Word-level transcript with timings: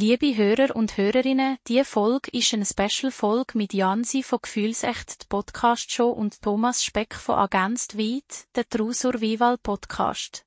Liebe 0.00 0.36
Hörer 0.36 0.76
und 0.76 0.96
Hörerinnen, 0.96 1.58
diese 1.66 1.84
Folge 1.84 2.30
ist 2.30 2.54
eine 2.54 2.64
Special-Folge 2.64 3.58
mit 3.58 3.74
Jansi 3.74 4.22
von 4.22 4.38
Gefühlsecht, 4.40 5.22
die 5.22 5.26
Podcast-Show 5.28 6.08
und 6.08 6.40
Thomas 6.40 6.84
Speck 6.84 7.16
von 7.16 7.34
Agenzd 7.34 7.98
Weit, 7.98 8.46
der 8.54 8.68
True 8.68 8.94
Survival 8.94 9.58
Podcast. 9.58 10.46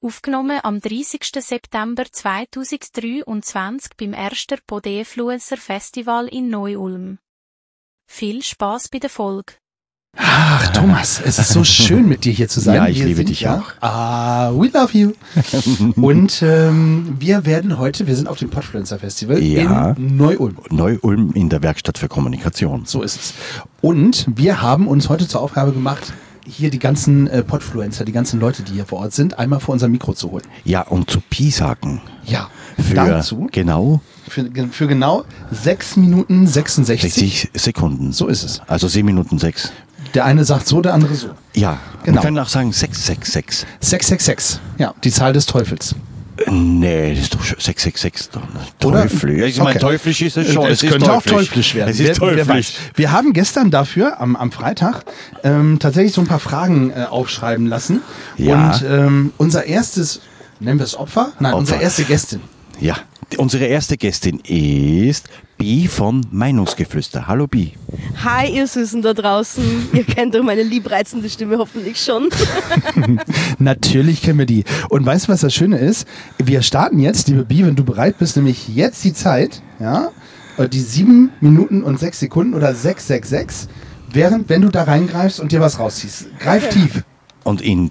Aufgenommen 0.00 0.60
am 0.62 0.80
30. 0.80 1.24
September 1.44 2.04
2023 2.04 3.96
beim 3.96 4.12
ersten 4.12 4.60
Podefluencer 4.64 5.56
Festival 5.56 6.28
in 6.28 6.48
Neu-Ulm. 6.48 7.18
Viel 8.06 8.44
Spaß 8.44 8.90
bei 8.90 9.00
der 9.00 9.10
Folge. 9.10 9.54
Ach, 10.18 10.68
Thomas, 10.72 11.20
es 11.24 11.38
ist 11.38 11.48
so 11.48 11.64
schön 11.64 12.06
mit 12.06 12.24
dir 12.24 12.32
hier 12.32 12.48
zu 12.48 12.60
sein. 12.60 12.74
Ja, 12.76 12.86
ich 12.88 12.98
Wir 12.98 13.06
liebe 13.06 13.16
sind 13.18 13.30
dich 13.30 13.40
ja- 13.42 13.58
auch. 13.60 13.72
Ah, 13.82 14.50
we 14.52 14.68
love 14.68 14.96
you. 14.96 15.12
Und 15.96 16.42
ähm, 16.42 17.16
wir 17.18 17.46
werden 17.46 17.78
heute, 17.78 18.06
wir 18.06 18.14
sind 18.14 18.28
auf 18.28 18.36
dem 18.38 18.50
Podfluencer 18.50 18.98
Festival 18.98 19.42
Ja. 19.42 19.92
in 19.92 20.16
Neu-Ulm. 20.18 20.56
Neu-Ulm 20.70 21.32
in 21.32 21.48
der 21.48 21.62
Werkstatt 21.62 21.96
für 21.96 22.08
Kommunikation. 22.08 22.84
So 22.84 23.02
ist 23.02 23.16
es. 23.20 23.34
Und 23.80 24.26
wir 24.34 24.60
haben 24.60 24.86
uns 24.86 25.08
heute 25.08 25.26
zur 25.26 25.40
Aufgabe 25.40 25.72
gemacht, 25.72 26.12
hier 26.46 26.70
die 26.70 26.78
ganzen 26.80 27.28
äh, 27.28 27.42
Podfluencer, 27.42 28.04
die 28.04 28.12
ganzen 28.12 28.38
Leute, 28.38 28.62
die 28.64 28.72
hier 28.74 28.84
vor 28.84 28.98
Ort 28.98 29.14
sind, 29.14 29.38
einmal 29.38 29.60
vor 29.60 29.72
unser 29.72 29.88
Mikro 29.88 30.12
zu 30.12 30.30
holen. 30.32 30.44
Ja, 30.64 30.82
und 30.82 31.08
zu 31.10 31.20
Pi 31.20 31.50
sagen. 31.50 32.02
Ja, 32.24 32.50
Für, 32.76 32.94
dazu 32.96 33.48
genau 33.50 34.00
für, 34.28 34.48
für 34.70 34.86
genau 34.88 35.24
6 35.52 35.96
Minuten 35.96 36.46
66. 36.46 37.12
60 37.14 37.50
Sekunden. 37.54 38.12
So 38.12 38.26
ist 38.28 38.42
es. 38.44 38.60
Also 38.66 38.88
7 38.88 39.06
Minuten 39.06 39.38
6. 39.38 39.72
Der 40.14 40.24
eine 40.24 40.44
sagt 40.44 40.66
so, 40.66 40.80
der 40.80 40.94
andere 40.94 41.14
so. 41.14 41.28
Ja, 41.54 41.78
Genau. 42.04 42.16
wir 42.18 42.22
können 42.22 42.38
auch 42.38 42.48
sagen 42.48 42.72
666. 42.72 43.66
666. 43.80 44.60
Ja, 44.78 44.94
die 45.04 45.10
Zahl 45.10 45.32
des 45.32 45.46
Teufels. 45.46 45.94
Nee, 46.50 47.10
das 47.14 47.24
ist 47.24 47.34
doch 47.34 47.42
schon 47.44 47.58
666. 47.60 48.30
Doch, 48.32 48.40
ne? 48.42 48.60
Oder? 48.84 49.02
Teufel. 49.02 49.38
Ja, 49.38 49.46
ich 49.46 49.58
meine, 49.58 49.70
Okay. 49.70 49.78
teuflisch 49.78 50.22
ist 50.22 50.36
es 50.36 50.52
schon. 50.52 50.66
Es 50.66 50.82
ist 50.82 50.90
könnte 50.90 51.12
auch 51.12 51.22
teuflisch. 51.22 51.48
teuflisch 51.48 51.74
werden. 51.74 51.90
Es 51.90 52.00
ist 52.00 52.20
Wer- 52.20 52.36
wer 52.36 52.46
teuflisch. 52.46 52.72
Wir 52.94 53.12
haben 53.12 53.32
gestern 53.32 53.70
dafür, 53.70 54.20
am, 54.20 54.34
am 54.34 54.50
Freitag, 54.50 55.04
ähm, 55.44 55.78
tatsächlich 55.78 56.14
so 56.14 56.20
ein 56.22 56.26
paar 56.26 56.40
Fragen 56.40 56.90
äh, 56.90 57.04
aufschreiben 57.08 57.66
lassen. 57.66 58.00
Ja. 58.38 58.70
Und 58.72 58.84
ähm, 58.88 59.32
unser 59.38 59.66
erstes, 59.66 60.20
nennen 60.58 60.78
wir 60.80 60.84
es 60.84 60.96
Opfer? 60.96 61.32
Nein, 61.38 61.52
Opfer. 61.52 61.58
unsere 61.58 61.82
erste 61.82 62.04
Gästin. 62.04 62.40
Ja, 62.80 62.96
unsere 63.36 63.66
erste 63.66 63.96
Gästin 63.96 64.40
ist 64.40 65.28
Bi 65.58 65.86
von 65.86 66.26
Meinungsgeflüster. 66.30 67.26
Hallo 67.26 67.46
Bi. 67.46 67.72
Hi, 68.24 68.52
ihr 68.54 68.66
Süßen 68.66 69.02
da 69.02 69.14
draußen. 69.14 69.88
Ihr 69.92 70.04
kennt 70.04 70.34
doch 70.34 70.42
meine 70.42 70.62
liebreizende 70.62 71.28
Stimme 71.28 71.58
hoffentlich 71.58 72.02
schon. 72.02 72.30
Natürlich 73.58 74.22
kennen 74.22 74.40
wir 74.40 74.46
die. 74.46 74.64
Und 74.88 75.06
weißt 75.06 75.28
du, 75.28 75.32
was 75.32 75.40
das 75.40 75.54
Schöne 75.54 75.78
ist? 75.78 76.06
Wir 76.38 76.62
starten 76.62 76.98
jetzt, 76.98 77.28
liebe 77.28 77.44
Bi, 77.44 77.64
wenn 77.64 77.76
du 77.76 77.84
bereit 77.84 78.18
bist, 78.18 78.36
nämlich 78.36 78.68
jetzt 78.68 79.04
die 79.04 79.12
Zeit, 79.12 79.62
ja, 79.78 80.10
äh, 80.58 80.68
die 80.68 80.80
sieben 80.80 81.30
Minuten 81.40 81.82
und 81.82 81.98
sechs 81.98 82.20
Sekunden 82.20 82.54
oder 82.54 82.74
666, 82.74 83.68
während, 84.10 84.48
wenn 84.48 84.62
du 84.62 84.68
da 84.68 84.84
reingreifst 84.84 85.40
und 85.40 85.52
dir 85.52 85.60
was 85.60 85.78
rausziehst. 85.78 86.26
Greif 86.38 86.68
tief. 86.70 87.04
Und 87.44 87.60
in 87.60 87.90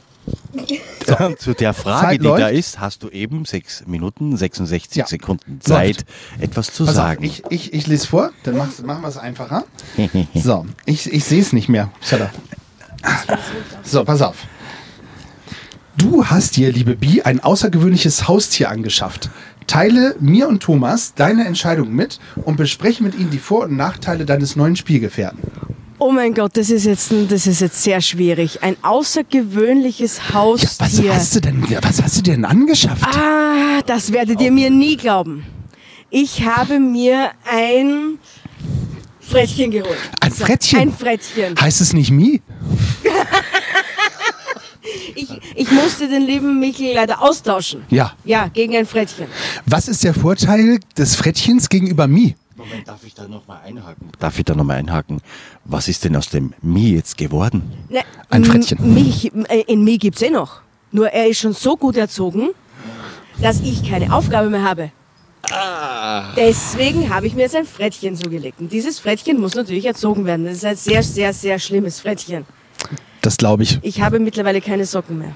zu 1.38 1.54
der 1.54 1.74
Frage, 1.74 2.08
Zeit 2.08 2.22
die 2.22 2.26
da 2.26 2.38
läuft. 2.38 2.54
ist, 2.54 2.80
hast 2.80 3.04
du 3.04 3.10
eben 3.10 3.46
6 3.46 3.86
Minuten 3.88 4.36
66 4.38 4.96
Ja. 4.98 5.08
Sekunden 5.08 5.60
Zeit, 5.62 6.06
etwas 6.40 6.74
zu 6.74 6.86
Pass 6.86 6.96
sagen. 6.96 7.20
Auf, 7.20 7.26
ich, 7.26 7.44
ich, 7.50 7.74
ich 7.74 7.88
lese 7.88 8.08
vor, 8.08 8.32
dann 8.44 8.58
machen 8.58 8.86
wir 8.86 9.08
es 9.08 9.18
einfacher. 9.18 9.64
So, 10.34 10.66
ich, 10.86 11.12
ich 11.12 11.24
sehe 11.26 11.42
es 11.42 11.54
nicht 11.54 11.70
mehr. 11.70 11.90
So, 13.84 14.04
pass 14.04 14.22
auf. 14.22 14.36
Du 15.98 16.26
hast 16.26 16.56
dir, 16.56 16.72
liebe 16.72 16.96
Bi, 16.96 17.22
ein 17.22 17.42
außergewöhnliches 17.42 18.28
Haustier 18.28 18.70
angeschafft. 18.70 19.30
Teile 19.68 20.16
mir 20.20 20.48
und 20.48 20.64
Thomas 20.64 21.14
deine 21.16 21.46
Entscheidung 21.46 21.94
mit 21.94 22.20
und 22.36 22.58
bespreche 22.58 23.04
mit 23.04 23.16
ihnen 23.16 23.30
die 23.30 23.40
Vor- 23.40 23.66
und 23.66 23.76
Nachteile 23.76 24.26
deines 24.26 24.56
neuen 24.56 24.76
Spielgefährten. 24.76 25.40
Oh 26.04 26.12
mein 26.12 26.34
Gott, 26.34 26.58
das 26.58 26.72
ist 26.72 26.86
jetzt, 26.86 27.14
das 27.30 27.46
ist 27.46 27.62
jetzt 27.62 27.84
sehr 27.84 28.02
schwierig. 28.02 28.64
Ein 28.64 28.76
außergewöhnliches 28.82 30.18
Ja, 30.18 30.24
was 30.24 30.34
Haustier. 30.34 31.14
hast 31.14 31.36
du 31.36 31.42
denn, 31.42 31.64
was 31.84 32.02
hast 32.02 32.18
du 32.18 32.22
dir 32.24 32.34
denn 32.34 32.44
angeschafft? 32.46 33.04
ah, 33.06 33.82
das 33.86 34.12
werdet 34.12 34.42
ihr 34.42 34.52
mir 34.52 34.72
nie 34.72 34.98
glauben. 34.98 35.46
Ich 36.10 36.44
habe 36.44 36.80
mir 36.80 37.30
ein 37.48 38.18
Frettchen 39.20 39.70
geholt. 39.70 39.96
Ein 40.20 40.32
Frettchen? 40.32 40.80
Ein 40.80 40.92
Frettchen. 40.92 41.56
Heißt 41.62 41.82
es 41.82 41.94
nicht 41.94 42.10
Mi? 42.10 42.42
Ich, 45.14 45.30
ich 45.56 45.72
musste 45.72 46.08
den 46.08 46.24
lieben 46.24 46.60
Michel 46.60 46.96
leider 46.96 47.22
austauschen. 47.22 47.84
Ja. 47.92 48.14
Ja, 48.26 48.48
gegen 48.48 48.76
ein 48.76 48.88
Frettchen. 48.88 49.28
Was 49.68 49.88
ist 49.88 50.04
der 50.04 50.16
Vorteil 50.16 50.80
des 50.98 51.16
Frettchens 51.16 51.70
gegenüber 51.70 52.08
Mi? 52.08 52.36
Moment, 52.62 52.88
darf 52.88 53.04
ich 53.04 53.16
da 53.16 53.28
nochmal 53.28 53.62
einhaken? 53.66 54.10
Darf 54.20 54.38
ich 54.38 54.46
da 54.46 54.54
nochmal 54.54 54.78
einhaken? 54.78 55.20
Was 55.66 55.88
ist 55.88 56.04
denn 56.04 56.16
aus 56.16 56.30
dem 56.30 56.54
Mi 56.62 56.92
jetzt 56.94 57.18
geworden? 57.18 57.64
Ne, 57.90 58.02
Ein 58.30 58.46
Frettchen. 58.46 58.94
Mich, 58.94 59.32
äh, 59.50 59.62
in 59.68 59.84
mir 59.84 59.98
gibt's 59.98 60.22
eh 60.22 60.30
noch. 60.30 60.62
Nur 60.92 61.10
er 61.10 61.28
ist 61.28 61.40
schon 61.40 61.54
so 61.54 61.76
gut 61.76 61.98
erzogen, 61.98 62.50
dass 63.42 63.62
ich 63.62 63.90
keine 63.90 64.14
Aufgabe 64.14 64.50
mehr 64.50 64.64
habe. 64.64 64.92
Deswegen 66.36 67.10
habe 67.14 67.26
ich 67.28 67.34
mir 67.34 67.42
jetzt 67.42 67.56
ein 67.56 67.66
Frettchen 67.66 68.16
zugelegt. 68.16 68.60
Und 68.60 68.72
dieses 68.72 69.00
Frettchen 69.00 69.40
muss 69.40 69.56
natürlich 69.56 69.86
erzogen 69.86 70.26
werden. 70.26 70.46
Das 70.46 70.58
ist 70.58 70.66
ein 70.66 70.76
sehr, 70.76 71.02
sehr, 71.02 71.34
sehr 71.34 71.58
schlimmes 71.58 72.00
Frettchen. 72.00 72.46
Das 73.22 73.38
glaube 73.38 73.64
ich. 73.64 73.80
Ich 73.82 74.02
habe 74.02 74.20
mittlerweile 74.20 74.62
keine 74.62 74.86
Socken 74.86 75.18
mehr. 75.18 75.36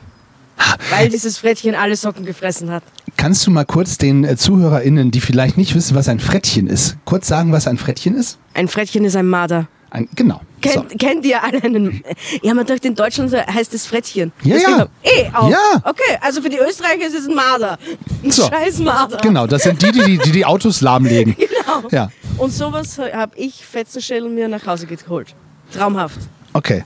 Weil 0.89 1.09
dieses 1.09 1.37
Frettchen 1.37 1.75
alle 1.75 1.95
Socken 1.95 2.25
gefressen 2.25 2.71
hat. 2.71 2.83
Kannst 3.17 3.45
du 3.45 3.51
mal 3.51 3.65
kurz 3.65 3.97
den 3.97 4.23
äh, 4.23 4.37
ZuhörerInnen, 4.37 5.11
die 5.11 5.21
vielleicht 5.21 5.57
nicht 5.57 5.75
wissen, 5.75 5.95
was 5.95 6.07
ein 6.07 6.19
Frettchen 6.19 6.67
ist, 6.67 6.97
kurz 7.05 7.27
sagen, 7.27 7.51
was 7.51 7.67
ein 7.67 7.77
Frettchen 7.77 8.15
ist? 8.15 8.37
Ein 8.53 8.67
Frettchen 8.67 9.03
ist 9.05 9.15
ein 9.15 9.27
Marder. 9.27 9.67
Ein, 9.91 10.09
genau. 10.15 10.41
So. 10.63 10.71
Kennt, 10.71 10.99
kennt 10.99 11.25
ihr 11.25 11.41
alle 11.43 11.63
einen? 11.63 12.03
Ja, 12.41 12.53
man 12.53 12.65
dachte, 12.65 12.87
in 12.87 12.95
Deutschland 12.95 13.31
heißt 13.33 13.73
es 13.73 13.85
Frettchen. 13.85 14.31
Ja, 14.43 14.55
Deswegen 14.55 14.77
ja. 14.79 14.87
Eh, 15.03 15.29
auch. 15.31 15.49
Ja. 15.49 15.57
Okay, 15.83 16.17
also 16.21 16.41
für 16.41 16.49
die 16.49 16.57
Österreicher 16.57 17.05
ist 17.07 17.15
es 17.15 17.27
ein 17.27 17.35
Marder. 17.35 17.77
Ein 18.23 18.31
So. 18.31 18.47
scheiß 18.47 18.79
Marder. 18.79 19.17
Genau, 19.21 19.45
das 19.47 19.63
sind 19.63 19.81
die, 19.81 19.91
die 19.91 20.03
die, 20.03 20.17
die, 20.17 20.31
die 20.31 20.45
Autos 20.45 20.81
lahmlegen. 20.81 21.35
Genau. 21.65 21.87
Ja, 21.91 22.09
Und 22.37 22.51
sowas 22.53 22.97
habe 22.99 23.35
ich 23.37 23.65
Fetzenschädel 23.65 24.29
mir 24.29 24.47
nach 24.47 24.65
Hause 24.67 24.85
geholt. 24.87 25.33
Traumhaft. 25.73 26.19
okay. 26.53 26.83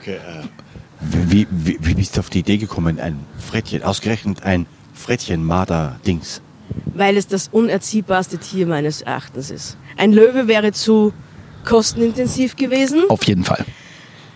Okay, 0.00 0.14
äh, 0.16 0.44
wie, 1.10 1.46
wie, 1.50 1.78
wie 1.80 1.94
bist 1.94 2.16
du 2.16 2.20
auf 2.20 2.30
die 2.30 2.40
Idee 2.40 2.58
gekommen, 2.58 3.00
ein 3.00 3.18
Frettchen, 3.38 3.82
ausgerechnet 3.82 4.42
ein 4.42 4.66
Frettchen-Marder-Dings? 4.94 6.42
Weil 6.94 7.16
es 7.16 7.26
das 7.26 7.48
unerziehbarste 7.48 8.38
Tier 8.38 8.66
meines 8.66 9.02
Erachtens 9.02 9.50
ist. 9.50 9.76
Ein 9.96 10.12
Löwe 10.12 10.48
wäre 10.48 10.72
zu 10.72 11.12
kostenintensiv 11.64 12.56
gewesen. 12.56 13.02
Auf 13.08 13.24
jeden 13.24 13.44
Fall. 13.44 13.64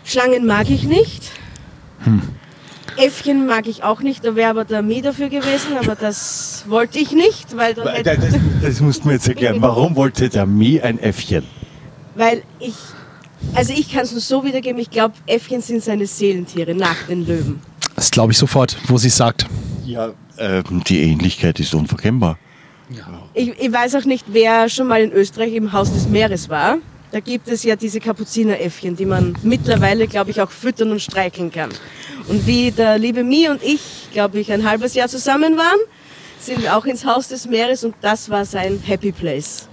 Schlangen 0.05 0.47
mag 0.47 0.71
ich 0.71 0.85
nicht. 0.85 1.31
Äffchen 2.97 3.47
mag 3.47 3.67
ich 3.67 3.83
auch 3.83 4.01
nicht. 4.01 4.25
Da 4.25 4.37
wäre 4.37 4.51
aber 4.51 4.65
der 4.65 4.83
Mie 4.83 5.03
dafür 5.03 5.29
gewesen, 5.29 5.77
aber 5.79 5.97
das 5.97 6.65
wollte 6.69 6.99
ich 6.99 7.13
nicht, 7.13 7.57
weil 7.57 7.75
dann 7.75 7.89
hätte, 7.89 8.17
Das, 8.17 8.35
das 8.63 8.81
musst 8.81 9.03
du 9.05 9.09
mir 9.09 9.15
jetzt 9.15 9.29
erklären. 9.29 9.57
Warum 9.61 9.97
wollte 9.97 10.29
der 10.29 10.47
Mi 10.47 10.81
ein 10.81 10.99
Äffchen? 10.99 11.45
weil 12.15 12.43
ich, 12.61 12.75
also 13.55 13.73
ich 13.73 13.93
kann 13.93 14.03
es 14.03 14.13
nur 14.13 14.21
so 14.21 14.45
wiedergeben, 14.45 14.81
ich 14.81 14.91
glaube, 14.91 15.15
Äffchen 15.27 15.61
sind 15.61 15.83
seine 15.83 16.07
Seelentiere 16.07 16.75
nach 16.75 17.05
den 17.09 17.27
Löwen. 17.27 17.61
Das 17.95 18.11
glaube 18.11 18.33
ich 18.33 18.39
sofort, 18.39 18.77
wo 18.89 18.99
sie 18.99 19.09
es 19.09 19.17
sagt. 19.17 19.47
Ja, 19.85 20.13
ähm, 20.39 20.83
die 20.87 21.03
Ähnlichkeit 21.03 21.59
ist 21.61 21.75
unverkennbar. 21.75 22.39
Ich, 23.35 23.49
ich 23.59 23.73
weiß 23.73 23.97
auch 23.97 24.05
nicht, 24.05 24.27
wer 24.29 24.69
schon 24.69 24.87
mal 24.87 25.01
in 25.03 25.13
Österreich 25.13 25.55
im 25.55 25.73
Haus 25.73 25.93
des 25.93 26.09
Meeres 26.09 26.49
war. 26.49 26.79
Da 27.11 27.21
gibt 27.21 27.49
es 27.49 27.63
ja 27.63 27.77
diese 27.77 28.01
Kapuzineräffchen, 28.01 28.97
die 28.97 29.07
man 29.07 29.37
mittlerweile, 29.43 30.07
glaube 30.07 30.31
ich, 30.31 30.41
auch 30.41 30.51
füttern 30.51 30.91
und 30.91 31.01
streicheln 31.01 31.51
kann. 31.51 31.71
Und 32.29 32.47
wie 32.47 32.71
der 32.71 32.99
liebe 32.99 33.25
Mi 33.25 33.49
und 33.49 33.63
ich, 33.63 34.09
glaube 34.13 34.41
ich, 34.41 34.53
ein 34.53 34.69
halbes 34.69 34.95
Jahr 34.95 35.09
zusammen 35.09 35.57
waren, 35.57 35.79
sind 36.39 36.63
wir 36.63 36.77
auch 36.77 36.85
ins 36.85 37.05
Haus 37.05 37.29
des 37.29 37.47
Meeres 37.47 37.85
und 37.85 37.95
das 38.03 38.29
war 38.29 38.45
sein 38.45 38.81
Happy 38.85 39.13
Place. 39.13 39.69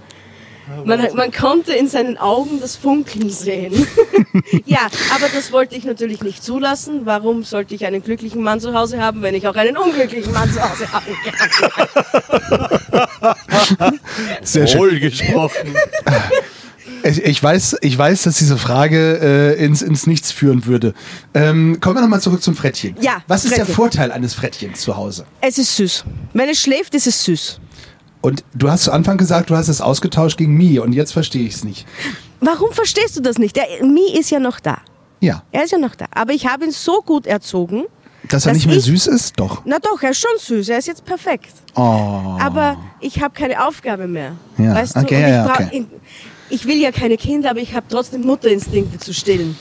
Man, 0.84 1.00
man 1.14 1.30
konnte 1.32 1.72
in 1.72 1.88
seinen 1.88 2.16
Augen 2.16 2.60
das 2.60 2.76
Funkeln 2.76 3.28
sehen. 3.28 3.72
ja, 4.66 4.86
aber 5.14 5.26
das 5.34 5.52
wollte 5.52 5.74
ich 5.74 5.84
natürlich 5.84 6.22
nicht 6.22 6.42
zulassen. 6.42 7.02
Warum 7.04 7.44
sollte 7.44 7.74
ich 7.74 7.84
einen 7.84 8.02
glücklichen 8.02 8.42
Mann 8.42 8.60
zu 8.60 8.72
Hause 8.74 9.00
haben, 9.00 9.22
wenn 9.22 9.34
ich 9.34 9.46
auch 9.46 9.56
einen 9.56 9.76
unglücklichen 9.76 10.32
Mann 10.32 10.50
zu 10.52 10.62
Hause 10.62 10.90
haben 10.92 11.16
kann? 13.72 13.98
Sehr 14.42 14.66
schön. 14.66 14.80
Wohl 14.80 15.00
gesprochen. 15.00 15.74
Ich, 17.06 17.22
ich, 17.22 17.42
weiß, 17.42 17.76
ich 17.82 17.98
weiß, 17.98 18.22
dass 18.22 18.38
diese 18.38 18.56
Frage 18.56 19.54
äh, 19.58 19.62
ins, 19.62 19.82
ins 19.82 20.06
Nichts 20.06 20.32
führen 20.32 20.64
würde. 20.64 20.94
Ähm, 21.34 21.78
kommen 21.80 21.96
wir 21.96 22.00
nochmal 22.00 22.22
zurück 22.22 22.42
zum 22.42 22.56
Frettchen. 22.56 22.96
Ja, 22.98 23.22
Was 23.26 23.44
ist 23.44 23.50
der 23.50 23.66
Frettchen. 23.66 23.74
Vorteil 23.74 24.12
eines 24.12 24.32
Frettchens 24.32 24.80
zu 24.80 24.96
Hause? 24.96 25.26
Es 25.42 25.58
ist 25.58 25.76
süß. 25.76 26.04
Wenn 26.32 26.48
es 26.48 26.58
schläft, 26.58 26.94
ist 26.94 27.06
es 27.06 27.22
süß. 27.24 27.60
Und 28.24 28.42
du 28.54 28.70
hast 28.70 28.84
zu 28.84 28.92
Anfang 28.92 29.18
gesagt, 29.18 29.50
du 29.50 29.56
hast 29.56 29.68
es 29.68 29.80
ausgetauscht 29.82 30.38
gegen 30.38 30.54
Mi 30.56 30.78
und 30.78 30.94
jetzt 30.94 31.12
verstehe 31.12 31.46
ich 31.46 31.54
es 31.56 31.64
nicht. 31.64 31.86
Warum 32.40 32.72
verstehst 32.72 33.16
du 33.16 33.20
das 33.20 33.36
nicht? 33.38 33.54
Der 33.54 33.66
Mi 33.82 34.16
ist 34.18 34.30
ja 34.30 34.38
noch 34.40 34.60
da. 34.60 34.78
Ja, 35.20 35.42
Er 35.52 35.64
ist 35.64 35.70
ja 35.72 35.78
noch 35.78 35.94
da. 35.94 36.06
Aber 36.14 36.32
ich 36.32 36.46
habe 36.46 36.64
ihn 36.64 36.70
so 36.70 37.00
gut 37.04 37.26
erzogen. 37.26 37.84
dass 38.28 38.46
er 38.46 38.52
Dass 38.52 38.56
nicht 38.56 38.66
mehr 38.66 38.76
ich- 38.78 38.84
süß 38.84 39.06
ist? 39.08 39.38
Doch. 39.38 39.60
Na 39.66 39.78
doch, 39.78 40.02
er 40.02 40.10
ist 40.10 40.20
schon 40.20 40.30
süß. 40.38 40.70
Er 40.70 40.78
ist 40.78 40.86
jetzt 40.86 41.04
perfekt. 41.04 41.50
Oh. 41.74 41.80
Aber 42.40 42.78
ich 43.00 43.20
habe 43.22 43.34
keine 43.34 43.66
Aufgabe 43.66 44.06
mehr. 44.06 44.32
Ja, 44.56 44.74
Weißt 44.74 44.96
du? 44.96 45.00
okay, 45.00 45.16
Und 45.16 45.20
ja, 45.20 45.28
ich, 45.28 45.34
ja, 45.34 45.46
brauch- 45.46 45.66
okay. 45.66 45.86
ich 46.48 46.64
will 46.66 46.78
ja 46.80 46.92
keine 46.92 47.16
Kinder, 47.18 47.50
aber 47.50 47.60
ich 47.60 47.74
habe 47.74 47.84
trotzdem 47.90 48.22
Mutterinstinkte 48.22 48.98
zu 48.98 49.12
stillen. 49.12 49.54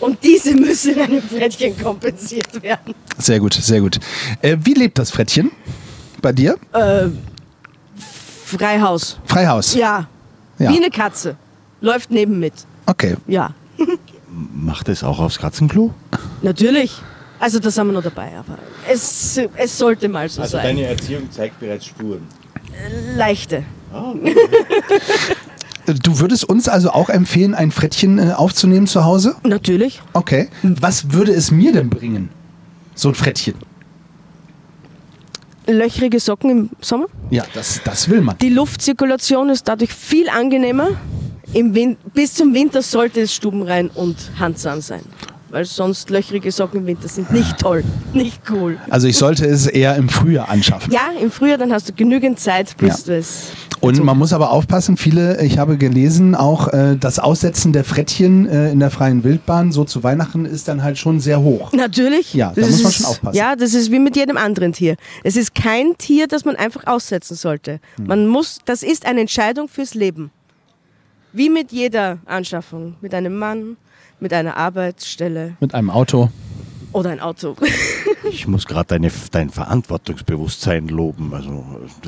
Und 0.00 0.24
diese 0.24 0.54
müssen 0.54 0.94
in 0.94 1.00
einem 1.00 1.22
Frettchen 1.22 1.78
kompensiert 1.80 2.60
werden. 2.62 2.94
Sehr 3.18 3.38
gut, 3.38 3.54
sehr 3.54 3.80
gut. 3.80 4.00
Äh, 4.42 4.56
wie 4.64 4.74
lebt 4.74 4.98
das 4.98 5.10
Frettchen 5.12 5.52
bei 6.22 6.32
dir? 6.32 6.56
Freihaus. 8.58 9.18
Freihaus. 9.24 9.74
Ja. 9.74 10.06
Ja. 10.58 10.70
Wie 10.72 10.76
eine 10.76 10.90
Katze. 10.90 11.36
Läuft 11.80 12.10
neben 12.10 12.38
mit. 12.38 12.52
Okay. 12.86 13.16
Ja. 13.26 13.50
Macht 14.54 14.88
es 14.88 15.02
auch 15.02 15.18
aufs 15.18 15.38
Katzenklo? 15.38 15.92
Natürlich. 16.42 17.00
Also 17.38 17.58
da 17.58 17.70
sind 17.70 17.86
wir 17.86 17.92
noch 17.94 18.02
dabei, 18.02 18.32
aber 18.38 18.58
es, 18.90 19.40
es 19.56 19.78
sollte 19.78 20.08
mal 20.08 20.28
so 20.28 20.42
Also 20.42 20.58
sein. 20.58 20.64
deine 20.76 20.86
Erziehung 20.86 21.30
zeigt 21.30 21.58
bereits 21.58 21.86
Spuren. 21.86 22.26
Leichte. 23.16 23.64
Du 26.02 26.20
würdest 26.20 26.44
uns 26.48 26.68
also 26.68 26.90
auch 26.92 27.08
empfehlen, 27.08 27.54
ein 27.54 27.72
Frettchen 27.72 28.18
äh, 28.18 28.32
aufzunehmen 28.32 28.86
zu 28.86 29.04
Hause? 29.04 29.34
Natürlich. 29.42 30.00
Okay. 30.12 30.48
Was 30.62 31.10
würde 31.12 31.32
es 31.32 31.50
mir 31.50 31.72
denn 31.72 31.90
bringen? 31.90 32.28
So 32.94 33.08
ein 33.08 33.14
Frettchen. 33.16 33.54
Löchrige 35.72 36.20
Socken 36.20 36.50
im 36.50 36.70
Sommer. 36.80 37.06
Ja, 37.30 37.44
das, 37.54 37.80
das 37.84 38.08
will 38.08 38.20
man. 38.20 38.36
Die 38.38 38.48
Luftzirkulation 38.50 39.48
ist 39.50 39.68
dadurch 39.68 39.92
viel 39.92 40.28
angenehmer. 40.28 40.88
Im 41.52 41.74
Win 41.74 41.96
bis 42.14 42.34
zum 42.34 42.54
Winter 42.54 42.80
sollte 42.82 43.20
es 43.22 43.34
stubenrein 43.34 43.88
und 43.94 44.16
handsam 44.38 44.80
sein. 44.80 45.00
Weil 45.50 45.64
sonst 45.64 46.10
löchrige 46.10 46.52
Socken 46.52 46.80
im 46.80 46.86
Winter 46.86 47.08
sind 47.08 47.32
nicht 47.32 47.58
toll, 47.58 47.82
nicht 48.12 48.40
cool. 48.50 48.78
Also 48.88 49.08
ich 49.08 49.16
sollte 49.16 49.46
es 49.46 49.66
eher 49.66 49.96
im 49.96 50.08
Frühjahr 50.08 50.48
anschaffen. 50.48 50.92
Ja, 50.92 51.10
im 51.20 51.32
Frühjahr, 51.32 51.58
dann 51.58 51.72
hast 51.72 51.88
du 51.88 51.92
genügend 51.92 52.38
Zeit, 52.38 52.76
bis 52.76 53.00
Ja. 53.00 53.04
du 53.06 53.18
es. 53.18 53.48
Und 53.80 54.04
man 54.04 54.18
muss 54.18 54.32
aber 54.32 54.50
aufpassen, 54.50 54.96
viele, 54.96 55.42
ich 55.42 55.58
habe 55.58 55.78
gelesen, 55.78 56.34
auch 56.34 56.68
äh, 56.68 56.96
das 56.98 57.18
Aussetzen 57.18 57.72
der 57.72 57.84
Frettchen 57.84 58.46
äh, 58.46 58.70
in 58.70 58.78
der 58.80 58.90
freien 58.90 59.24
Wildbahn, 59.24 59.72
so 59.72 59.84
zu 59.84 60.02
Weihnachten, 60.02 60.44
ist 60.44 60.68
dann 60.68 60.82
halt 60.82 60.98
schon 60.98 61.18
sehr 61.20 61.40
hoch. 61.40 61.72
Natürlich. 61.72 62.34
Ja, 62.34 62.52
da 62.54 62.60
Das 62.60 62.70
muss 62.70 62.82
man 62.82 62.92
schon 62.92 63.06
aufpassen. 63.06 63.36
Ja, 63.36 63.56
das 63.56 63.72
ist 63.72 63.90
wie 63.90 63.98
mit 63.98 64.16
jedem 64.16 64.36
anderen 64.36 64.72
Tier. 64.74 64.96
Es 65.24 65.36
ist 65.36 65.54
kein 65.54 65.96
Tier, 65.96 66.26
das 66.28 66.44
man 66.44 66.56
einfach 66.56 66.86
aussetzen 66.86 67.36
sollte. 67.36 67.80
Hm. 67.96 68.06
Man 68.06 68.26
muss, 68.26 68.58
das 68.66 68.82
ist 68.82 69.06
eine 69.06 69.20
Entscheidung 69.22 69.68
fürs 69.68 69.94
Leben. 69.94 70.30
Wie 71.32 71.48
mit 71.48 71.72
jeder 71.72 72.18
Anschaffung. 72.26 72.96
Mit 73.00 73.14
einem 73.14 73.36
Mann, 73.38 73.76
mit 74.18 74.32
einer 74.34 74.56
Arbeitsstelle 74.56 75.56
Mit 75.60 75.74
einem 75.74 75.88
Auto. 75.90 76.28
oder 76.92 77.10
ein 77.10 77.20
Auto. 77.20 77.56
Ich 78.32 78.46
muss 78.46 78.66
gerade 78.66 78.86
deine, 78.86 79.10
dein 79.32 79.50
Verantwortungsbewusstsein 79.50 80.88
loben. 80.88 81.34
Also 81.34 81.64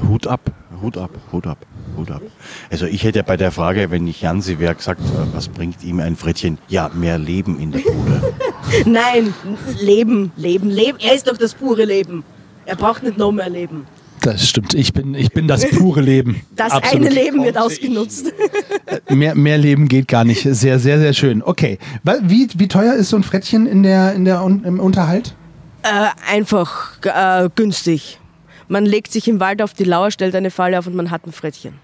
Hut 0.08 0.26
ab, 0.26 0.52
Hut 0.80 0.96
ab, 0.96 1.10
Hut 1.32 1.46
ab, 1.46 1.58
Hut 1.96 2.10
ab. 2.10 2.22
Also 2.70 2.86
ich 2.86 3.02
hätte 3.02 3.18
ja 3.20 3.24
bei 3.24 3.36
der 3.36 3.50
Frage, 3.50 3.90
wenn 3.90 4.06
ich 4.06 4.22
Jansi 4.22 4.58
wäre, 4.58 4.74
gesagt, 4.74 5.00
äh, 5.00 5.34
was 5.34 5.48
bringt 5.48 5.82
ihm 5.82 6.00
ein 6.00 6.16
Frettchen? 6.16 6.58
Ja, 6.68 6.90
mehr 6.94 7.18
Leben 7.18 7.58
in 7.58 7.72
der 7.72 7.80
Bude. 7.80 8.34
Nein, 8.86 9.34
Leben, 9.80 10.32
Leben, 10.36 10.70
Leben. 10.70 10.98
Er 11.00 11.14
ist 11.14 11.28
doch 11.28 11.36
das 11.36 11.54
pure 11.54 11.84
Leben. 11.84 12.24
Er 12.66 12.76
braucht 12.76 13.02
nicht 13.02 13.18
noch 13.18 13.32
mehr 13.32 13.50
Leben. 13.50 13.86
Das 14.20 14.48
stimmt. 14.48 14.74
Ich 14.74 14.92
bin, 14.92 15.14
ich 15.14 15.32
bin 15.32 15.48
das 15.48 15.68
pure 15.68 16.00
Leben. 16.00 16.42
Das 16.56 16.72
Absolut. 16.72 17.06
eine 17.06 17.14
Leben 17.14 17.44
wird 17.44 17.58
ausgenutzt. 17.58 18.32
Mehr, 19.08 19.34
mehr 19.34 19.58
Leben 19.58 19.88
geht 19.88 20.06
gar 20.06 20.22
nicht. 20.22 20.42
Sehr, 20.42 20.78
sehr, 20.78 20.98
sehr 21.00 21.12
schön. 21.12 21.42
Okay. 21.42 21.78
Wie, 22.22 22.46
wie 22.54 22.68
teuer 22.68 22.94
ist 22.94 23.08
so 23.08 23.16
ein 23.16 23.24
Frettchen 23.24 23.66
in 23.66 23.82
der, 23.82 24.12
in 24.12 24.24
der, 24.24 24.42
im 24.44 24.78
Unterhalt? 24.78 25.34
Äh, 25.82 26.10
einfach 26.30 26.98
äh, 27.04 27.48
günstig. 27.54 28.20
Man 28.68 28.86
legt 28.86 29.12
sich 29.12 29.26
im 29.26 29.40
Wald 29.40 29.60
auf 29.60 29.74
die 29.74 29.84
Lauer, 29.84 30.10
stellt 30.10 30.34
eine 30.34 30.50
Falle 30.50 30.78
auf 30.78 30.86
und 30.86 30.94
man 30.94 31.10
hat 31.10 31.26
ein 31.26 31.32
Frettchen. 31.32 31.78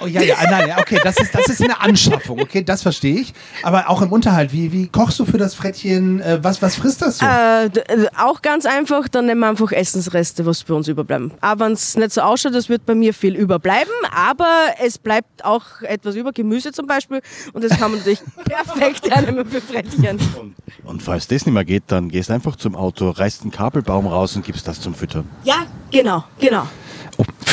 Oh, 0.00 0.06
ja, 0.06 0.22
ja, 0.22 0.36
nein, 0.50 0.68
ja, 0.68 0.78
okay, 0.78 0.98
das 1.02 1.18
ist, 1.18 1.34
das 1.34 1.46
ist 1.48 1.62
eine 1.62 1.80
Anschaffung, 1.80 2.40
okay, 2.40 2.62
das 2.62 2.82
verstehe 2.82 3.20
ich. 3.20 3.34
Aber 3.62 3.90
auch 3.90 4.02
im 4.02 4.12
Unterhalt, 4.12 4.52
wie, 4.52 4.72
wie 4.72 4.88
kochst 4.88 5.18
du 5.18 5.24
für 5.24 5.38
das 5.38 5.54
Frettchen? 5.54 6.20
Äh, 6.20 6.42
was, 6.42 6.62
was 6.62 6.76
frisst 6.76 7.02
das 7.02 7.18
so? 7.18 7.26
Äh, 7.26 7.66
äh, 7.66 8.08
auch 8.18 8.42
ganz 8.42 8.66
einfach, 8.66 9.08
dann 9.08 9.26
nehmen 9.26 9.40
wir 9.40 9.48
einfach 9.48 9.72
Essensreste, 9.72 10.46
was 10.46 10.64
bei 10.64 10.74
uns 10.74 10.88
überbleiben. 10.88 11.32
Aber 11.40 11.66
wenn 11.66 11.72
es 11.72 11.96
nicht 11.96 12.12
so 12.12 12.22
ausschaut, 12.22 12.54
es 12.54 12.68
wird 12.68 12.86
bei 12.86 12.94
mir 12.94 13.12
viel 13.12 13.34
überbleiben, 13.36 13.92
aber 14.14 14.48
es 14.82 14.98
bleibt 14.98 15.44
auch 15.44 15.82
etwas 15.82 16.14
über, 16.14 16.32
Gemüse 16.32 16.72
zum 16.72 16.86
Beispiel, 16.86 17.20
und 17.52 17.62
das 17.62 17.78
kann 17.78 17.90
man 17.90 17.98
natürlich 18.00 18.22
perfekt 18.44 19.10
hernehmen 19.10 19.46
für 19.46 19.60
Frettchen. 19.60 20.18
Und, 20.40 20.54
und 20.84 21.02
falls 21.02 21.28
das 21.28 21.44
nicht 21.44 21.54
mehr 21.54 21.64
geht, 21.64 21.84
dann 21.88 22.08
gehst 22.08 22.30
einfach 22.30 22.56
zum 22.56 22.74
Auto, 22.74 23.10
reißt 23.10 23.42
einen 23.42 23.50
Kabelbaum 23.50 24.06
raus 24.06 24.34
und 24.36 24.44
gibst 24.44 24.66
das 24.66 24.80
zum 24.80 24.94
Füttern. 24.94 25.28
Ja, 25.44 25.66
genau, 25.90 26.24
genau. 26.38 26.66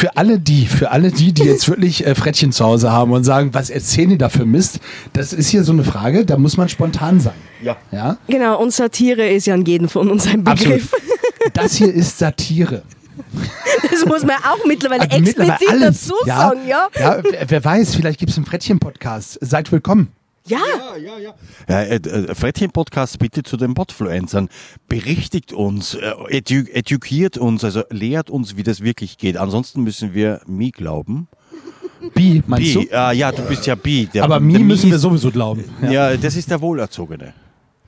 Für 0.02 0.18
alle 0.18 0.40
die, 0.40 0.66
für 0.66 0.90
alle 0.90 1.12
die, 1.12 1.32
die 1.32 1.44
jetzt 1.44 1.70
wirklich 1.70 2.08
äh, 2.08 2.16
Frettchen 2.16 2.52
zu 2.52 2.66
Hause 2.66 2.92
haben 2.92 3.12
und 3.12 3.24
sagen, 3.24 3.54
was 3.54 3.70
erzählen 3.70 4.10
die 4.10 4.18
da 4.18 4.30
für 4.30 4.46
Mist? 4.46 4.80
Das 5.14 5.32
ist 5.32 5.50
hier 5.50 5.64
so 5.64 5.74
eine 5.74 5.84
Frage, 5.84 6.26
da 6.26 6.40
muss 6.40 6.58
man 6.58 6.70
spontan 6.70 7.20
sein. 7.20 7.36
Ja. 7.62 7.78
Ja, 7.92 8.18
Genau, 8.28 8.60
und 8.60 8.74
Satire 8.74 9.30
ist 9.30 9.46
ja 9.46 9.54
an 9.54 9.64
jeden 9.64 9.88
von 9.90 10.10
uns 10.10 10.26
ein 10.26 10.44
absolut. 10.48 10.80
Begriff. 10.80 10.96
Das 11.54 11.76
hier 11.76 11.94
ist 11.94 12.18
Satire. 12.18 12.82
Das 13.92 14.04
muss 14.08 14.24
man 14.24 14.38
auch 14.38 14.66
mittlerweile 14.66 15.02
Also 15.02 15.20
mittlerweile 15.20 15.52
explizit 15.52 15.82
alles. 15.84 16.08
dazu 16.08 16.16
sagen, 16.26 16.62
ja? 16.68 16.88
ja 17.00 17.22
wer, 17.22 17.50
wer 17.52 17.64
weiß, 17.64 17.94
vielleicht 17.94 18.20
gibt 18.20 18.32
es 18.32 18.38
einen 18.38 18.48
Frettchen-Podcast. 18.48 19.38
Seid 19.42 19.72
willkommen. 19.72 20.08
Ja, 20.48 20.60
Ja, 21.70 21.82
äh, 21.82 21.96
äh, 21.96 22.34
Frettchen-Podcast 22.36 23.20
bitte 23.20 23.44
zu 23.44 23.58
den 23.58 23.74
Podfluencern. 23.74 24.50
Berichtigt 24.88 25.54
uns, 25.54 25.94
äh, 25.96 26.14
edu 26.30 26.64
edukiert 26.72 27.38
uns, 27.38 27.64
also 27.64 27.84
lehrt 27.90 28.30
uns, 28.30 28.58
wie 28.58 28.64
das 28.64 28.82
wirklich 28.82 29.18
geht. 29.18 29.38
Ansonsten 29.38 29.84
müssen 29.84 30.14
wir 30.14 30.42
Mi 30.48 30.72
glauben. 30.72 31.28
Bi, 32.16 32.42
meinst 32.48 32.74
Bi, 32.74 32.88
du? 32.88 32.98
ah, 32.98 33.12
ja, 33.12 33.32
du 33.32 33.44
bist 33.44 33.68
ja 33.68 33.76
Bi. 33.76 34.08
Der, 34.12 34.24
Aber 34.24 34.40
Mi 34.40 34.58
müssen 34.60 34.90
wir 34.90 34.98
sowieso 34.98 35.30
glauben. 35.32 35.64
Ja. 35.84 35.92
Ja, 35.92 36.18
das 36.18 36.36
ist 36.36 36.50
der 36.50 36.60
Wohlerzogene. 36.62 37.34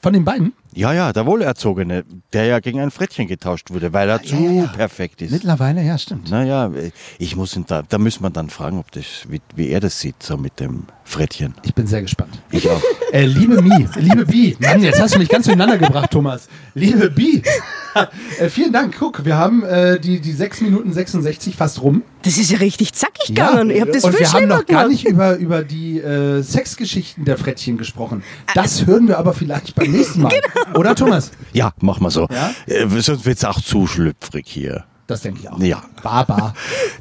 Von 0.01 0.13
den 0.13 0.23
beiden? 0.23 0.53
Ja, 0.75 0.93
ja, 0.93 1.13
der 1.13 1.25
Wohlerzogene, 1.25 2.03
der 2.31 2.45
ja 2.45 2.59
gegen 2.59 2.79
ein 2.79 2.91
Frettchen 2.91 3.27
getauscht 3.27 3.71
wurde, 3.71 3.93
weil 3.93 4.09
er 4.09 4.21
zu 4.21 4.35
ja, 4.35 4.51
ja. 4.51 4.67
perfekt 4.67 5.21
ist. 5.21 5.31
Mittlerweile, 5.31 5.83
ja, 5.83 5.97
stimmt. 5.97 6.29
Naja, 6.31 6.71
ich 7.19 7.35
muss 7.35 7.55
ihn 7.55 7.65
da, 7.67 7.83
da 7.83 7.97
müssen 7.97 8.23
wir 8.23 8.29
dann 8.29 8.49
fragen, 8.49 8.79
ob 8.79 8.91
das, 8.91 9.05
wie, 9.27 9.41
wie 9.55 9.69
er 9.69 9.79
das 9.79 9.99
sieht, 9.99 10.21
so 10.23 10.37
mit 10.37 10.59
dem 10.59 10.85
Frettchen. 11.03 11.53
Ich 11.63 11.75
bin 11.75 11.85
sehr 11.85 12.01
gespannt. 12.01 12.41
Ich 12.51 12.69
auch. 12.69 12.81
Äh, 13.13 13.27
liebe 13.27 13.61
Mi, 13.61 13.87
liebe 13.97 14.25
Bi, 14.25 14.57
Mann, 14.59 14.81
jetzt 14.81 14.99
hast 14.99 15.13
du 15.13 15.19
mich 15.19 15.29
ganz 15.29 15.45
durcheinander 15.45 15.77
gebracht, 15.77 16.09
Thomas. 16.09 16.47
Liebe 16.73 17.11
Bi, 17.11 17.43
äh, 18.39 18.49
vielen 18.49 18.73
Dank. 18.73 18.95
Guck, 18.97 19.23
wir 19.23 19.37
haben 19.37 19.63
äh, 19.63 19.99
die, 19.99 20.19
die 20.19 20.31
6 20.31 20.61
Minuten 20.61 20.91
66 20.91 21.55
fast 21.55 21.83
rum. 21.83 22.01
das 22.23 22.39
ist 22.39 22.49
ja 22.49 22.57
richtig 22.57 22.93
zackig 22.93 23.27
gegangen. 23.27 23.69
Ich 23.69 23.81
hab 23.81 23.91
das 23.91 24.03
Und 24.03 24.17
wir 24.17 24.33
haben 24.33 24.47
noch 24.47 24.65
gar 24.65 24.85
gemacht. 24.85 24.87
nicht 24.87 25.05
über, 25.05 25.35
über 25.35 25.63
die 25.63 25.99
äh, 25.99 26.41
Sexgeschichten 26.41 27.23
der 27.23 27.37
Frettchen 27.37 27.77
gesprochen. 27.77 28.23
Das 28.55 28.87
hören 28.87 29.07
wir 29.07 29.19
aber 29.19 29.35
vielleicht 29.35 29.75
beim 29.75 29.91
nächsten 29.91 30.23
Mal. 30.23 30.33
Oder, 30.75 30.95
Thomas? 30.95 31.31
Ja, 31.53 31.73
mach 31.81 31.99
mal 31.99 32.09
so. 32.09 32.27
Ja? 32.31 32.53
Äh, 32.65 32.87
sonst 33.01 33.25
wird's 33.25 33.43
auch 33.45 33.61
zu 33.61 33.87
schlüpfrig 33.87 34.45
hier. 34.47 34.85
Das 35.07 35.21
denke 35.21 35.41
ich 35.41 35.49
auch. 35.49 35.59
Ja. 35.59 35.83
Baba. 36.01 36.53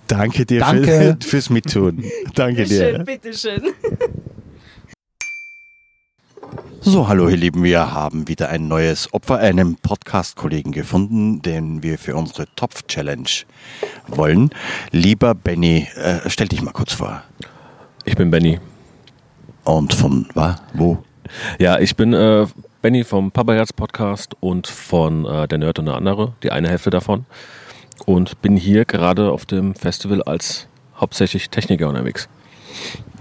Danke 0.09 0.45
dir 0.45 0.61
Danke. 0.61 1.16
Für, 1.21 1.26
fürs 1.26 1.50
Mittun. 1.50 2.04
Danke 2.35 2.66
Schön, 2.66 2.97
dir. 2.97 3.04
bitteschön. 3.04 3.62
So, 6.85 7.07
hallo 7.07 7.28
ihr 7.28 7.37
Lieben, 7.37 7.62
wir 7.62 7.92
haben 7.92 8.26
wieder 8.26 8.49
ein 8.49 8.66
neues 8.66 9.14
Opfer, 9.14 9.38
einen 9.38 9.76
Podcast-Kollegen 9.76 10.73
gefunden, 10.73 11.40
den 11.40 11.85
wir 11.85 11.97
für 11.97 12.16
unsere 12.16 12.47
Topf-Challenge 12.57 13.28
wollen. 14.09 14.50
Lieber 14.90 15.37
Benny, 15.37 15.87
äh, 15.95 16.28
stell 16.28 16.49
dich 16.49 16.61
mal 16.61 16.73
kurz 16.73 16.92
vor. 16.95 17.23
Ich 18.04 18.16
bin 18.16 18.33
Benny. 18.33 18.59
Und 19.62 19.95
von 19.95 20.26
wa, 20.35 20.57
wo? 20.75 21.04
Ja, 21.58 21.78
ich 21.78 21.96
bin 21.96 22.12
äh, 22.12 22.46
Benny 22.80 23.04
vom 23.04 23.30
Papaherz 23.30 23.72
Podcast 23.72 24.34
und 24.40 24.66
von 24.66 25.24
äh, 25.24 25.48
Der 25.48 25.58
Nerd 25.58 25.78
und 25.78 25.86
der 25.86 25.94
andere, 25.94 26.34
die 26.42 26.50
eine 26.50 26.68
Hälfte 26.68 26.90
davon. 26.90 27.26
Und 28.06 28.40
bin 28.42 28.56
hier 28.56 28.84
gerade 28.84 29.30
auf 29.30 29.46
dem 29.46 29.74
Festival 29.74 30.22
als 30.22 30.68
hauptsächlich 30.96 31.50
Techniker 31.50 31.88
unterwegs. 31.88 32.28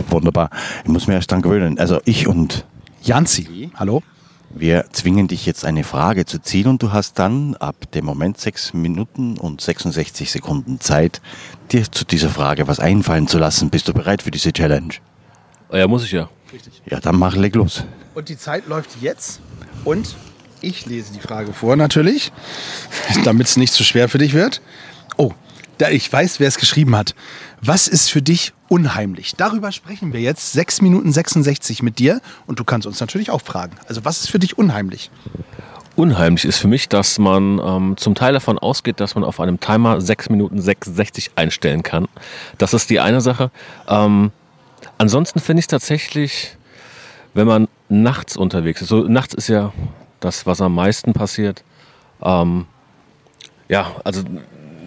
Wunderbar. 0.09 0.49
Ich 0.83 0.89
muss 0.89 1.07
mir 1.07 1.15
erst 1.15 1.31
dran 1.31 1.41
gewöhnen. 1.41 1.77
Also 1.77 1.99
ich 2.05 2.27
und 2.27 2.65
Janzi. 3.03 3.71
Hallo? 3.75 4.01
wir 4.53 4.85
zwingen 4.91 5.27
dich 5.27 5.45
jetzt 5.45 5.65
eine 5.65 5.83
Frage 5.83 6.25
zu 6.25 6.41
ziehen 6.41 6.67
und 6.67 6.83
du 6.83 6.91
hast 6.91 7.19
dann 7.19 7.55
ab 7.55 7.91
dem 7.93 8.05
Moment 8.05 8.39
sechs 8.39 8.73
Minuten 8.73 9.37
und 9.37 9.61
66 9.61 10.31
Sekunden 10.31 10.79
Zeit, 10.79 11.21
dir 11.71 11.89
zu 11.89 12.05
dieser 12.05 12.29
Frage 12.29 12.67
was 12.67 12.79
einfallen 12.79 13.27
zu 13.27 13.37
lassen. 13.37 13.69
Bist 13.69 13.87
du 13.87 13.93
bereit 13.93 14.21
für 14.21 14.31
diese 14.31 14.51
Challenge? 14.51 14.93
Ja, 15.71 15.87
muss 15.87 16.03
ich 16.03 16.11
ja. 16.11 16.29
Richtig. 16.53 16.81
Ja, 16.85 16.99
dann 16.99 17.17
mach 17.17 17.35
leg 17.35 17.55
los. 17.55 17.83
Und 18.13 18.29
die 18.29 18.37
Zeit 18.37 18.67
läuft 18.67 18.89
jetzt. 19.01 19.39
Und 19.85 20.15
ich 20.61 20.85
lese 20.85 21.13
die 21.13 21.19
Frage 21.19 21.53
vor 21.53 21.75
natürlich, 21.75 22.31
damit 23.23 23.47
es 23.47 23.57
nicht 23.57 23.73
zu 23.73 23.83
schwer 23.83 24.09
für 24.09 24.17
dich 24.17 24.33
wird. 24.33 24.61
Oh, 25.17 25.33
da 25.77 25.89
ich 25.89 26.11
weiß, 26.11 26.39
wer 26.39 26.47
es 26.47 26.57
geschrieben 26.57 26.95
hat. 26.95 27.15
Was 27.61 27.87
ist 27.87 28.09
für 28.09 28.21
dich 28.21 28.53
unheimlich? 28.67 29.33
Darüber 29.35 29.71
sprechen 29.71 30.13
wir 30.13 30.19
jetzt 30.19 30.51
6 30.51 30.81
Minuten 30.81 31.11
66 31.11 31.81
mit 31.81 31.99
dir 31.99 32.21
und 32.45 32.59
du 32.59 32.63
kannst 32.63 32.85
uns 32.85 32.99
natürlich 32.99 33.31
auch 33.31 33.41
fragen. 33.41 33.73
Also 33.87 34.05
was 34.05 34.19
ist 34.19 34.29
für 34.29 34.39
dich 34.39 34.57
unheimlich? 34.57 35.09
Unheimlich 35.95 36.45
ist 36.45 36.57
für 36.57 36.67
mich, 36.67 36.87
dass 36.87 37.19
man 37.19 37.59
ähm, 37.59 37.97
zum 37.97 38.15
Teil 38.15 38.33
davon 38.33 38.57
ausgeht, 38.57 38.99
dass 38.99 39.15
man 39.15 39.23
auf 39.23 39.39
einem 39.39 39.59
Timer 39.59 39.99
6 39.99 40.29
Minuten 40.29 40.61
66 40.61 41.31
einstellen 41.35 41.83
kann. 41.83 42.07
Das 42.57 42.73
ist 42.73 42.89
die 42.89 42.99
eine 42.99 43.21
Sache. 43.21 43.51
Ähm, 43.87 44.31
ansonsten 45.01 45.39
finde 45.39 45.59
ich 45.59 45.63
es 45.63 45.67
tatsächlich, 45.67 46.55
wenn 47.33 47.47
man 47.47 47.67
nachts 47.89 48.37
unterwegs 48.37 48.83
ist. 48.83 48.89
So, 48.89 49.03
nachts 49.03 49.33
ist 49.33 49.47
ja 49.47 49.73
das, 50.19 50.45
was 50.45 50.61
am 50.61 50.75
meisten 50.75 51.13
passiert. 51.13 51.63
Ähm, 52.21 52.65
ja, 53.67 53.95
also 54.03 54.21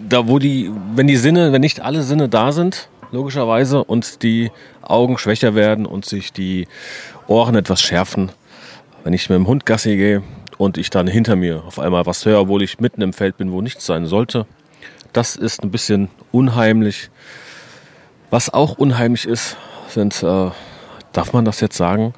da 0.07 0.27
wo 0.27 0.39
die, 0.39 0.71
wenn 0.95 1.07
die 1.07 1.17
Sinne, 1.17 1.51
wenn 1.51 1.59
nicht 1.59 1.81
alle 1.81 2.01
Sinne 2.01 2.29
da 2.29 2.53
sind, 2.53 2.87
logischerweise, 3.11 3.83
und 3.83 4.23
die 4.23 4.51
Augen 4.81 5.17
schwächer 5.17 5.53
werden 5.53 5.85
und 5.85 6.05
sich 6.05 6.31
die 6.31 6.67
Ohren 7.27 7.55
etwas 7.55 7.81
schärfen, 7.81 8.31
wenn 9.03 9.11
ich 9.11 9.29
mit 9.29 9.37
dem 9.37 9.47
Hund 9.47 9.65
Gassi 9.65 9.97
gehe 9.97 10.23
und 10.57 10.77
ich 10.77 10.89
dann 10.89 11.07
hinter 11.07 11.35
mir 11.35 11.63
auf 11.65 11.77
einmal 11.77 12.05
was 12.05 12.25
höre, 12.25 12.39
obwohl 12.39 12.63
ich 12.63 12.79
mitten 12.79 13.01
im 13.01 13.11
Feld 13.11 13.37
bin, 13.37 13.51
wo 13.51 13.61
nichts 13.61 13.85
sein 13.85 14.05
sollte, 14.05 14.45
das 15.11 15.35
ist 15.35 15.61
ein 15.61 15.71
bisschen 15.71 16.07
unheimlich. 16.31 17.09
Was 18.29 18.53
auch 18.53 18.77
unheimlich 18.77 19.25
ist, 19.27 19.57
sind, 19.95 20.21
äh, 20.21 20.51
darf 21.11 21.33
man 21.33 21.43
das 21.43 21.59
jetzt 21.59 21.75
sagen? 21.75 22.13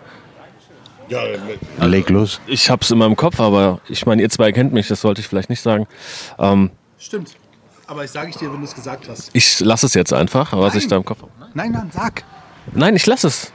Leg 1.79 2.09
los. 2.09 2.41
Ich 2.47 2.69
hab's 2.69 2.91
in 2.91 2.97
meinem 2.97 3.15
Kopf, 3.15 3.39
aber 3.39 3.79
ich 3.87 4.05
meine, 4.05 4.21
ihr 4.21 4.29
zwei 4.29 4.51
kennt 4.51 4.73
mich, 4.73 4.89
das 4.89 4.99
sollte 4.99 5.21
ich 5.21 5.27
vielleicht 5.27 5.49
nicht 5.49 5.61
sagen. 5.61 5.87
Ähm, 6.37 6.71
Stimmt. 6.99 7.35
Aber 7.87 8.03
ich 8.03 8.11
sage 8.11 8.29
ich 8.29 8.35
dir, 8.35 8.51
wenn 8.51 8.59
du 8.59 8.65
es 8.65 8.75
gesagt 8.75 9.07
hast. 9.07 9.29
ich 9.31 9.61
lasse 9.61 9.85
es 9.85 9.93
jetzt 9.93 10.11
einfach, 10.11 10.51
was 10.51 10.75
ich 10.75 10.87
da 10.89 10.97
im 10.97 11.05
Kopf 11.05 11.21
habe. 11.21 11.31
Nein, 11.53 11.71
nein, 11.71 11.89
sag. 11.93 12.23
Nein, 12.73 12.97
ich 12.97 13.05
lasse 13.05 13.27
es. 13.27 13.53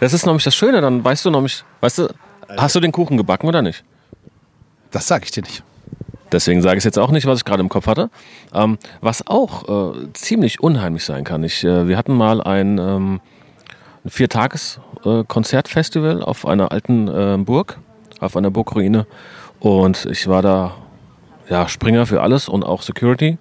Das 0.00 0.12
ist 0.12 0.26
nämlich 0.26 0.44
das 0.44 0.54
Schöne, 0.54 0.82
dann 0.82 1.02
weißt 1.02 1.24
du 1.24 1.30
nämlich, 1.30 1.64
weißt 1.80 1.98
du, 1.98 2.08
hast 2.58 2.74
du 2.74 2.80
den 2.80 2.92
Kuchen 2.92 3.16
gebacken 3.16 3.46
oder 3.46 3.62
nicht? 3.62 3.82
Das 4.90 5.06
sage 5.06 5.24
ich 5.24 5.30
dir 5.30 5.42
nicht. 5.42 5.62
Deswegen 6.30 6.60
sage 6.60 6.74
ich 6.74 6.80
es 6.80 6.84
jetzt 6.84 6.98
auch 6.98 7.10
nicht, 7.10 7.26
was 7.26 7.38
ich 7.38 7.44
gerade 7.44 7.62
im 7.62 7.68
Kopf 7.68 7.86
hatte. 7.86 8.10
Ähm, 8.52 8.76
was 9.00 9.26
auch 9.26 9.94
äh, 9.94 10.12
ziemlich 10.12 10.60
unheimlich 10.60 11.04
sein 11.04 11.24
kann. 11.24 11.42
Ich, 11.44 11.64
äh, 11.64 11.88
wir 11.88 11.96
hatten 11.96 12.14
mal 12.14 12.42
ein, 12.42 12.78
ähm, 12.78 13.20
ein 14.04 14.10
Viertages-Konzertfestival 14.10 16.22
auf 16.22 16.46
einer 16.46 16.70
alten 16.72 17.08
äh, 17.08 17.38
Burg, 17.38 17.78
auf 18.20 18.36
einer 18.36 18.50
Burgruine. 18.50 19.06
Und 19.60 20.04
ich 20.06 20.26
war 20.28 20.42
da 20.42 20.74
ja, 21.48 21.68
Springer 21.68 22.06
für 22.06 22.22
alles 22.22 22.48
und 22.48 22.64
auch 22.64 22.82
Security 22.82 23.38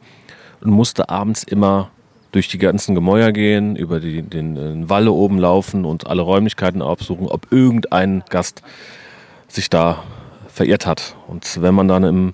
und 0.61 0.71
musste 0.71 1.09
abends 1.09 1.43
immer 1.43 1.89
durch 2.31 2.47
die 2.47 2.57
ganzen 2.57 2.95
Gemäuer 2.95 3.31
gehen, 3.31 3.75
über 3.75 3.99
die, 3.99 4.23
den, 4.23 4.55
den 4.55 4.89
Walle 4.89 5.11
oben 5.11 5.37
laufen 5.37 5.85
und 5.85 6.07
alle 6.07 6.23
Räumlichkeiten 6.23 6.81
aufsuchen, 6.81 7.27
ob 7.27 7.51
irgendein 7.51 8.23
Gast 8.29 8.63
sich 9.47 9.69
da 9.69 10.01
verirrt 10.47 10.87
hat. 10.87 11.15
Und 11.27 11.61
wenn 11.61 11.75
man 11.75 11.87
dann 11.87 12.03
im 12.03 12.33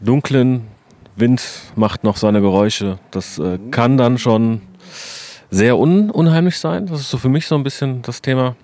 dunklen 0.00 0.68
Wind 1.16 1.42
macht 1.74 2.04
noch 2.04 2.16
seine 2.16 2.40
Geräusche, 2.40 3.00
das 3.10 3.38
äh, 3.38 3.58
kann 3.70 3.96
dann 3.96 4.18
schon 4.18 4.62
sehr 5.50 5.78
un 5.78 6.10
unheimlich 6.10 6.58
sein. 6.58 6.86
Das 6.86 7.00
ist 7.00 7.10
so 7.10 7.18
für 7.18 7.28
mich 7.28 7.46
so 7.46 7.54
ein 7.54 7.62
bisschen 7.62 8.02
das 8.02 8.22
Thema. 8.22 8.56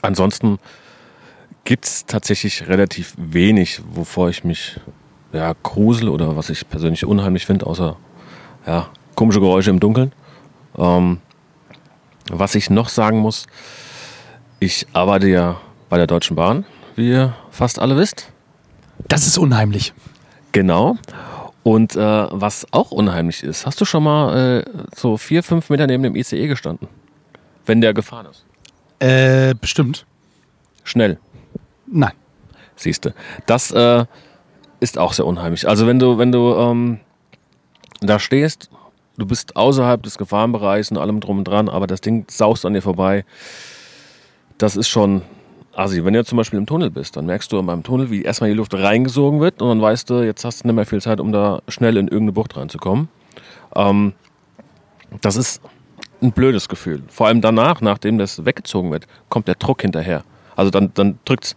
Ansonsten 0.00 0.58
gibt 1.64 1.84
es 1.84 2.06
tatsächlich 2.06 2.68
relativ 2.68 3.14
wenig, 3.16 3.80
wovor 3.92 4.28
ich 4.28 4.44
mich 4.44 4.80
ja, 5.32 5.54
grusel 5.62 6.08
oder 6.08 6.36
was 6.36 6.50
ich 6.50 6.68
persönlich 6.68 7.04
unheimlich 7.04 7.46
finde, 7.46 7.66
außer 7.66 7.96
ja, 8.66 8.88
komische 9.14 9.40
Geräusche 9.40 9.70
im 9.70 9.80
Dunkeln. 9.80 10.12
Ähm, 10.76 11.20
was 12.30 12.54
ich 12.54 12.70
noch 12.70 12.88
sagen 12.88 13.18
muss, 13.18 13.46
ich 14.60 14.86
arbeite 14.92 15.28
ja 15.28 15.60
bei 15.88 15.96
der 15.98 16.06
Deutschen 16.06 16.36
Bahn, 16.36 16.64
wie 16.96 17.10
ihr 17.10 17.34
fast 17.50 17.78
alle 17.78 17.96
wisst. 17.96 18.30
Das 19.08 19.26
ist 19.26 19.38
unheimlich. 19.38 19.92
Genau. 20.52 20.96
Und 21.62 21.94
äh, 21.94 21.98
was 22.00 22.66
auch 22.72 22.90
unheimlich 22.90 23.44
ist, 23.44 23.66
hast 23.66 23.80
du 23.80 23.84
schon 23.84 24.02
mal 24.02 24.62
äh, 24.62 24.64
so 24.96 25.16
vier, 25.16 25.42
fünf 25.42 25.70
Meter 25.70 25.86
neben 25.86 26.02
dem 26.02 26.16
ICE 26.16 26.48
gestanden? 26.48 26.88
Wenn 27.64 27.80
der 27.80 27.94
gefahren 27.94 28.26
ist. 28.26 28.44
Äh, 28.98 29.54
bestimmt. 29.54 30.04
Schnell. 30.82 31.18
Nein. 31.86 32.12
Siehste. 32.74 33.14
Das 33.46 33.70
äh, 33.70 34.04
ist 34.80 34.98
auch 34.98 35.12
sehr 35.12 35.26
unheimlich. 35.26 35.68
Also 35.68 35.86
wenn 35.86 36.00
du, 36.00 36.18
wenn 36.18 36.32
du 36.32 36.54
ähm, 36.56 37.00
da 38.00 38.18
stehst, 38.18 38.70
du 39.16 39.26
bist 39.26 39.54
außerhalb 39.54 40.02
des 40.02 40.18
Gefahrenbereichs 40.18 40.90
und 40.90 40.98
allem 40.98 41.20
drum 41.20 41.38
und 41.38 41.44
dran, 41.44 41.68
aber 41.68 41.86
das 41.86 42.00
Ding 42.00 42.24
saust 42.28 42.66
an 42.66 42.74
dir 42.74 42.82
vorbei. 42.82 43.24
Das 44.58 44.76
ist 44.76 44.88
schon 44.88 45.22
assi. 45.74 46.04
Wenn 46.04 46.14
du 46.14 46.24
zum 46.24 46.38
Beispiel 46.38 46.58
im 46.58 46.66
Tunnel 46.66 46.90
bist, 46.90 47.16
dann 47.16 47.26
merkst 47.26 47.50
du 47.52 47.60
meinem 47.62 47.82
Tunnel, 47.82 48.10
wie 48.10 48.22
erstmal 48.22 48.50
die 48.50 48.56
Luft 48.56 48.74
reingesogen 48.74 49.40
wird 49.40 49.62
und 49.62 49.68
dann 49.68 49.80
weißt 49.80 50.10
du, 50.10 50.22
jetzt 50.22 50.44
hast 50.44 50.62
du 50.62 50.68
nicht 50.68 50.76
mehr 50.76 50.86
viel 50.86 51.00
Zeit, 51.00 51.20
um 51.20 51.32
da 51.32 51.60
schnell 51.68 51.96
in 51.96 52.06
irgendeine 52.06 52.32
Bucht 52.32 52.56
reinzukommen. 52.56 53.08
Ähm, 53.74 54.12
das 55.20 55.36
ist 55.36 55.60
ein 56.22 56.32
blödes 56.32 56.68
Gefühl. 56.68 57.02
Vor 57.08 57.26
allem 57.26 57.40
danach, 57.40 57.80
nachdem 57.80 58.18
das 58.18 58.44
weggezogen 58.44 58.90
wird, 58.90 59.06
kommt 59.28 59.48
der 59.48 59.56
Druck 59.56 59.82
hinterher. 59.82 60.24
Also 60.56 60.70
dann, 60.70 60.92
dann 60.94 61.18
drückt's. 61.24 61.56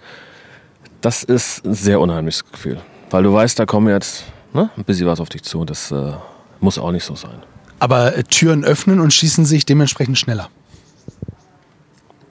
Das 1.01 1.23
ist 1.23 1.65
ein 1.65 1.73
sehr 1.73 1.99
unheimliches 1.99 2.49
Gefühl. 2.49 2.79
Weil 3.11 3.23
du 3.23 3.33
weißt, 3.33 3.59
da 3.59 3.65
kommen 3.65 3.89
jetzt 3.89 4.25
ne, 4.53 4.69
ein 4.75 4.83
bisschen 4.83 5.07
was 5.07 5.19
auf 5.19 5.29
dich 5.29 5.43
zu. 5.43 5.63
Das 5.65 5.91
äh, 5.91 6.13
muss 6.59 6.79
auch 6.79 6.91
nicht 6.91 7.03
so 7.03 7.15
sein. 7.15 7.43
Aber 7.79 8.17
äh, 8.17 8.23
Türen 8.23 8.63
öffnen 8.63 8.99
und 8.99 9.13
schließen 9.13 9.45
sich 9.45 9.65
dementsprechend 9.65 10.17
schneller. 10.17 10.49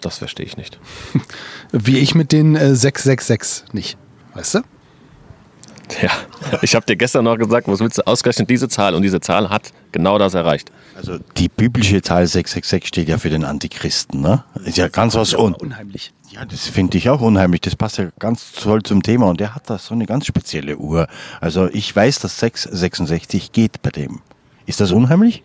Das 0.04 0.18
verstehe 0.18 0.44
ich 0.44 0.58
nicht. 0.58 0.78
Wie 1.72 1.98
ich 1.98 2.14
mit 2.14 2.30
den 2.30 2.56
äh, 2.56 2.74
666 2.74 3.72
nicht. 3.72 3.96
Weißt 4.34 4.56
du? 4.56 4.60
Ja, 6.02 6.10
ich 6.62 6.74
habe 6.74 6.84
dir 6.84 6.96
gestern 6.96 7.24
noch 7.24 7.38
gesagt, 7.38 7.68
was 7.68 7.80
willst 7.80 7.96
du 7.96 8.06
ausgerechnet 8.06 8.50
diese 8.50 8.68
Zahl 8.68 8.94
und 8.94 9.02
diese 9.02 9.20
Zahl 9.20 9.48
hat 9.48 9.72
genau 9.92 10.18
das 10.18 10.34
erreicht. 10.34 10.70
Also 10.94 11.18
die 11.38 11.48
biblische 11.48 12.02
Zahl 12.02 12.26
666 12.26 12.86
steht 12.86 13.08
ja 13.08 13.16
für 13.16 13.30
den 13.30 13.44
Antichristen, 13.44 14.20
ne? 14.20 14.44
Ist 14.66 14.76
ja 14.76 14.88
ganz 14.88 15.14
was 15.14 15.32
un 15.32 15.54
Unheimlich. 15.54 16.12
Ja, 16.30 16.44
das 16.44 16.68
finde 16.68 16.98
ich 16.98 17.08
auch 17.08 17.22
unheimlich. 17.22 17.62
Das 17.62 17.74
passt 17.74 17.96
ja 17.96 18.10
ganz 18.18 18.52
toll 18.52 18.82
zum 18.82 19.02
Thema 19.02 19.28
und 19.28 19.40
der 19.40 19.54
hat 19.54 19.70
da 19.70 19.78
so 19.78 19.94
eine 19.94 20.04
ganz 20.04 20.26
spezielle 20.26 20.76
Uhr. 20.76 21.06
Also 21.40 21.68
ich 21.68 21.96
weiß, 21.96 22.18
dass 22.18 22.40
666 22.40 23.52
geht 23.52 23.80
bei 23.80 23.90
dem. 23.90 24.20
Ist 24.66 24.80
das 24.80 24.92
unheimlich? 24.92 25.42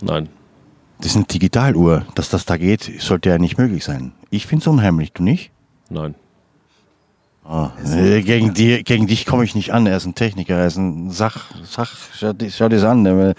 Nein, 0.00 0.28
Das 1.02 1.10
ist 1.10 1.16
eine 1.16 1.24
Digitaluhr. 1.26 2.06
Dass 2.14 2.28
das 2.30 2.44
da 2.46 2.56
geht, 2.56 2.90
sollte 3.00 3.28
ja 3.28 3.38
nicht 3.38 3.58
möglich 3.58 3.84
sein. 3.84 4.12
Ich 4.30 4.46
finde 4.46 4.62
es 4.62 4.66
unheimlich, 4.66 5.12
du 5.12 5.22
nicht? 5.22 5.50
nein. 5.90 6.14
Ah, 7.44 7.72
äh, 7.84 8.22
gegen, 8.22 8.54
die, 8.54 8.84
gegen 8.84 9.08
dich 9.08 9.26
komme 9.26 9.42
ich 9.42 9.56
nicht 9.56 9.72
an. 9.72 9.84
Er 9.88 9.96
ist 9.96 10.06
ein 10.06 10.14
Techniker, 10.14 10.54
er 10.58 10.68
ist 10.68 10.76
ein 10.76 11.10
Sach... 11.10 11.50
Sach 11.64 11.92
schau, 12.16 12.32
dir- 12.32 12.52
schau 12.52 12.68
dir 12.68 12.76
das 12.76 12.84
an. 12.84 13.34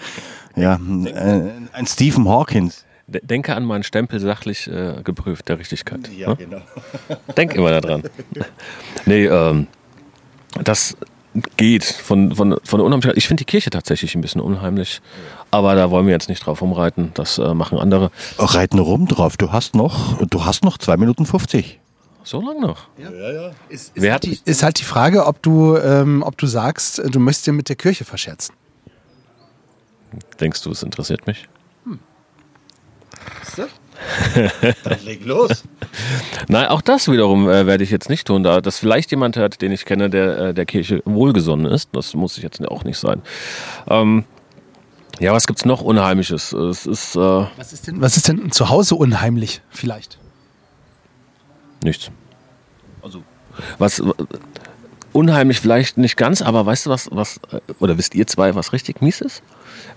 Ja, 0.56 0.74
äh, 0.74 1.50
ein 1.72 1.86
Stephen 1.86 2.28
Hawkins. 2.28 2.84
Denke 3.06 3.56
an 3.56 3.64
meinen 3.64 3.82
Stempel 3.82 4.20
sachlich 4.20 4.66
äh, 4.68 5.00
geprüft 5.02 5.48
der 5.48 5.58
Richtigkeit. 5.58 6.00
ne? 6.02 6.36
genau. 6.38 6.60
Denk 7.34 7.54
immer 7.54 7.80
daran. 7.80 8.02
nee, 9.06 9.24
ähm, 9.24 9.68
das 10.62 10.96
geht 11.56 11.84
von, 11.84 12.34
von, 12.34 12.56
von 12.62 12.78
der 12.78 12.86
Unheimlichkeit. 12.86 13.16
Ich 13.16 13.26
finde 13.26 13.42
die 13.42 13.50
Kirche 13.50 13.70
tatsächlich 13.70 14.14
ein 14.14 14.20
bisschen 14.20 14.40
unheimlich, 14.40 15.00
aber 15.50 15.74
da 15.74 15.90
wollen 15.90 16.06
wir 16.06 16.12
jetzt 16.12 16.28
nicht 16.28 16.44
drauf 16.44 16.62
rumreiten. 16.62 17.10
Das 17.14 17.38
äh, 17.38 17.54
machen 17.54 17.78
andere. 17.78 18.10
Reiten 18.38 18.78
rum 18.78 19.06
drauf. 19.06 19.36
Du 19.36 19.52
hast 19.52 19.74
noch, 19.74 20.24
du 20.26 20.44
hast 20.44 20.64
noch 20.64 20.78
2 20.78 20.96
Minuten 20.96 21.26
50. 21.26 21.80
So 22.22 22.40
lange 22.40 22.62
noch. 22.62 22.88
Ist, 23.68 23.92
Wer 23.94 24.14
hat 24.14 24.24
Ist 24.24 24.62
halt 24.62 24.78
die 24.78 24.84
Frage, 24.84 25.26
ob 25.26 25.42
du, 25.42 25.76
ähm, 25.76 26.22
ob 26.22 26.38
du 26.38 26.46
sagst, 26.46 27.02
du 27.04 27.20
möchtest 27.20 27.46
dir 27.46 27.52
mit 27.52 27.68
der 27.68 27.76
Kirche 27.76 28.04
verscherzen. 28.04 28.54
Denkst 30.40 30.62
du, 30.62 30.70
es 30.70 30.82
interessiert 30.82 31.26
mich? 31.26 31.48
Leg 35.04 35.24
los. 35.24 35.64
Nein, 36.48 36.66
auch 36.66 36.82
das 36.82 37.10
wiederum 37.10 37.48
äh, 37.48 37.66
werde 37.66 37.84
ich 37.84 37.90
jetzt 37.90 38.08
nicht 38.08 38.26
tun, 38.26 38.42
da 38.42 38.60
das 38.60 38.78
vielleicht 38.78 39.10
jemand 39.10 39.36
hört, 39.36 39.62
den 39.62 39.72
ich 39.72 39.84
kenne, 39.84 40.10
der 40.10 40.38
äh, 40.38 40.54
der 40.54 40.66
Kirche 40.66 41.02
wohlgesonnen 41.04 41.66
ist. 41.66 41.90
Das 41.92 42.14
muss 42.14 42.36
ich 42.36 42.42
jetzt 42.42 42.66
auch 42.68 42.84
nicht 42.84 42.98
sein. 42.98 43.22
Ähm, 43.88 44.24
ja, 45.20 45.32
was 45.32 45.46
gibt's 45.46 45.64
noch 45.64 45.80
Unheimliches? 45.82 46.52
Es 46.52 46.86
ist 46.86 47.16
äh, 47.16 47.18
Was 47.56 47.72
ist 47.72 47.86
denn, 47.86 48.00
was 48.00 48.16
ist 48.16 48.28
denn 48.28 48.50
zu 48.50 48.68
Hause 48.68 48.96
unheimlich 48.96 49.62
vielleicht? 49.70 50.18
nichts. 51.82 52.10
Also 53.02 53.22
was 53.78 54.02
unheimlich 55.12 55.60
vielleicht 55.60 55.96
nicht 55.98 56.16
ganz, 56.16 56.42
aber 56.42 56.66
weißt 56.66 56.86
du 56.86 56.90
was, 56.90 57.08
was 57.12 57.38
äh, 57.52 57.60
oder 57.78 57.96
wisst 57.98 58.14
ihr 58.14 58.26
zwei, 58.26 58.54
was 58.54 58.72
richtig 58.72 59.00
mies 59.00 59.20
ist? 59.20 59.42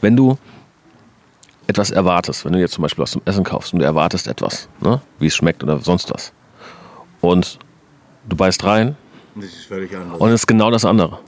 Wenn 0.02 0.16
du 0.16 0.38
etwas 1.68 1.92
erwartest, 1.92 2.46
wenn 2.46 2.54
du 2.54 2.60
jetzt 2.60 2.74
zum 2.74 2.82
Beispiel 2.82 3.02
was 3.04 3.12
zum 3.12 3.22
Essen 3.26 3.44
kaufst 3.44 3.74
und 3.74 3.80
du 3.80 3.86
erwartest 3.86 4.28
etwas, 4.28 4.70
ne? 4.82 5.02
wie 5.20 5.28
es 5.28 5.36
schmeckt 5.36 5.64
oder 5.64 5.80
sonst 5.80 6.12
was. 6.14 6.32
Und 7.22 7.60
du 8.28 8.36
beißt 8.36 8.64
rein 8.64 8.96
Das 9.36 9.46
ist 9.46 9.66
völlig 9.66 9.96
anders. 9.96 10.20
und 10.20 10.30
es 10.30 10.42
ist 10.42 10.48
genau 10.48 10.72
das 10.72 10.86
andere. 10.86 11.20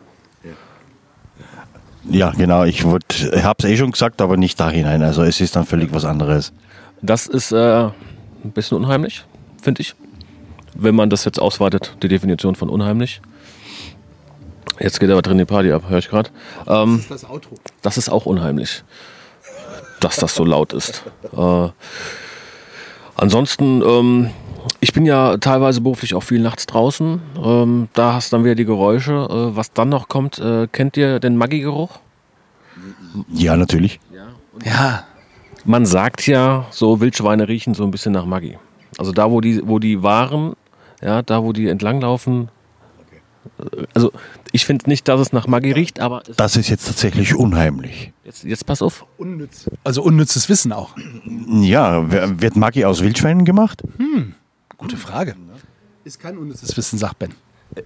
Ja, 2.10 2.32
genau. 2.32 2.64
Ich 2.64 2.84
habe 2.84 3.00
es 3.60 3.66
eh 3.66 3.78
schon 3.78 3.92
gesagt, 3.92 4.22
aber 4.22 4.36
nicht 4.38 4.60
da 4.60 4.70
hinein. 4.70 5.04
Also 5.04 5.22
es 5.24 5.42
ist 5.42 5.56
dann 5.56 5.66
völlig 5.66 5.94
was 5.94 6.06
anderes. 6.06 6.54
Das 7.02 7.28
ist 7.28 7.52
äh, 7.52 7.84
ein 7.84 8.52
bisschen 8.54 8.78
unheimlich, 8.78 9.26
finde 9.62 9.82
ich. 9.82 9.94
Wenn 10.74 10.96
man 10.96 11.10
das 11.10 11.26
jetzt 11.26 11.40
ausweitet, 11.40 11.96
die 12.02 12.08
Definition 12.08 12.56
von 12.56 12.70
unheimlich. 12.70 13.22
Jetzt 14.80 15.00
geht 15.00 15.10
aber 15.12 15.22
drin 15.22 15.38
die 15.38 15.46
Party 15.46 15.72
ab, 15.72 15.84
höre 15.90 16.00
ich 16.00 16.10
gerade. 16.10 16.30
Ähm, 16.68 17.04
Das 17.10 17.30
Outro. 17.30 17.56
das 17.82 17.98
ist 17.98 18.10
auch 18.10 18.26
unheimlich, 18.26 18.84
dass 20.00 20.18
das 20.18 20.36
so 20.36 20.44
laut 20.44 20.74
ist. 20.74 21.04
Äh, 21.36 21.70
ansonsten, 23.16 23.82
ähm, 23.82 24.30
ich 24.80 24.94
bin 24.94 25.06
ja 25.06 25.38
teilweise 25.38 25.82
beruflich 25.82 26.16
auch 26.16 26.24
viel 26.24 26.42
nachts 26.42 26.66
draußen. 26.66 27.22
Ähm, 27.44 27.90
da 27.94 28.14
hast 28.14 28.32
du 28.32 28.38
dann 28.38 28.46
wieder 28.46 28.56
die 28.56 28.66
Geräusche. 28.66 29.14
Äh, 29.30 29.56
was 29.56 29.74
dann 29.74 29.90
noch 29.90 30.08
kommt, 30.08 30.40
äh, 30.40 30.68
kennt 30.68 30.98
ihr 30.98 31.20
den 31.20 31.38
Maggi-Geruch? 31.38 32.00
Ja, 33.34 33.58
natürlich. 33.58 34.00
Ja. 34.66 35.04
Man 35.66 35.86
sagt 35.86 36.28
ja, 36.28 36.66
so 36.72 37.02
Wildschweine 37.02 37.48
riechen 37.48 37.74
so 37.74 37.84
ein 37.84 37.92
bisschen 37.92 38.14
nach 38.14 38.26
Maggi. 38.26 38.58
Also 38.98 39.12
da, 39.12 39.30
wo 39.30 39.42
die, 39.42 39.62
wo 39.66 39.80
die 39.80 40.04
waren, 40.04 40.54
ja, 41.02 41.22
da, 41.22 41.44
wo 41.44 41.54
die 41.54 41.68
entlanglaufen. 41.68 42.50
Also 43.94 44.12
ich 44.52 44.66
finde 44.66 44.90
nicht, 44.90 45.08
dass 45.08 45.20
es 45.20 45.34
nach 45.34 45.48
Maggi 45.48 45.72
riecht, 45.72 46.00
aber 46.00 46.24
es, 46.28 46.36
Das 46.36 46.56
ist 46.56 46.70
jetzt 46.70 46.88
tatsächlich 46.88 47.36
unheimlich. 47.36 48.12
jetzt, 48.24 48.44
jetzt 48.44 48.66
pass 48.66 48.82
auf. 48.82 49.06
Unnütz. 49.18 49.70
Also 49.84 50.02
unnützes 50.04 50.50
Wissen 50.50 50.72
auch. 50.72 50.96
Ja, 51.62 52.12
wird 52.42 52.56
Maggi 52.56 52.86
aus 52.86 53.02
Wildschweinen 53.02 53.46
gemacht? 53.46 53.82
Gute 54.78 54.98
Frage. 54.98 55.36
Ist 56.04 56.20
kein 56.20 56.38
unnützes 56.38 56.76
Wissen, 56.78 56.98
sagt 56.98 57.20
Ben. 57.20 57.34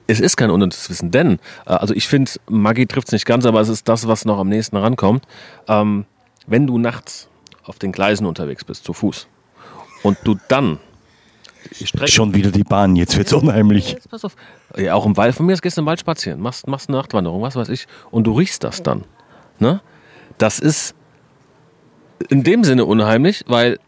Es 0.08 0.20
ist 0.20 0.38
kein 0.38 0.50
unnützes 0.50 0.90
Wissen, 0.90 1.12
denn, 1.12 1.40
äh, 1.66 1.72
also 1.72 1.94
ich 1.94 2.08
finde, 2.08 2.32
Maggi 2.48 2.86
trifft 2.88 3.10
es 3.10 3.12
nicht 3.12 3.26
ganz, 3.26 3.46
aber 3.46 3.60
es 3.60 3.68
ist 3.68 3.90
das, 3.90 4.08
was 4.08 4.24
noch 4.24 4.40
am 4.40 4.48
nächsten 4.48 4.78
rankommt. 4.78 5.26
Ähm, 5.68 6.06
wenn 6.48 6.68
du 6.68 6.78
nachts 6.78 7.28
auf 7.64 7.80
den 7.80 7.92
Gleisen 7.92 8.26
unterwegs 8.26 8.64
bist, 8.64 8.86
zu 8.86 8.94
Fuß, 8.94 9.28
und 10.04 10.18
du 10.24 10.38
dann 10.48 10.80
Strecke 11.72 12.12
Schon 12.12 12.34
wieder 12.34 12.52
die 12.52 12.64
Bahn, 12.64 12.96
jetzt 12.96 13.18
wird's 13.18 13.34
unheimlich. 13.34 13.94
Jetzt 13.94 14.10
pass 14.10 14.26
auf. 14.26 14.36
Ja, 14.76 14.94
auch 14.96 15.06
im 15.06 15.18
Wald, 15.18 15.36
von 15.36 15.46
mir 15.46 15.56
gehst 15.58 15.78
du 15.78 15.82
im 15.82 15.86
Wald 15.86 16.00
spazieren, 16.00 16.40
machst, 16.40 16.68
machst 16.68 16.90
eine 16.90 16.98
Nachtwanderung, 16.98 17.42
was 17.42 17.56
weiß 17.56 17.70
ich, 17.70 17.88
und 18.12 18.26
du 18.26 18.34
riechst 18.34 18.64
das 18.64 18.84
dann. 18.84 19.04
Ne? 19.60 19.82
Das 20.38 20.60
ist 20.60 20.96
in 22.30 22.44
dem 22.44 22.64
Sinne 22.64 22.86
unheimlich, 22.86 23.44
weil 23.48 23.80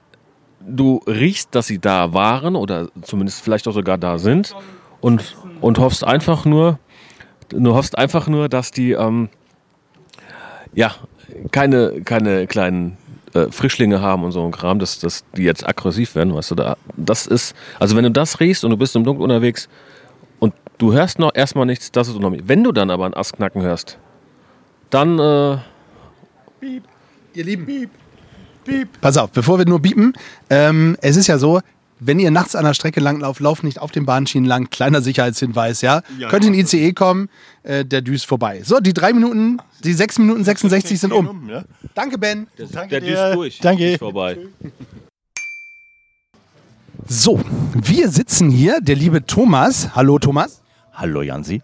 du 0.60 1.02
riechst, 1.08 1.54
dass 1.56 1.68
sie 1.68 1.80
da 1.80 2.14
waren 2.14 2.56
oder 2.56 2.90
zumindest 3.02 3.42
vielleicht 3.42 3.68
auch 3.68 3.74
sogar 3.74 3.98
da 3.98 4.18
sind 4.18 4.56
und, 5.02 5.36
und 5.62 5.80
hoffst 5.80 6.04
einfach 6.04 6.46
nur, 6.46 6.80
du 7.50 7.74
hoffst 7.74 7.98
einfach 7.98 8.28
nur, 8.28 8.50
dass 8.50 8.72
die 8.72 8.92
ähm, 8.92 9.30
ja 10.74 10.96
keine, 11.52 12.02
keine 12.04 12.48
kleinen 12.48 12.98
äh, 13.36 13.52
Frischlinge 13.52 14.02
haben 14.02 14.24
und 14.24 14.32
so 14.32 14.44
ein 14.44 14.52
Kram, 14.52 14.80
dass, 14.80 15.00
dass 15.00 15.26
die 15.36 15.44
jetzt 15.44 15.68
aggressiv 15.68 16.16
werden, 16.16 16.34
weißt 16.34 16.52
du, 16.52 16.56
da, 16.56 16.78
das 16.96 17.28
ist, 17.28 17.56
also 17.80 17.96
wenn 17.96 18.04
du 18.04 18.12
das 18.12 18.40
riechst 18.40 18.64
und 18.64 18.72
du 18.72 18.78
bist 18.78 18.96
im 18.96 19.04
Dunkeln 19.04 19.24
unterwegs 19.24 19.70
und 20.40 20.54
du 20.78 20.94
hörst 20.94 21.20
noch 21.20 21.32
erstmal 21.36 21.66
nichts, 21.66 21.92
das 21.92 22.08
ist 22.08 22.16
unheimlich. 22.16 22.44
Wenn 22.46 22.64
du 22.64 22.72
dann 22.72 22.90
aber 22.90 23.06
ein 23.06 23.14
Ast 23.14 23.34
knacken 23.34 23.62
hörst, 23.62 23.98
dann, 24.90 25.20
äh, 25.20 25.58
Ihr 27.34 27.44
Lieben. 27.44 27.66
Piep. 27.66 27.90
Piep. 28.64 29.02
Pass 29.02 29.18
auf, 29.18 29.32
bevor 29.32 29.58
wir 29.60 29.66
nur 29.66 29.80
biepen, 29.80 30.14
ähm, 30.50 30.98
es 31.02 31.18
ist 31.18 31.28
ja 31.28 31.38
so, 31.38 31.60
wenn 32.00 32.20
ihr 32.20 32.32
nachts 32.32 32.56
an 32.56 32.66
der 32.66 32.74
Strecke 32.74 33.00
langlauft, 33.00 33.40
lauft 33.40 33.64
nicht 33.64 33.80
auf 33.80 33.92
den 33.92 34.06
Bahnschienen 34.06 34.48
lang. 34.48 34.70
Kleiner 34.70 35.02
Sicherheitshinweis, 35.02 35.82
ja. 35.82 36.02
Könnt 36.30 36.46
in 36.46 36.54
den 36.54 36.62
ICE 36.62 36.94
kommen, 36.94 37.30
äh, 37.64 37.86
der 37.86 38.02
düst 38.02 38.26
vorbei. 38.26 38.62
So, 38.64 38.80
die 38.80 38.94
drei 38.94 39.14
Minuten, 39.14 39.60
die 39.84 39.94
sechs 39.94 40.20
Minuten 40.20 40.44
66 40.44 41.00
sind 41.00 41.14
um. 41.14 41.50
Danke, 41.94 42.18
Ben. 42.18 42.48
der 42.58 43.02
düst 43.02 43.34
durch. 43.34 43.60
Danke. 43.60 43.98
Vorbei. 43.98 44.38
So, 47.08 47.40
wir 47.74 48.10
sitzen 48.10 48.50
hier, 48.50 48.82
der 48.82 48.96
liebe 48.96 49.26
Thomas. 49.26 49.96
Hallo, 49.96 50.20
Thomas. 50.20 50.62
Hallo 50.94 51.22
Jansi. 51.22 51.62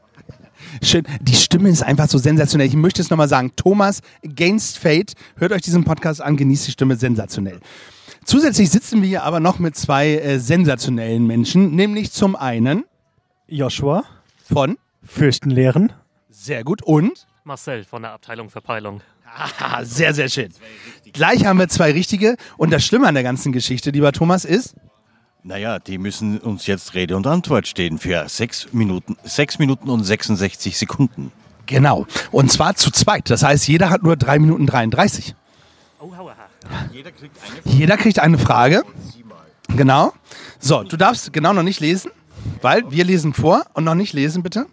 Schön. 0.84 1.06
Die 1.22 1.36
Stimme 1.36 1.70
ist 1.70 1.84
einfach 1.84 2.10
so 2.10 2.18
sensationell. 2.18 2.68
Ich 2.68 2.74
möchte 2.74 3.02
es 3.02 3.10
nochmal 3.12 3.28
sagen. 3.28 3.52
Thomas 3.56 4.02
Against 4.26 4.80
Fate. 4.80 5.14
Hört 5.36 5.52
euch 5.52 5.62
diesen 5.62 5.84
Podcast 5.84 6.22
an, 6.22 6.38
genießt 6.38 6.68
die 6.68 6.72
Stimme 6.72 6.96
sensationell. 6.96 7.60
Zusätzlich 8.26 8.70
sitzen 8.70 9.02
wir 9.02 9.08
hier 9.10 9.24
aber 9.24 9.40
noch 9.40 9.60
mit 9.60 9.76
zwei 9.76 10.16
äh, 10.16 10.40
sensationellen 10.40 11.26
Menschen, 11.28 11.76
nämlich 11.76 12.12
zum 12.12 12.36
einen 12.36 12.86
Joshua, 13.48 14.04
von 14.44 14.78
Fürstenlehren. 15.04 15.94
sehr 16.30 16.64
gut 16.64 16.82
und 16.84 17.28
Marcel 17.44 17.84
von 17.84 18.04
der 18.04 18.12
Abteilung 18.12 18.50
Verpeilung. 18.50 19.02
ah, 19.60 19.84
sehr, 19.84 20.14
sehr 20.14 20.30
schön. 20.30 20.50
Gleich 21.14 21.46
haben 21.46 21.60
wir 21.60 21.68
zwei 21.68 21.92
richtige 21.92 22.36
und 22.58 22.72
das 22.72 22.86
Schlimme 22.86 23.08
an 23.08 23.14
der 23.16 23.24
ganzen 23.24 23.52
Geschichte, 23.52 23.92
lieber 23.92 24.12
Thomas, 24.12 24.46
ist, 24.46 24.76
Naja, 25.44 25.80
die 25.80 25.98
müssen 25.98 26.38
uns 26.38 26.68
jetzt 26.68 26.94
Rede 26.94 27.16
und 27.16 27.26
Antwort 27.26 27.68
stehen 27.68 27.98
für 27.98 28.30
sechs 28.30 28.72
Minuten, 28.74 29.18
sechs 29.24 29.58
Minuten 29.58 29.90
und 29.90 30.04
66 30.04 30.78
Sekunden. 30.78 31.32
genau, 31.66 32.06
und 32.32 32.52
zwar 32.52 32.76
zu 32.76 32.92
zweit. 32.92 33.30
Das 33.30 33.42
heißt, 33.42 33.68
jeder 33.68 33.90
hat 33.90 34.04
nur 34.04 34.18
drei 34.18 34.38
Minuten 34.38 34.68
33. 34.68 35.36
Oh, 36.00 36.16
hauaha. 36.16 36.36
Jeder 37.66 37.98
kriegt 37.98 38.20
eine 38.20 38.38
Frage. 38.38 38.84
Genau. 39.76 40.14
So, 40.60 40.84
du 40.84 40.96
darfst 40.96 41.34
genau 41.34 41.54
noch 41.54 41.64
nicht 41.64 41.80
lesen, 41.80 42.12
weil 42.62 42.90
wir 42.92 43.04
lesen 43.04 43.34
vor 43.34 43.66
und 43.74 43.84
noch 43.84 43.96
nicht 43.96 44.14
lesen, 44.14 44.44
bitte. 44.44 44.68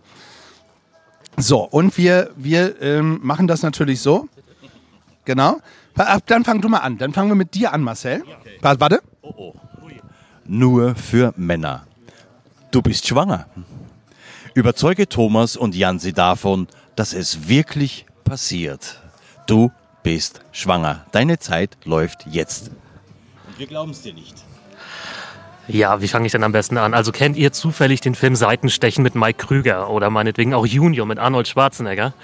So, 1.38 1.60
und 1.62 1.96
wir, 1.96 2.30
wir 2.36 2.80
ähm, 2.82 3.20
machen 3.22 3.46
das 3.46 3.62
natürlich 3.62 4.00
so. 4.00 4.28
Genau. 5.24 5.60
Dann 6.26 6.44
fang 6.44 6.60
du 6.60 6.68
mal 6.68 6.78
an. 6.78 6.98
Dann 6.98 7.12
fangen 7.12 7.30
wir 7.30 7.36
mit 7.36 7.54
dir 7.54 7.72
an, 7.72 7.82
Marcel. 7.82 8.22
Warte. 8.60 9.00
Nur 10.50 10.94
für 10.94 11.34
Männer. 11.36 11.86
Du 12.70 12.80
bist 12.80 13.06
schwanger. 13.06 13.46
Überzeuge 14.54 15.06
Thomas 15.06 15.56
und 15.56 15.74
Jansi 15.74 16.14
davon, 16.14 16.68
dass 16.96 17.12
es 17.12 17.48
wirklich 17.48 18.06
passiert. 18.24 18.98
Du 19.46 19.70
bist 20.02 20.40
schwanger. 20.52 21.04
Deine 21.12 21.38
Zeit 21.38 21.76
läuft 21.84 22.26
jetzt. 22.30 22.68
Und 23.46 23.58
wir 23.58 23.66
glauben 23.66 23.90
es 23.90 24.00
dir 24.00 24.14
nicht. 24.14 24.42
Ja, 25.68 26.00
wie 26.00 26.08
fange 26.08 26.24
ich 26.24 26.32
denn 26.32 26.42
am 26.42 26.52
besten 26.52 26.78
an? 26.78 26.94
Also 26.94 27.12
kennt 27.12 27.36
ihr 27.36 27.52
zufällig 27.52 28.00
den 28.00 28.14
Film 28.14 28.34
Seitenstechen 28.34 29.02
mit 29.02 29.14
Mike 29.14 29.46
Krüger 29.46 29.90
oder 29.90 30.08
meinetwegen 30.08 30.54
auch 30.54 30.64
Junior 30.64 31.06
mit 31.06 31.18
Arnold 31.18 31.46
Schwarzenegger? 31.46 32.14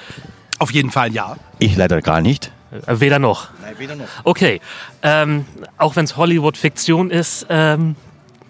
Auf 0.59 0.71
jeden 0.73 0.91
Fall 0.91 1.13
ja. 1.13 1.37
Ich 1.59 1.77
leider 1.77 2.01
gar 2.01 2.23
nicht. 2.23 2.53
Äh, 2.87 3.01
weder 3.01 3.19
noch. 3.19 3.51
Nein, 3.61 3.75
weder 3.77 3.97
noch. 3.97 4.07
Okay, 4.25 4.63
ähm, 5.03 5.45
auch 5.77 5.95
wenn 5.97 6.07
es 6.07 6.17
Hollywood-Fiktion 6.17 7.11
ist, 7.11 7.47
ähm, 7.51 7.97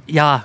ja, 0.07 0.45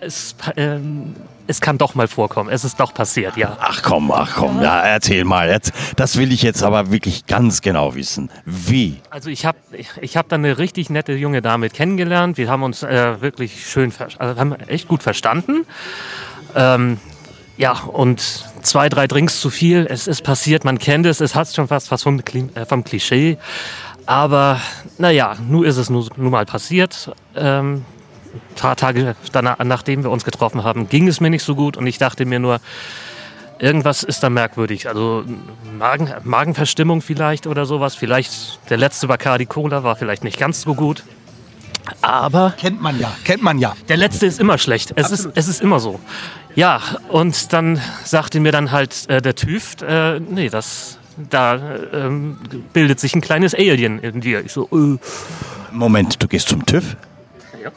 es, 0.00 0.34
ähm, 0.56 1.14
es 1.46 1.60
kann 1.60 1.78
doch 1.78 1.94
mal 1.94 2.08
vorkommen. 2.08 2.48
Es 2.50 2.64
ist 2.64 2.78
doch 2.78 2.94
passiert, 2.94 3.36
ja. 3.36 3.56
Ach 3.60 3.82
komm, 3.82 4.12
ach 4.12 4.36
komm, 4.36 4.62
ja, 4.62 4.80
erzähl 4.80 5.24
mal. 5.24 5.48
Jetzt, 5.48 5.72
das 5.96 6.16
will 6.16 6.32
ich 6.32 6.42
jetzt 6.42 6.62
aber 6.62 6.92
wirklich 6.92 7.26
ganz 7.26 7.60
genau 7.60 7.94
wissen. 7.94 8.30
Wie? 8.44 9.00
Also 9.10 9.30
ich 9.30 9.44
habe 9.44 9.58
ich, 10.00 10.16
hab 10.16 10.28
dann 10.28 10.44
eine 10.44 10.58
richtig 10.58 10.90
nette 10.90 11.12
junge 11.12 11.42
Dame 11.42 11.68
kennengelernt. 11.68 12.38
Wir 12.38 12.48
haben 12.48 12.62
uns 12.62 12.82
äh, 12.82 13.20
wirklich 13.20 13.68
schön, 13.68 13.92
also 14.18 14.40
haben 14.40 14.54
echt 14.68 14.88
gut 14.88 15.02
verstanden. 15.02 15.66
Ähm, 16.54 16.98
ja, 17.56 17.72
und 17.72 18.20
zwei, 18.62 18.88
drei 18.88 19.06
Drinks 19.06 19.40
zu 19.40 19.50
viel. 19.50 19.86
Es 19.90 20.06
ist 20.06 20.22
passiert, 20.22 20.64
man 20.64 20.78
kennt 20.78 21.04
es. 21.04 21.20
Es 21.20 21.34
hat 21.34 21.52
schon 21.54 21.68
fast 21.68 21.90
was 21.90 22.02
vom, 22.02 22.20
äh, 22.20 22.64
vom 22.66 22.84
Klischee. 22.84 23.38
Aber 24.06 24.60
naja, 24.98 25.36
nun 25.46 25.64
ist 25.64 25.76
es 25.76 25.90
nun, 25.90 26.08
mal 26.16 26.46
passiert. 26.46 27.12
Ähm, 27.36 27.84
paar 28.56 28.76
Tage 28.76 29.16
danach, 29.32 29.58
nachdem 29.64 30.02
wir 30.02 30.10
uns 30.10 30.24
getroffen 30.24 30.64
haben, 30.64 30.88
ging 30.88 31.08
es 31.08 31.20
mir 31.20 31.30
nicht 31.30 31.42
so 31.42 31.54
gut. 31.54 31.76
Und 31.76 31.86
ich 31.86 31.98
dachte 31.98 32.24
mir 32.24 32.38
nur, 32.38 32.60
irgendwas 33.58 34.02
ist 34.02 34.22
da 34.22 34.30
merkwürdig. 34.30 34.88
Also 34.88 35.24
Magen, 35.78 36.12
Magenverstimmung 36.24 37.02
vielleicht 37.02 37.46
oder 37.46 37.66
sowas. 37.66 37.94
Vielleicht 37.94 38.58
der 38.70 38.76
letzte 38.76 39.06
Bacardi 39.06 39.46
Cola 39.46 39.84
war 39.84 39.96
vielleicht 39.96 40.24
nicht 40.24 40.38
ganz 40.38 40.62
so 40.62 40.74
gut. 40.74 41.04
Aber 42.02 42.54
Kennt 42.56 42.80
man 42.80 42.98
ja. 42.98 43.12
Kennt 43.24 43.42
man 43.42 43.58
ja. 43.58 43.74
der 43.88 43.96
letzte 43.96 44.26
ist 44.26 44.40
immer 44.40 44.58
schlecht. 44.58 44.92
Es 44.96 45.10
ist, 45.10 45.28
es 45.34 45.48
ist 45.48 45.60
immer 45.60 45.80
so. 45.80 46.00
Ja, 46.54 46.80
und 47.08 47.52
dann 47.52 47.80
sagte 48.04 48.40
mir 48.40 48.52
dann 48.52 48.70
halt 48.70 49.08
äh, 49.08 49.22
der 49.22 49.34
TÜV, 49.34 49.82
äh, 49.82 50.20
nee, 50.20 50.48
das, 50.48 50.98
da 51.16 51.54
äh, 51.54 52.06
ähm, 52.06 52.38
bildet 52.72 53.00
sich 53.00 53.14
ein 53.14 53.20
kleines 53.20 53.54
Alien 53.54 53.98
in 54.00 54.20
dir. 54.20 54.44
Ich 54.44 54.52
so, 54.52 54.68
äh, 54.72 54.98
Moment, 55.72 56.22
du 56.22 56.28
gehst 56.28 56.48
zum 56.48 56.66
TÜV? 56.66 56.96
Ja. 57.62 57.70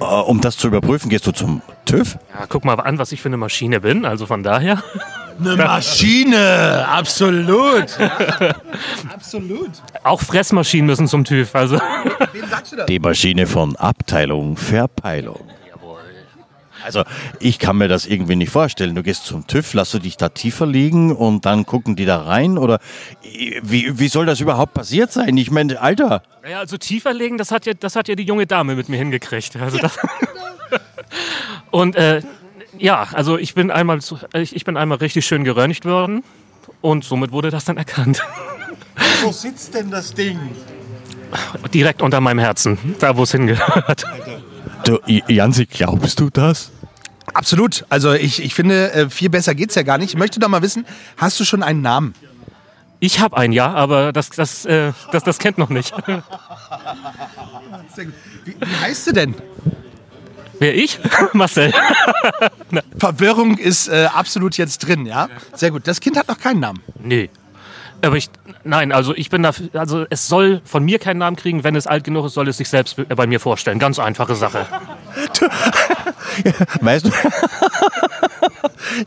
Äh, 0.00 0.04
um 0.04 0.40
das 0.40 0.56
zu 0.56 0.68
überprüfen, 0.68 1.08
gehst 1.10 1.26
du 1.26 1.32
zum 1.32 1.62
TÜV? 1.84 2.18
ja, 2.38 2.46
guck 2.48 2.64
mal 2.64 2.74
an, 2.74 2.98
was 2.98 3.12
ich 3.12 3.20
für 3.22 3.28
eine 3.28 3.36
Maschine 3.36 3.80
bin. 3.80 4.04
Also 4.04 4.26
von 4.26 4.42
daher. 4.42 4.82
Eine 5.38 5.56
Maschine, 5.56 6.86
absolut. 6.88 7.86
absolut. 9.12 9.70
Auch 10.02 10.20
Fressmaschinen 10.22 10.86
müssen 10.86 11.08
zum 11.08 11.24
TÜV. 11.24 11.54
Also. 11.54 11.78
Wem 12.32 12.48
sagst 12.48 12.72
du 12.72 12.76
das? 12.76 12.86
Die 12.86 12.98
Maschine 12.98 13.46
von 13.46 13.76
Abteilung 13.76 14.56
Verpeilung. 14.56 15.40
Also 16.86 17.02
ich 17.40 17.58
kann 17.58 17.76
mir 17.76 17.88
das 17.88 18.06
irgendwie 18.06 18.36
nicht 18.36 18.50
vorstellen. 18.50 18.94
Du 18.94 19.02
gehst 19.02 19.26
zum 19.26 19.46
TÜV, 19.46 19.74
lass 19.74 19.90
du 19.90 19.98
dich 19.98 20.16
da 20.16 20.28
tiefer 20.30 20.66
liegen 20.66 21.14
und 21.14 21.44
dann 21.44 21.66
gucken 21.66 21.96
die 21.96 22.06
da 22.06 22.22
rein 22.22 22.56
oder 22.56 22.78
wie, 23.62 23.98
wie 23.98 24.08
soll 24.08 24.24
das 24.24 24.40
überhaupt 24.40 24.72
passiert 24.74 25.12
sein? 25.12 25.36
Ich 25.36 25.50
meine, 25.50 25.80
Alter. 25.80 26.22
Ja, 26.48 26.60
also 26.60 26.76
tiefer 26.78 27.12
legen, 27.12 27.38
das 27.38 27.50
hat 27.50 27.66
ja, 27.66 27.74
das 27.74 27.96
hat 27.96 28.08
ja 28.08 28.14
die 28.14 28.22
junge 28.24 28.46
Dame 28.46 28.76
mit 28.76 28.88
mir 28.88 28.96
hingekriegt. 28.98 29.56
Also 29.56 29.78
das 29.78 29.98
und 31.70 31.96
äh, 31.96 32.22
ja, 32.78 33.08
also 33.12 33.38
ich 33.38 33.54
bin 33.54 33.70
einmal, 33.70 34.00
zu- 34.00 34.18
ich, 34.34 34.54
ich 34.54 34.64
bin 34.64 34.76
einmal 34.76 34.98
richtig 34.98 35.26
schön 35.26 35.44
geröntgt 35.44 35.84
worden 35.84 36.22
und 36.80 37.04
somit 37.04 37.32
wurde 37.32 37.50
das 37.50 37.64
dann 37.64 37.76
erkannt. 37.76 38.22
Wo 39.22 39.32
sitzt 39.32 39.74
denn 39.74 39.90
das 39.90 40.14
Ding? 40.14 40.38
Direkt 41.74 42.02
unter 42.02 42.20
meinem 42.20 42.38
Herzen, 42.38 42.78
da 43.00 43.16
wo 43.16 43.24
es 43.24 43.32
hingehört. 43.32 44.04
Du, 44.84 44.98
Jansi, 45.06 45.66
glaubst 45.66 46.20
du 46.20 46.30
das? 46.30 46.70
Absolut. 47.34 47.84
Also 47.88 48.12
ich, 48.12 48.42
ich 48.42 48.54
finde, 48.54 48.92
äh, 48.92 49.10
viel 49.10 49.30
besser 49.30 49.54
geht's 49.54 49.74
ja 49.74 49.82
gar 49.82 49.98
nicht. 49.98 50.10
Ich 50.10 50.16
möchte 50.16 50.40
doch 50.40 50.48
mal 50.48 50.62
wissen, 50.62 50.86
hast 51.16 51.38
du 51.40 51.44
schon 51.44 51.62
einen 51.62 51.82
Namen? 51.82 52.14
Ich 52.98 53.20
habe 53.20 53.36
ein 53.36 53.52
Ja, 53.52 53.72
aber 53.74 54.12
das, 54.12 54.30
das, 54.30 54.64
äh, 54.64 54.92
das, 55.12 55.22
das 55.24 55.38
kennt 55.38 55.58
noch 55.58 55.68
nicht. 55.68 55.92
Wie, 58.44 58.56
wie 58.58 58.76
heißt 58.80 59.06
du 59.08 59.12
denn? 59.12 59.34
Wer 60.58 60.74
ich? 60.74 60.98
Marcel. 61.34 61.72
Verwirrung 62.98 63.58
ist 63.58 63.88
äh, 63.88 64.08
absolut 64.12 64.56
jetzt 64.56 64.78
drin, 64.78 65.04
ja? 65.04 65.28
Sehr 65.54 65.70
gut. 65.70 65.86
Das 65.86 66.00
Kind 66.00 66.16
hat 66.16 66.28
noch 66.28 66.38
keinen 66.38 66.60
Namen. 66.60 66.82
Nee. 66.98 67.28
Aber 68.02 68.16
ich, 68.16 68.28
nein, 68.64 68.92
also 68.92 69.14
ich 69.14 69.30
bin 69.30 69.42
da, 69.42 69.52
also 69.72 70.06
es 70.10 70.28
soll 70.28 70.60
von 70.64 70.84
mir 70.84 70.98
keinen 70.98 71.18
Namen 71.18 71.36
kriegen. 71.36 71.64
Wenn 71.64 71.76
es 71.76 71.86
alt 71.86 72.04
genug 72.04 72.26
ist, 72.26 72.34
soll 72.34 72.48
es 72.48 72.58
sich 72.58 72.68
selbst 72.68 72.96
bei 73.08 73.26
mir 73.26 73.40
vorstellen. 73.40 73.78
Ganz 73.78 73.98
einfache 73.98 74.34
Sache. 74.34 74.66
Weißt 76.80 77.06
du? 77.06 77.10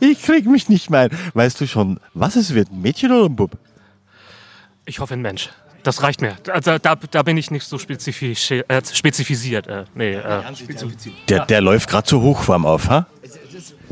ich 0.00 0.22
krieg 0.22 0.46
mich 0.46 0.68
nicht 0.68 0.90
mehr 0.90 1.00
ein. 1.00 1.10
Weißt 1.34 1.60
du 1.60 1.66
schon, 1.66 2.00
was 2.14 2.36
es 2.36 2.54
wird? 2.54 2.70
Ein 2.70 2.82
Mädchen 2.82 3.12
oder 3.12 3.26
ein 3.26 3.36
Bub? 3.36 3.52
Ich 4.84 4.98
hoffe, 4.98 5.14
ein 5.14 5.22
Mensch. 5.22 5.50
Das 5.82 6.02
reicht 6.02 6.20
mir. 6.20 6.36
Also, 6.52 6.78
da, 6.78 6.94
da 6.94 7.22
bin 7.22 7.38
ich 7.38 7.50
nicht 7.50 7.64
so 7.64 7.78
spezifisch, 7.78 8.50
äh, 8.50 8.64
spezifisiert. 8.92 9.66
Äh, 9.66 9.84
nee, 9.94 10.12
äh, 10.12 10.42
Der, 11.28 11.46
der 11.46 11.60
läuft 11.60 11.88
gerade 11.88 12.06
zur 12.06 12.20
Hochform 12.20 12.66
auf, 12.66 12.90
ha? 12.90 13.06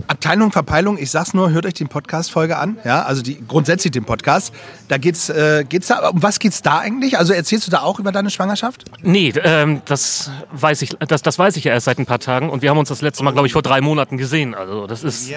Abteilung 0.06 0.52
Verpeilung, 0.52 0.98
ich 0.98 1.10
sag's 1.10 1.34
nur, 1.34 1.50
hört 1.50 1.66
euch 1.66 1.74
die 1.74 1.84
Podcast-Folge 1.84 2.56
an, 2.56 2.78
ja, 2.84 3.02
also 3.02 3.22
die, 3.22 3.38
grundsätzlich 3.46 3.90
den 3.90 4.04
Podcast. 4.04 4.52
Da 4.88 4.98
geht's, 4.98 5.28
äh, 5.28 5.64
geht's 5.68 5.88
da, 5.88 6.08
um 6.08 6.22
was 6.22 6.38
geht's 6.38 6.62
da 6.62 6.78
eigentlich? 6.78 7.18
Also 7.18 7.32
erzählst 7.32 7.66
du 7.66 7.70
da 7.70 7.82
auch 7.82 7.98
über 7.98 8.12
deine 8.12 8.30
Schwangerschaft? 8.30 8.84
nee, 9.02 9.32
ähm, 9.42 9.82
das 9.84 10.30
weiß 10.52 10.82
ich, 10.82 10.96
das, 11.06 11.22
das 11.22 11.38
weiß 11.38 11.56
ich 11.56 11.64
ja 11.64 11.72
erst 11.72 11.86
seit 11.86 11.98
ein 11.98 12.06
paar 12.06 12.20
Tagen 12.20 12.50
und 12.50 12.62
wir 12.62 12.70
haben 12.70 12.78
uns 12.78 12.88
das 12.88 13.02
letzte 13.02 13.24
Mal, 13.24 13.32
glaube 13.32 13.46
ich, 13.46 13.52
vor 13.52 13.62
drei 13.62 13.80
Monaten 13.80 14.16
gesehen. 14.16 14.54
Also 14.54 14.86
das 14.86 15.02
ist, 15.04 15.30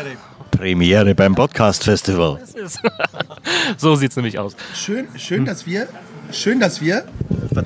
Premiere 0.52 1.16
beim 1.16 1.34
Podcast-Festival. 1.34 2.40
so 3.78 3.96
sieht's 3.96 4.16
nämlich 4.16 4.38
aus. 4.38 4.56
Schön, 4.76 5.08
schön, 5.16 5.46
dass 5.46 5.66
wir, 5.66 5.88
schön, 6.32 6.60
dass 6.60 6.82
wir, 6.82 7.06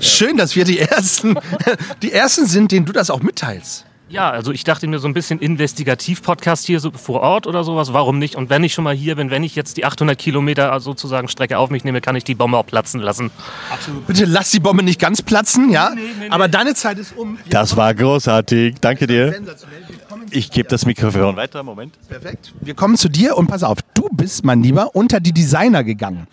schön, 0.00 0.36
dass 0.36 0.56
wir 0.56 0.64
die 0.64 0.78
ersten, 0.78 1.34
die 2.02 2.12
ersten 2.12 2.46
sind, 2.46 2.72
denen 2.72 2.86
du 2.86 2.92
das 2.92 3.10
auch 3.10 3.20
mitteilst. 3.20 3.84
Ja, 4.08 4.30
also 4.30 4.52
ich 4.52 4.62
dachte 4.62 4.86
mir 4.86 5.00
so 5.00 5.08
ein 5.08 5.14
bisschen 5.14 5.40
Investigativ-Podcast 5.40 6.64
hier 6.64 6.78
so 6.78 6.92
vor 6.92 7.22
Ort 7.22 7.48
oder 7.48 7.64
sowas, 7.64 7.92
warum 7.92 8.20
nicht? 8.20 8.36
Und 8.36 8.50
wenn 8.50 8.62
ich 8.62 8.72
schon 8.72 8.84
mal 8.84 8.94
hier 8.94 9.16
bin, 9.16 9.30
wenn 9.30 9.42
ich 9.42 9.56
jetzt 9.56 9.76
die 9.76 9.84
800 9.84 10.16
Kilometer 10.16 10.78
sozusagen 10.78 11.26
Strecke 11.26 11.58
auf 11.58 11.70
mich 11.70 11.82
nehme, 11.82 12.00
kann 12.00 12.14
ich 12.14 12.22
die 12.22 12.36
Bombe 12.36 12.56
auch 12.56 12.66
platzen 12.66 13.00
lassen. 13.00 13.32
Bitte 14.06 14.24
lass 14.24 14.52
die 14.52 14.60
Bombe 14.60 14.84
nicht 14.84 15.00
ganz 15.00 15.22
platzen, 15.22 15.70
ja? 15.70 15.92
Aber 16.30 16.46
deine 16.46 16.74
Zeit 16.74 16.98
ist 16.98 17.16
um. 17.16 17.36
Wir 17.42 17.50
Das 17.50 17.76
war 17.76 17.92
großartig. 17.94 18.76
Danke 18.80 19.08
dir. 19.08 19.34
Ich 20.30 20.52
gebe 20.52 20.68
das 20.68 20.86
Mikrofon 20.86 21.34
weiter. 21.34 21.64
Moment. 21.64 21.94
Perfekt. 22.08 22.54
Wir 22.60 22.74
kommen 22.74 22.96
zu 22.96 23.08
dir 23.08 23.36
und 23.36 23.48
pass 23.48 23.64
auf, 23.64 23.78
du 23.94 24.08
bist, 24.12 24.44
mein 24.44 24.62
Lieber, 24.62 24.94
unter 24.94 25.18
die 25.18 25.32
Designer 25.32 25.82
gegangen. 25.82 26.28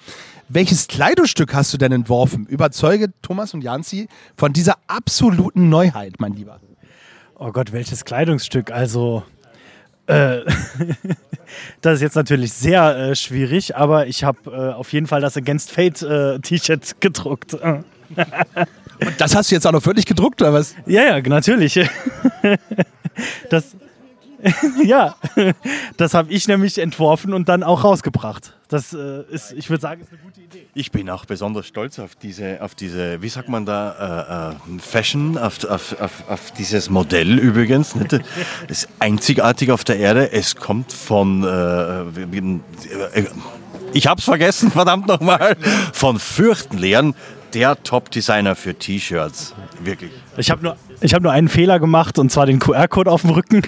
Welches 0.47 0.87
Kleidungsstück 0.87 1.55
hast 1.55 1.73
du 1.73 1.77
denn 1.77 1.91
entworfen? 1.91 2.45
Überzeuge 2.45 3.07
Thomas 3.23 3.55
und 3.55 3.63
Janzi 3.63 4.07
von 4.37 4.53
dieser 4.53 4.77
absoluten 4.85 5.69
Neuheit, 5.69 6.15
mein 6.19 6.33
Lieber. 6.33 6.59
Oh 7.45 7.51
Gott, 7.51 7.73
welches 7.73 8.05
Kleidungsstück? 8.05 8.71
Also, 8.71 9.21
äh, 10.07 10.39
das 11.81 11.95
ist 11.95 12.01
jetzt 12.01 12.15
natürlich 12.15 12.53
sehr 12.53 12.95
äh, 12.95 13.15
schwierig, 13.15 13.75
aber 13.75 14.07
ich 14.07 14.23
habe 14.23 14.49
äh, 14.49 14.73
auf 14.73 14.93
jeden 14.93 15.07
Fall 15.07 15.19
das 15.19 15.35
Against 15.35 15.69
Fate 15.69 16.01
äh, 16.03 16.39
T-Shirt 16.39 17.01
gedruckt. 17.01 17.55
Und 17.55 17.83
das 19.17 19.35
hast 19.35 19.51
du 19.51 19.55
jetzt 19.55 19.67
auch 19.67 19.73
noch 19.73 19.85
wirklich 19.85 20.05
gedruckt, 20.05 20.41
oder 20.41 20.53
was? 20.53 20.73
Ja, 20.85 21.03
ja, 21.03 21.21
natürlich. 21.21 21.73
das, 23.49 23.75
ja, 24.83 25.15
das 25.97 26.13
habe 26.13 26.31
ich 26.31 26.47
nämlich 26.47 26.77
entworfen 26.77 27.33
und 27.33 27.49
dann 27.49 27.63
auch 27.63 27.83
rausgebracht. 27.83 28.53
Das 28.67 28.93
äh, 28.93 29.23
ist, 29.29 29.53
ich 29.53 29.69
würde 29.69 29.81
sagen, 29.81 30.01
ist 30.01 30.11
eine 30.11 30.21
gute 30.21 30.41
Idee. 30.41 30.65
Ich 30.73 30.91
bin 30.91 31.09
auch 31.09 31.25
besonders 31.25 31.67
stolz 31.67 31.99
auf 31.99 32.15
diese, 32.15 32.61
auf 32.61 32.75
diese 32.75 33.21
wie 33.21 33.29
sagt 33.29 33.47
man 33.47 33.65
da, 33.65 34.55
äh, 34.69 34.75
äh, 34.75 34.79
Fashion, 34.79 35.37
auf, 35.37 35.63
auf, 35.65 35.95
auf, 35.99 36.23
auf 36.27 36.51
dieses 36.51 36.89
Modell 36.89 37.39
übrigens. 37.39 37.95
Nicht? 37.95 38.13
Das 38.13 38.21
ist 38.67 38.89
einzigartig 38.99 39.71
auf 39.71 39.83
der 39.83 39.97
Erde. 39.97 40.31
Es 40.31 40.55
kommt 40.55 40.91
von, 40.91 41.43
äh, 41.43 42.01
äh, 42.01 43.27
ich 43.93 44.07
hab's 44.07 44.23
vergessen, 44.23 44.71
verdammt 44.71 45.07
nochmal, 45.07 45.55
von 45.93 46.19
Fürchtenlehren, 46.19 47.15
der 47.53 47.81
Top-Designer 47.83 48.55
für 48.55 48.73
T-Shirts. 48.75 49.53
Wirklich. 49.83 50.11
Ich 50.37 50.49
habe 50.51 50.63
nur, 50.63 50.75
ich 51.01 51.13
hab 51.13 51.21
nur 51.21 51.31
einen 51.31 51.49
Fehler 51.49 51.79
gemacht 51.79 52.17
und 52.19 52.31
zwar 52.31 52.45
den 52.45 52.59
QR-Code 52.59 53.11
auf 53.11 53.21
dem 53.21 53.31
Rücken. 53.31 53.61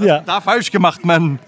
ja. 0.00 0.20
Da 0.20 0.40
falsch 0.40 0.70
gemacht, 0.70 1.04
Mann. 1.04 1.38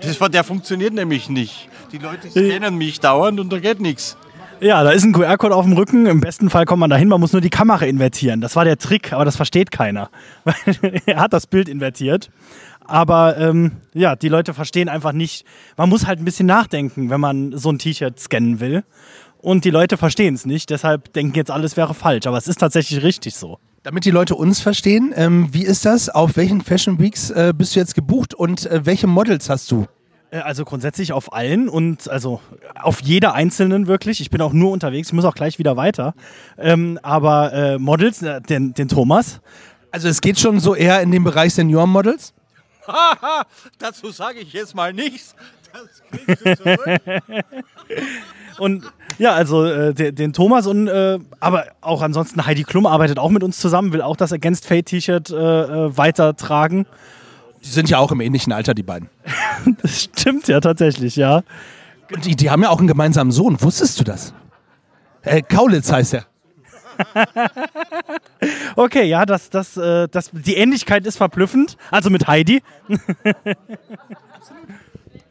Das, 0.00 0.20
war- 0.20 0.28
der 0.28 0.44
funktioniert 0.44 0.94
nämlich 0.94 1.28
nicht. 1.28 1.68
Die 1.92 1.98
Leute 1.98 2.30
scannen 2.30 2.76
mich 2.76 2.98
dauernd 3.00 3.38
und 3.40 3.52
da 3.52 3.58
geht 3.58 3.80
nichts. 3.80 4.16
Ja, 4.58 4.82
da 4.82 4.90
ist 4.90 5.04
ein 5.04 5.12
QR-Code 5.12 5.54
auf 5.54 5.66
dem 5.66 5.74
Rücken. 5.74 6.06
Im 6.06 6.20
besten 6.22 6.48
Fall 6.48 6.64
kommt 6.64 6.80
man 6.80 6.88
dahin, 6.88 7.08
man 7.08 7.20
muss 7.20 7.32
nur 7.32 7.42
die 7.42 7.50
Kamera 7.50 7.84
invertieren. 7.84 8.40
Das 8.40 8.56
war 8.56 8.64
der 8.64 8.78
Trick, 8.78 9.12
aber 9.12 9.24
das 9.26 9.36
versteht 9.36 9.70
keiner. 9.70 10.08
er 11.06 11.20
hat 11.20 11.34
das 11.34 11.46
Bild 11.46 11.68
invertiert. 11.68 12.30
Aber 12.86 13.36
ähm, 13.38 13.72
ja, 13.94 14.16
die 14.16 14.28
Leute 14.28 14.54
verstehen 14.54 14.88
einfach 14.88 15.12
nicht. 15.12 15.44
Man 15.76 15.88
muss 15.88 16.06
halt 16.06 16.18
ein 16.20 16.24
bisschen 16.24 16.46
nachdenken, 16.46 17.10
wenn 17.10 17.20
man 17.20 17.56
so 17.56 17.70
ein 17.70 17.78
T-Shirt 17.78 18.18
scannen 18.18 18.60
will. 18.60 18.84
Und 19.38 19.64
die 19.64 19.70
Leute 19.70 19.96
verstehen 19.96 20.34
es 20.34 20.46
nicht, 20.46 20.70
deshalb 20.70 21.12
denken 21.12 21.36
jetzt 21.36 21.50
alles 21.50 21.76
wäre 21.76 21.94
falsch. 21.94 22.26
Aber 22.26 22.36
es 22.38 22.48
ist 22.48 22.58
tatsächlich 22.58 23.02
richtig 23.02 23.34
so. 23.36 23.58
Damit 23.82 24.04
die 24.04 24.10
Leute 24.10 24.34
uns 24.34 24.60
verstehen, 24.60 25.12
ähm, 25.14 25.48
wie 25.52 25.64
ist 25.64 25.84
das? 25.84 26.08
Auf 26.08 26.36
welchen 26.36 26.60
Fashion 26.60 26.98
Weeks 26.98 27.30
äh, 27.30 27.52
bist 27.56 27.76
du 27.76 27.80
jetzt 27.80 27.94
gebucht 27.94 28.34
und 28.34 28.66
äh, 28.66 28.84
welche 28.84 29.06
Models 29.06 29.48
hast 29.48 29.70
du? 29.70 29.86
Äh, 30.30 30.38
Also 30.38 30.64
grundsätzlich 30.64 31.12
auf 31.12 31.32
allen 31.32 31.68
und 31.68 32.10
also 32.10 32.40
auf 32.82 33.00
jeder 33.02 33.34
einzelnen 33.34 33.86
wirklich. 33.86 34.20
Ich 34.20 34.30
bin 34.30 34.40
auch 34.40 34.52
nur 34.52 34.72
unterwegs, 34.72 35.08
ich 35.08 35.12
muss 35.14 35.24
auch 35.24 35.34
gleich 35.34 35.60
wieder 35.60 35.76
weiter. 35.76 36.14
Ähm, 36.58 36.98
aber 37.02 37.52
äh, 37.52 37.78
Models, 37.78 38.22
äh, 38.22 38.40
den, 38.40 38.74
den 38.74 38.88
Thomas, 38.88 39.40
Also 39.92 40.08
es 40.08 40.20
geht 40.20 40.40
schon 40.40 40.58
so 40.58 40.74
eher 40.74 41.00
in 41.02 41.12
den 41.12 41.22
Bereich 41.22 41.54
Senioren-Models? 41.54 42.34
Dazu 43.78 44.10
sage 44.10 44.40
ich 44.40 44.52
jetzt 44.52 44.74
mal 44.74 44.92
nichts. 44.92 45.34
Das 45.72 46.24
kriegst 46.24 46.46
du 46.46 46.56
zurück. 46.56 47.00
Und 48.58 48.84
ja, 49.18 49.32
also 49.32 49.64
äh, 49.64 49.94
den, 49.94 50.14
den 50.14 50.32
Thomas 50.32 50.66
und 50.66 50.88
äh, 50.88 51.18
aber 51.40 51.66
auch 51.80 52.02
ansonsten 52.02 52.46
Heidi 52.46 52.64
Klum 52.64 52.86
arbeitet 52.86 53.18
auch 53.18 53.30
mit 53.30 53.42
uns 53.42 53.58
zusammen, 53.58 53.92
will 53.92 54.02
auch 54.02 54.16
das 54.16 54.32
Against 54.32 54.66
Fate 54.66 54.86
T-Shirt 54.86 55.30
äh, 55.30 55.34
äh, 55.34 55.96
weitertragen. 55.96 56.86
Die 57.62 57.68
sind 57.68 57.90
ja 57.90 57.98
auch 57.98 58.12
im 58.12 58.20
ähnlichen 58.20 58.52
Alter, 58.52 58.74
die 58.74 58.82
beiden. 58.82 59.08
Das 59.82 60.04
stimmt 60.04 60.48
ja 60.48 60.60
tatsächlich, 60.60 61.16
ja. 61.16 61.42
Und 62.12 62.24
die, 62.24 62.36
die 62.36 62.50
haben 62.50 62.62
ja 62.62 62.70
auch 62.70 62.78
einen 62.78 62.86
gemeinsamen 62.86 63.32
Sohn. 63.32 63.60
Wusstest 63.60 63.98
du 63.98 64.04
das? 64.04 64.32
Äh, 65.22 65.42
Kaulitz 65.42 65.90
heißt 65.90 66.14
er. 66.14 66.26
Okay, 68.76 69.04
ja, 69.04 69.24
das, 69.24 69.48
das, 69.50 69.76
äh, 69.76 70.08
das, 70.08 70.30
die 70.32 70.56
Ähnlichkeit 70.56 71.06
ist 71.06 71.16
verblüffend. 71.16 71.76
Also 71.90 72.10
mit 72.10 72.26
Heidi. 72.26 72.62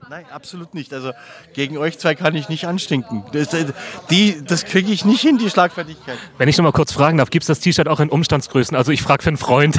Nein, 0.09 0.25
absolut 0.31 0.75
nicht. 0.75 0.93
Also 0.93 1.13
gegen 1.53 1.77
euch 1.77 1.97
zwei 1.97 2.13
kann 2.15 2.35
ich 2.35 2.47
nicht 2.47 2.67
anstinken. 2.67 3.23
Das, 3.31 3.53
äh, 3.53 3.65
die, 4.09 4.43
das 4.43 4.65
kriege 4.65 4.91
ich 4.91 5.03
nicht 5.05 5.21
hin, 5.21 5.37
die 5.37 5.49
Schlagfertigkeit. 5.49 6.17
Wenn 6.37 6.47
ich 6.47 6.57
noch 6.57 6.63
mal 6.63 6.71
kurz 6.71 6.91
fragen 6.91 7.17
darf, 7.17 7.29
gibt 7.31 7.43
es 7.43 7.47
das 7.47 7.59
T-Shirt 7.59 7.87
auch 7.87 7.99
in 7.99 8.09
Umstandsgrößen? 8.09 8.77
Also 8.77 8.91
ich 8.91 9.01
frage 9.01 9.23
für 9.23 9.29
einen 9.29 9.37
Freund. 9.37 9.77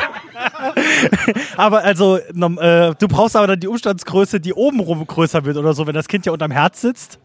Aber 1.56 1.84
also, 1.84 2.16
äh, 2.18 2.24
du 2.32 3.08
brauchst 3.08 3.36
aber 3.36 3.46
dann 3.46 3.60
die 3.60 3.68
Umstandsgröße, 3.68 4.40
die 4.40 4.52
obenrum 4.52 5.06
größer 5.06 5.44
wird 5.44 5.56
oder 5.56 5.74
so, 5.74 5.86
wenn 5.86 5.94
das 5.94 6.08
Kind 6.08 6.26
ja 6.26 6.32
unterm 6.32 6.50
Herz 6.50 6.80
sitzt. 6.80 7.18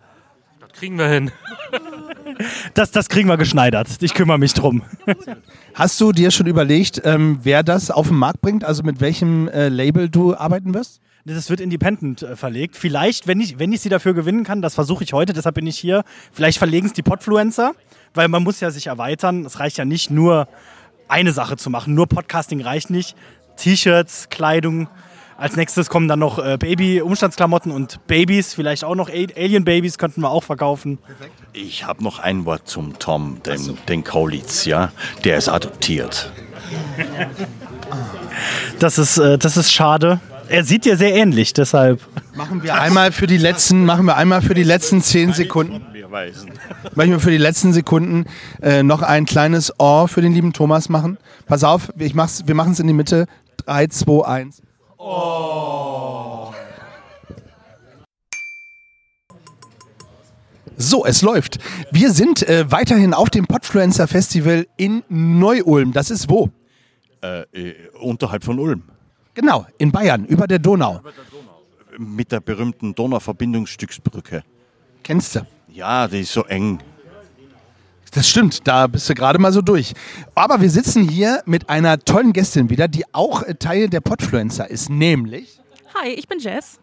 Das 0.59 0.71
kriegen 0.71 0.97
wir 0.97 1.07
hin. 1.07 1.31
Das, 2.73 2.91
das 2.91 3.09
kriegen 3.09 3.27
wir 3.27 3.37
geschneidert. 3.37 3.87
Ich 4.01 4.13
kümmere 4.13 4.37
mich 4.37 4.53
drum. 4.53 4.83
Hast 5.73 5.99
du 6.01 6.11
dir 6.11 6.31
schon 6.31 6.47
überlegt, 6.47 7.01
ähm, 7.05 7.39
wer 7.43 7.63
das 7.63 7.91
auf 7.91 8.07
den 8.07 8.17
Markt 8.17 8.41
bringt? 8.41 8.63
Also 8.63 8.83
mit 8.83 9.01
welchem 9.01 9.47
äh, 9.47 9.69
Label 9.69 10.09
du 10.09 10.35
arbeiten 10.35 10.73
wirst? 10.73 11.01
Das 11.25 11.49
wird 11.49 11.61
independent 11.61 12.23
äh, 12.23 12.35
verlegt. 12.35 12.75
Vielleicht, 12.75 13.27
wenn 13.27 13.39
ich, 13.39 13.59
wenn 13.59 13.71
ich 13.71 13.81
sie 13.81 13.89
dafür 13.89 14.13
gewinnen 14.13 14.43
kann, 14.43 14.61
das 14.61 14.73
versuche 14.73 15.03
ich 15.03 15.13
heute, 15.13 15.33
deshalb 15.33 15.55
bin 15.55 15.67
ich 15.67 15.77
hier. 15.77 16.03
Vielleicht 16.31 16.57
verlegen 16.57 16.87
es 16.87 16.93
die 16.93 17.03
Podfluencer, 17.03 17.73
weil 18.13 18.27
man 18.27 18.43
muss 18.43 18.59
ja 18.59 18.71
sich 18.71 18.87
erweitern. 18.87 19.45
Es 19.45 19.59
reicht 19.59 19.77
ja 19.77 19.85
nicht 19.85 20.09
nur 20.09 20.47
eine 21.07 21.31
Sache 21.31 21.57
zu 21.57 21.69
machen. 21.69 21.93
Nur 21.93 22.07
Podcasting 22.07 22.61
reicht 22.61 22.89
nicht. 22.89 23.15
T-Shirts, 23.57 24.29
Kleidung. 24.29 24.87
Als 25.41 25.55
nächstes 25.55 25.89
kommen 25.89 26.07
dann 26.07 26.19
noch 26.19 26.37
äh, 26.37 26.55
Baby-Umstandsklamotten 26.59 27.71
und 27.71 28.05
Babys, 28.05 28.53
vielleicht 28.53 28.83
auch 28.83 28.93
noch 28.93 29.09
Alien-Babys 29.09 29.97
könnten 29.97 30.21
wir 30.21 30.29
auch 30.29 30.43
verkaufen. 30.43 30.99
Ich 31.51 31.83
habe 31.83 32.03
noch 32.03 32.19
ein 32.19 32.45
Wort 32.45 32.67
zum 32.67 32.99
Tom, 32.99 33.41
den, 33.43 33.75
den 33.87 34.03
Kaulitz, 34.03 34.65
ja. 34.65 34.91
Der 35.23 35.37
ist 35.37 35.49
adoptiert. 35.49 36.31
Das 38.77 38.99
ist, 38.99 39.17
äh, 39.17 39.39
das 39.39 39.57
ist 39.57 39.71
schade. 39.73 40.19
Er 40.47 40.63
sieht 40.63 40.85
dir 40.85 40.95
sehr 40.95 41.15
ähnlich, 41.15 41.53
deshalb. 41.53 42.01
Machen 42.35 42.61
wir 42.61 42.75
einmal 42.75 43.11
für 43.11 43.25
die 43.25 43.37
letzten, 43.37 43.83
machen 43.83 44.05
wir 44.05 44.17
einmal 44.17 44.43
für 44.43 44.53
die 44.53 44.61
letzten 44.61 45.01
zehn 45.01 45.33
Sekunden. 45.33 45.83
Machen 46.93 47.11
wir 47.11 47.19
für 47.19 47.31
die 47.31 47.37
letzten 47.37 47.73
Sekunden 47.73 48.25
äh, 48.61 48.83
noch 48.83 49.01
ein 49.01 49.25
kleines 49.25 49.73
Ohr 49.79 50.07
für 50.07 50.21
den 50.21 50.33
lieben 50.33 50.53
Thomas 50.53 50.87
machen. 50.87 51.17
Pass 51.47 51.63
auf, 51.63 51.91
ich 51.97 52.13
mach's, 52.13 52.43
wir 52.45 52.53
machen 52.53 52.73
es 52.73 52.79
in 52.79 52.85
die 52.85 52.93
Mitte. 52.93 53.25
3, 53.65 53.87
2, 53.87 54.27
1. 54.27 54.61
So, 60.77 61.05
es 61.05 61.23
läuft. 61.23 61.57
Wir 61.91 62.11
sind 62.11 62.47
äh, 62.47 62.71
weiterhin 62.71 63.15
auf 63.15 63.31
dem 63.31 63.47
Podfluencer 63.47 64.07
Festival 64.07 64.67
in 64.77 65.01
Neu-Ulm. 65.09 65.91
Das 65.93 66.11
ist 66.11 66.29
wo? 66.29 66.51
Äh, 67.23 67.41
äh, 67.51 67.75
unterhalb 67.99 68.43
von 68.43 68.59
Ulm. 68.59 68.83
Genau, 69.33 69.65
in 69.79 69.91
Bayern, 69.91 70.25
über 70.25 70.45
der 70.45 70.59
Donau. 70.59 71.01
Mit 71.97 72.31
der 72.31 72.39
berühmten 72.39 72.93
Donauverbindungsstücksbrücke. 72.93 74.43
Kennst 75.03 75.35
du? 75.35 75.47
Ja, 75.67 76.07
die 76.07 76.21
ist 76.21 76.33
so 76.33 76.43
eng. 76.45 76.79
Das 78.13 78.27
stimmt, 78.27 78.67
da 78.67 78.87
bist 78.87 79.09
du 79.09 79.13
gerade 79.13 79.39
mal 79.39 79.53
so 79.53 79.61
durch. 79.61 79.93
Aber 80.35 80.59
wir 80.59 80.69
sitzen 80.69 81.07
hier 81.07 81.41
mit 81.45 81.69
einer 81.69 81.97
tollen 81.99 82.33
Gästin 82.33 82.69
wieder, 82.69 82.87
die 82.89 83.05
auch 83.13 83.43
äh, 83.43 83.55
Teil 83.55 83.87
der 83.89 84.01
Podfluencer 84.01 84.69
ist, 84.69 84.89
nämlich 84.89 85.59
Hi, 85.95 86.09
ich 86.09 86.27
bin 86.27 86.39
Jess. 86.39 86.79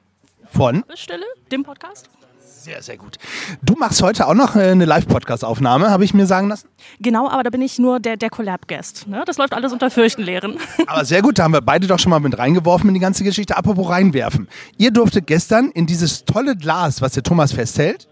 von. 0.51 0.85
Stille, 0.95 1.25
dem 1.53 1.65
Podcast. 1.65 2.09
Sehr, 2.41 2.83
sehr 2.83 2.97
gut. 2.97 3.19
Du 3.63 3.75
machst 3.75 4.03
heute 4.03 4.27
auch 4.27 4.35
noch 4.35 4.57
äh, 4.57 4.71
eine 4.71 4.85
Live-Podcast-Aufnahme, 4.87 5.91
habe 5.91 6.05
ich 6.05 6.13
mir 6.15 6.27
sagen 6.27 6.49
lassen. 6.49 6.69
Genau, 6.99 7.29
aber 7.29 7.43
da 7.43 7.51
bin 7.51 7.63
ich 7.63 7.79
nur 7.79 8.01
der, 8.01 8.17
der 8.17 8.31
Collab-Guest. 8.31 9.07
Ne? 9.07 9.23
Das 9.27 9.37
läuft 9.37 9.53
alles 9.53 9.73
unter 9.73 9.91
Fürchtenlehren. 9.91 10.59
Aber 10.87 11.05
sehr 11.05 11.23
gut, 11.23 11.39
da 11.39 11.45
haben 11.45 11.53
wir 11.53 11.61
beide 11.61 11.87
doch 11.87 11.99
schon 11.99 12.11
mal 12.11 12.21
mit 12.21 12.37
reingeworfen 12.39 12.89
in 12.89 12.95
die 12.95 13.01
ganze 13.01 13.23
Geschichte. 13.23 13.57
Apropos 13.57 13.89
reinwerfen. 13.89 14.49
Ihr 14.77 14.91
durftet 14.91 15.27
gestern 15.27 15.71
in 15.71 15.87
dieses 15.87 16.25
tolle 16.25 16.57
Glas, 16.57 17.01
was 17.01 17.13
der 17.13 17.23
Thomas 17.23 17.53
festhält, 17.53 18.09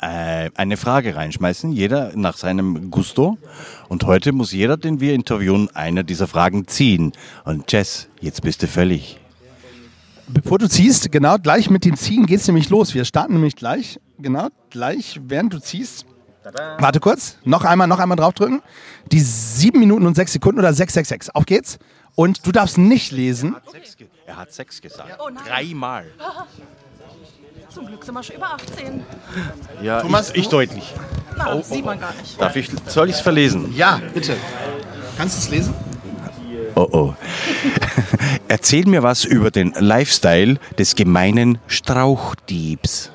Äh, 0.00 0.50
eine 0.54 0.76
Frage 0.76 1.16
reinschmeißen, 1.16 1.72
jeder 1.72 2.12
nach 2.16 2.36
seinem 2.36 2.90
Gusto. 2.90 3.38
Und 3.88 4.04
heute 4.04 4.32
muss 4.32 4.52
jeder, 4.52 4.76
den 4.76 5.00
wir 5.00 5.14
interviewen, 5.14 5.68
eine 5.74 6.04
dieser 6.04 6.26
Fragen 6.26 6.66
ziehen. 6.66 7.12
Und 7.44 7.70
Jess, 7.72 8.08
jetzt 8.20 8.42
bist 8.42 8.62
du 8.62 8.66
völlig. 8.66 9.18
bevor 10.28 10.58
du 10.58 10.68
ziehst, 10.68 11.10
genau, 11.12 11.36
gleich 11.38 11.70
mit 11.70 11.84
dem 11.84 11.96
Ziehen 11.96 12.26
geht's 12.26 12.46
nämlich 12.46 12.70
los. 12.70 12.94
Wir 12.94 13.04
starten 13.04 13.34
nämlich 13.34 13.56
gleich, 13.56 14.00
genau, 14.18 14.48
gleich, 14.70 15.20
während 15.24 15.52
du 15.52 15.58
ziehst. 15.60 16.06
Warte 16.78 17.00
kurz, 17.00 17.38
noch 17.44 17.64
einmal, 17.64 17.86
noch 17.88 17.98
einmal 17.98 18.16
draufdrücken. 18.16 18.60
Die 19.12 19.20
sieben 19.20 19.78
Minuten 19.78 20.06
und 20.06 20.14
sechs 20.14 20.32
Sekunden 20.32 20.58
oder 20.58 20.74
666. 20.74 21.34
Auf 21.34 21.46
geht's. 21.46 21.78
Und 22.16 22.46
du 22.46 22.52
darfst 22.52 22.76
nicht 22.78 23.12
lesen. 23.12 23.56
Er 24.26 24.36
hat 24.36 24.52
sechs 24.52 24.80
gesagt. 24.80 25.18
Oh. 25.18 25.30
Dreimal. 25.46 26.04
Zum 27.74 27.86
Glück 27.86 28.04
sind 28.04 28.14
wir 28.14 28.22
schon 28.22 28.36
über 28.36 28.54
18. 28.54 29.04
Ja, 29.82 30.00
Thomas, 30.00 30.30
ich, 30.30 30.36
ich 30.36 30.48
deutlich. 30.48 30.94
Na, 31.36 31.60
sieht 31.60 31.84
man 31.84 31.98
gar 31.98 32.14
nicht. 32.14 32.40
Darf 32.40 32.54
ich, 32.54 32.70
soll 32.86 33.08
ich 33.08 33.16
es 33.16 33.20
verlesen? 33.20 33.74
Ja, 33.74 34.00
bitte. 34.12 34.36
Kannst 35.18 35.36
du 35.36 35.40
es 35.40 35.48
lesen? 35.50 35.74
Oh 36.76 36.88
oh. 36.92 37.14
Erzähl 38.48 38.86
mir 38.86 39.02
was 39.02 39.24
über 39.24 39.50
den 39.50 39.74
Lifestyle 39.76 40.58
des 40.78 40.94
gemeinen 40.94 41.58
Strauchdiebs. 41.66 43.10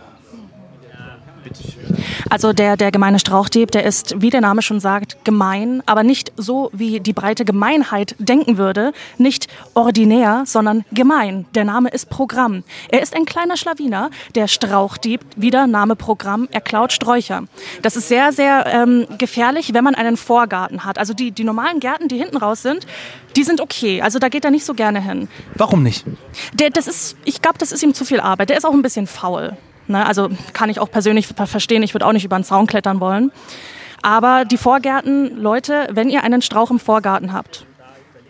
Also 2.30 2.54
der, 2.54 2.78
der 2.78 2.92
gemeine 2.92 3.20
Strauchdieb, 3.20 3.72
der 3.72 3.86
ist, 3.86 4.22
wie 4.22 4.30
der 4.30 4.42
Name 4.42 4.62
schon 4.62 4.80
sagt, 4.80 5.24
gemein, 5.26 5.82
aber 5.86 6.04
nicht 6.04 6.32
so, 6.38 6.70
wie 6.74 7.00
die 7.00 7.14
breite 7.14 7.46
Gemeinheit 7.46 8.16
denken 8.20 8.58
würde. 8.58 8.94
Nicht 9.18 9.48
ordinär, 9.74 10.44
sondern 10.46 10.86
gemein. 10.92 11.46
Der 11.56 11.66
Name 11.66 11.90
ist 11.90 12.10
Programm. 12.10 12.64
Er 12.90 13.02
ist 13.02 13.16
ein 13.16 13.26
kleiner 13.26 13.58
Schlawiner, 13.58 14.10
der 14.36 14.48
Strauchdieb, 14.48 15.22
wieder 15.36 15.68
Name 15.68 15.96
Programm, 15.96 16.48
er 16.52 16.62
klaut 16.62 16.94
Sträucher. 16.94 17.44
Das 17.82 17.96
ist 17.96 18.08
sehr, 18.08 18.32
sehr 18.32 18.66
ähm, 18.68 19.08
gefährlich, 19.18 19.74
wenn 19.74 19.84
man 19.84 19.96
einen 19.96 20.18
Vorgarten 20.18 20.86
hat. 20.86 20.98
Also 20.98 21.14
die, 21.14 21.32
die 21.32 21.44
normalen 21.44 21.80
Gärten, 21.80 22.08
die 22.08 22.18
hinten 22.18 22.38
raus 22.38 22.62
sind, 22.62 22.86
die 23.36 23.44
sind 23.44 23.62
okay. 23.62 24.02
Also 24.02 24.20
da 24.20 24.30
geht 24.30 24.46
er 24.46 24.52
nicht 24.52 24.66
so 24.66 24.74
gerne 24.74 25.02
hin. 25.02 25.28
Warum 25.56 25.84
nicht? 25.84 26.06
Der, 26.54 26.70
das 26.70 26.88
ist, 26.88 27.16
ich 27.26 27.42
glaube, 27.42 27.58
das 27.58 27.72
ist 27.72 27.84
ihm 27.84 27.94
zu 27.94 28.06
viel 28.06 28.20
Arbeit. 28.20 28.50
Der 28.50 28.58
ist 28.58 28.66
auch 28.66 28.74
ein 28.74 28.82
bisschen 28.82 29.08
faul. 29.08 29.58
Ne? 29.90 30.06
Also 30.06 30.30
kann 30.54 30.70
ich 30.70 30.80
auch 30.80 30.90
persönlich 30.92 31.28
ver- 31.28 31.48
verstehen. 31.48 31.84
Ich 31.84 31.94
würde 31.94 32.06
auch 32.06 32.14
nicht 32.14 32.26
über 32.26 32.38
den 32.38 32.44
Zaun 32.44 32.68
klettern 32.68 33.00
wollen. 33.00 33.32
Aber 34.02 34.46
die 34.46 34.58
Vorgärten, 34.58 35.36
Leute, 35.38 35.88
wenn 35.92 36.10
ihr 36.10 36.24
einen 36.24 36.42
Strauch 36.42 36.72
im 36.72 36.80
Vorgarten 36.80 37.34
habt, 37.34 37.66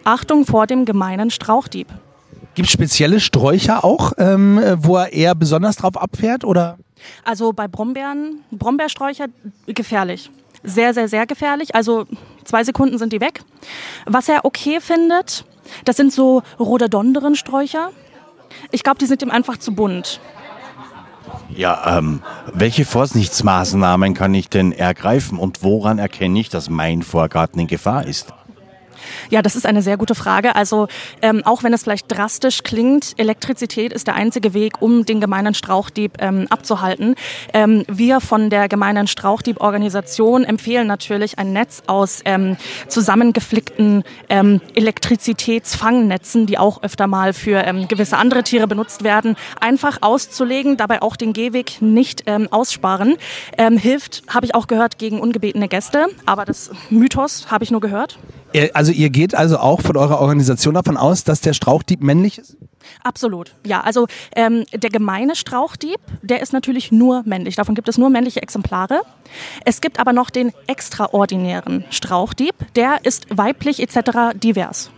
Achtung 0.03 0.45
vor 0.45 0.65
dem 0.65 0.85
gemeinen 0.85 1.29
Strauchdieb. 1.29 1.87
Gibt 2.55 2.67
es 2.67 2.71
spezielle 2.73 3.19
Sträucher 3.19 3.83
auch, 3.85 4.13
ähm, 4.17 4.57
äh, 4.57 4.83
wo 4.83 4.97
er 4.97 5.13
eher 5.13 5.35
besonders 5.35 5.75
drauf 5.75 5.95
abfährt? 6.01 6.43
Oder? 6.43 6.77
Also 7.23 7.53
bei 7.53 7.67
Brombeeren, 7.67 8.43
Brombeersträucher 8.51 9.27
gefährlich. 9.67 10.31
Sehr, 10.63 10.93
sehr, 10.93 11.07
sehr 11.07 11.25
gefährlich. 11.27 11.75
Also 11.75 12.05
zwei 12.43 12.63
Sekunden 12.63 12.97
sind 12.97 13.13
die 13.13 13.21
weg. 13.21 13.41
Was 14.05 14.27
er 14.27 14.43
okay 14.45 14.79
findet, 14.81 15.45
das 15.85 15.97
sind 15.97 16.11
so 16.11 16.41
Rhododendron-Sträucher. 16.59 17.91
Ich 18.71 18.83
glaube, 18.83 18.97
die 18.97 19.05
sind 19.05 19.21
ihm 19.21 19.29
einfach 19.31 19.57
zu 19.57 19.73
bunt. 19.73 20.19
Ja, 21.55 21.97
ähm, 21.97 22.21
welche 22.53 22.85
Vorsichtsmaßnahmen 22.85 24.13
kann 24.13 24.33
ich 24.33 24.49
denn 24.49 24.71
ergreifen 24.71 25.37
und 25.37 25.63
woran 25.63 25.99
erkenne 25.99 26.39
ich, 26.39 26.49
dass 26.49 26.69
mein 26.69 27.01
Vorgarten 27.01 27.59
in 27.59 27.67
Gefahr 27.67 28.05
ist? 28.05 28.33
Ja, 29.29 29.41
das 29.41 29.55
ist 29.55 29.65
eine 29.65 29.81
sehr 29.81 29.97
gute 29.97 30.15
Frage. 30.15 30.55
Also 30.55 30.87
ähm, 31.21 31.41
auch 31.45 31.63
wenn 31.63 31.73
es 31.73 31.83
vielleicht 31.83 32.11
drastisch 32.11 32.63
klingt, 32.63 33.13
Elektrizität 33.17 33.93
ist 33.93 34.07
der 34.07 34.15
einzige 34.15 34.53
Weg, 34.53 34.81
um 34.81 35.05
den 35.05 35.21
gemeinen 35.21 35.53
Strauchdieb 35.53 36.13
ähm, 36.19 36.47
abzuhalten. 36.49 37.15
Ähm, 37.53 37.83
wir 37.87 38.21
von 38.21 38.49
der 38.49 38.67
gemeinen 38.67 39.07
Strauchdieb-Organisation 39.07 40.43
empfehlen 40.43 40.87
natürlich 40.87 41.39
ein 41.39 41.53
Netz 41.53 41.83
aus 41.87 42.21
ähm, 42.25 42.57
zusammengeflickten 42.87 44.03
ähm, 44.29 44.61
Elektrizitätsfangnetzen, 44.75 46.45
die 46.45 46.57
auch 46.57 46.83
öfter 46.83 47.07
mal 47.07 47.33
für 47.33 47.63
ähm, 47.65 47.87
gewisse 47.87 48.17
andere 48.17 48.43
Tiere 48.43 48.67
benutzt 48.67 49.03
werden, 49.03 49.35
einfach 49.59 50.01
auszulegen, 50.01 50.77
dabei 50.77 51.01
auch 51.01 51.15
den 51.15 51.33
Gehweg 51.33 51.81
nicht 51.81 52.23
ähm, 52.25 52.47
aussparen. 52.51 53.15
Ähm, 53.57 53.77
hilft, 53.77 54.23
habe 54.29 54.45
ich 54.45 54.55
auch 54.55 54.67
gehört, 54.67 54.97
gegen 54.97 55.19
ungebetene 55.19 55.67
Gäste, 55.67 56.07
aber 56.25 56.45
das 56.45 56.71
Mythos 56.89 57.51
habe 57.51 57.63
ich 57.63 57.71
nur 57.71 57.81
gehört. 57.81 58.19
Also 58.73 58.91
ihr 58.91 59.09
geht 59.09 59.35
also 59.35 59.57
auch 59.57 59.81
von 59.81 59.95
eurer 59.95 60.19
Organisation 60.19 60.73
davon 60.73 60.97
aus, 60.97 61.23
dass 61.23 61.41
der 61.41 61.53
Strauchdieb 61.53 62.01
männlich 62.01 62.39
ist? 62.39 62.57
Absolut. 63.03 63.55
Ja, 63.65 63.81
also 63.81 64.07
ähm, 64.35 64.65
der 64.73 64.89
gemeine 64.89 65.35
Strauchdieb, 65.35 65.99
der 66.21 66.41
ist 66.41 66.53
natürlich 66.53 66.91
nur 66.91 67.23
männlich. 67.25 67.55
Davon 67.55 67.75
gibt 67.75 67.87
es 67.87 67.97
nur 67.97 68.09
männliche 68.09 68.41
Exemplare. 68.41 69.01
Es 69.65 69.81
gibt 69.81 69.99
aber 69.99 70.13
noch 70.13 70.29
den 70.29 70.51
extraordinären 70.67 71.85
Strauchdieb, 71.91 72.55
der 72.75 72.99
ist 73.03 73.25
weiblich 73.29 73.81
etc. 73.81 74.35
divers. 74.35 74.89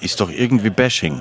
Ist 0.00 0.20
doch 0.20 0.30
irgendwie 0.30 0.70
Bashing. 0.70 1.20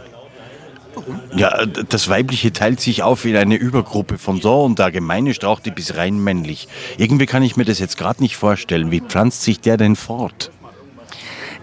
Ja, 1.36 1.66
das 1.66 2.10
Weibliche 2.10 2.52
teilt 2.52 2.82
sich 2.82 3.04
auf 3.04 3.26
in 3.26 3.36
eine 3.36 3.56
Übergruppe 3.56 4.18
von 4.18 4.42
so 4.42 4.64
und 4.64 4.80
der 4.80 4.92
gemeine 4.92 5.34
Strauchdieb 5.34 5.78
ist 5.78 5.96
rein 5.96 6.18
männlich. 6.18 6.68
Irgendwie 6.98 7.28
kann 7.28 7.44
ich 7.44 7.56
mir 7.56 7.66
das 7.66 7.78
jetzt 7.78 7.98
gerade 7.98 8.22
nicht 8.22 8.36
vorstellen. 8.36 8.90
Wie 8.90 9.02
pflanzt 9.02 9.44
sich 9.44 9.60
der 9.60 9.78
denn 9.78 9.96
fort? 9.96 10.52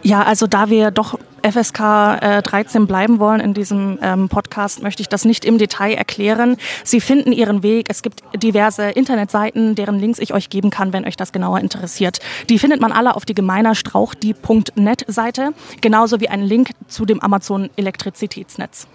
Ja, 0.06 0.22
also 0.22 0.46
da 0.46 0.68
wir 0.68 0.90
doch 0.90 1.18
FSK 1.42 1.80
äh, 2.20 2.42
13 2.42 2.86
bleiben 2.86 3.20
wollen 3.20 3.40
in 3.40 3.54
diesem 3.54 3.98
ähm, 4.02 4.28
Podcast, 4.28 4.82
möchte 4.82 5.00
ich 5.00 5.08
das 5.08 5.24
nicht 5.24 5.46
im 5.46 5.56
Detail 5.56 5.94
erklären. 5.94 6.58
Sie 6.84 7.00
finden 7.00 7.32
ihren 7.32 7.62
Weg. 7.62 7.86
Es 7.88 8.02
gibt 8.02 8.22
diverse 8.36 8.90
Internetseiten, 8.90 9.74
deren 9.74 9.98
Links 9.98 10.18
ich 10.18 10.34
euch 10.34 10.50
geben 10.50 10.68
kann, 10.68 10.92
wenn 10.92 11.06
euch 11.06 11.16
das 11.16 11.32
genauer 11.32 11.60
interessiert. 11.60 12.18
Die 12.50 12.58
findet 12.58 12.82
man 12.82 12.92
alle 12.92 13.16
auf 13.16 13.24
die 13.24 13.32
gemeinerstrauchdieb.net 13.32 15.06
Seite, 15.08 15.54
genauso 15.80 16.20
wie 16.20 16.28
einen 16.28 16.44
Link 16.44 16.72
zu 16.86 17.06
dem 17.06 17.20
Amazon 17.20 17.70
Elektrizitätsnetz. 17.76 18.86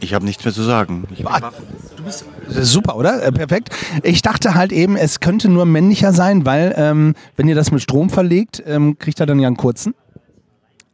Ich 0.00 0.12
habe 0.12 0.26
nichts 0.26 0.44
mehr 0.44 0.52
zu 0.52 0.62
sagen. 0.62 1.04
Ich 1.14 1.24
Das 1.24 2.56
ist 2.56 2.72
super, 2.72 2.96
oder? 2.96 3.22
Äh, 3.22 3.32
perfekt. 3.32 3.70
Ich 4.02 4.20
dachte 4.20 4.54
halt 4.54 4.72
eben, 4.72 4.96
es 4.96 5.20
könnte 5.20 5.48
nur 5.48 5.64
männlicher 5.64 6.12
sein, 6.12 6.44
weil 6.44 6.74
ähm, 6.76 7.14
wenn 7.36 7.48
ihr 7.48 7.54
das 7.54 7.70
mit 7.70 7.80
Strom 7.82 8.10
verlegt, 8.10 8.62
ähm, 8.66 8.98
kriegt 8.98 9.18
er 9.20 9.26
dann 9.26 9.38
ja 9.40 9.46
einen 9.46 9.56
kurzen. 9.56 9.94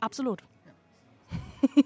Absolut. 0.06 0.40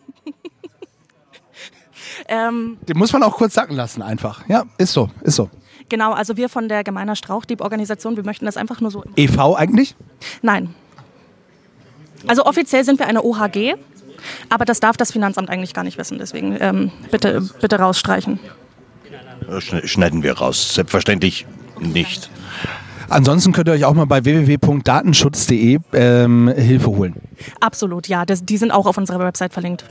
Ähm, 2.28 2.78
Den 2.88 2.98
muss 2.98 3.12
man 3.12 3.22
auch 3.22 3.36
kurz 3.36 3.54
sacken 3.54 3.76
lassen, 3.76 4.02
einfach. 4.02 4.46
Ja, 4.48 4.64
ist 4.78 4.92
so, 4.92 5.10
ist 5.22 5.36
so. 5.36 5.48
genau, 5.88 6.12
also 6.12 6.36
wir 6.36 6.48
von 6.48 6.68
der 6.68 6.82
Gemeiner 6.84 7.14
Strauchdieb-Organisation, 7.16 8.16
wir 8.16 8.24
möchten 8.24 8.46
das 8.46 8.56
einfach 8.56 8.80
nur 8.80 8.90
so. 8.90 9.04
EV 9.16 9.54
eigentlich? 9.56 9.94
Nein. 10.42 10.74
Also 12.26 12.44
offiziell 12.46 12.84
sind 12.84 12.98
wir 12.98 13.06
eine 13.06 13.22
OHG, 13.22 13.74
aber 14.48 14.64
das 14.64 14.80
darf 14.80 14.96
das 14.96 15.12
Finanzamt 15.12 15.50
eigentlich 15.50 15.72
gar 15.74 15.84
nicht 15.84 15.98
wissen. 15.98 16.18
Deswegen 16.18 16.56
ähm, 16.60 16.90
bitte, 17.10 17.40
bitte 17.60 17.78
rausstreichen. 17.78 18.38
Äh, 19.48 19.58
schne- 19.60 19.86
Schneiden 19.86 20.22
wir 20.22 20.38
raus. 20.38 20.74
Selbstverständlich 20.74 21.46
nicht. 21.78 22.28
Ansonsten 23.10 23.52
könnt 23.52 23.68
ihr 23.68 23.72
euch 23.72 23.84
auch 23.84 23.94
mal 23.94 24.06
bei 24.06 24.24
www.datenschutz.de 24.24 25.80
ähm, 25.92 26.48
Hilfe 26.48 26.86
holen. 26.86 27.16
Absolut, 27.58 28.06
ja. 28.06 28.24
Das, 28.24 28.44
die 28.44 28.56
sind 28.56 28.70
auch 28.70 28.86
auf 28.86 28.96
unserer 28.96 29.18
Website 29.18 29.52
verlinkt. 29.52 29.84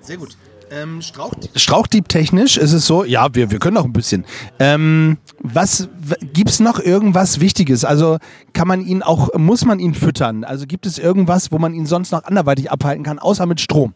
Sehr 0.00 0.16
gut. 0.16 0.36
Ähm, 0.70 1.00
Strauchdieb 1.00 2.08
technisch 2.08 2.56
ist 2.56 2.72
es 2.72 2.86
so, 2.86 3.04
ja, 3.04 3.32
wir, 3.34 3.50
wir 3.50 3.58
können 3.58 3.74
noch 3.74 3.84
ein 3.84 3.92
bisschen. 3.92 4.24
Ähm, 4.58 5.18
was 5.38 5.88
gibt 6.32 6.50
es 6.50 6.58
noch 6.58 6.80
irgendwas 6.80 7.38
Wichtiges? 7.38 7.84
Also 7.84 8.18
kann 8.52 8.66
man 8.66 8.84
ihn 8.84 9.02
auch, 9.02 9.34
muss 9.34 9.64
man 9.64 9.78
ihn 9.78 9.94
füttern? 9.94 10.42
Also 10.42 10.66
gibt 10.66 10.86
es 10.86 10.98
irgendwas, 10.98 11.52
wo 11.52 11.58
man 11.58 11.74
ihn 11.74 11.86
sonst 11.86 12.10
noch 12.12 12.24
anderweitig 12.24 12.70
abhalten 12.70 13.04
kann, 13.04 13.18
außer 13.18 13.46
mit 13.46 13.60
Strom? 13.60 13.94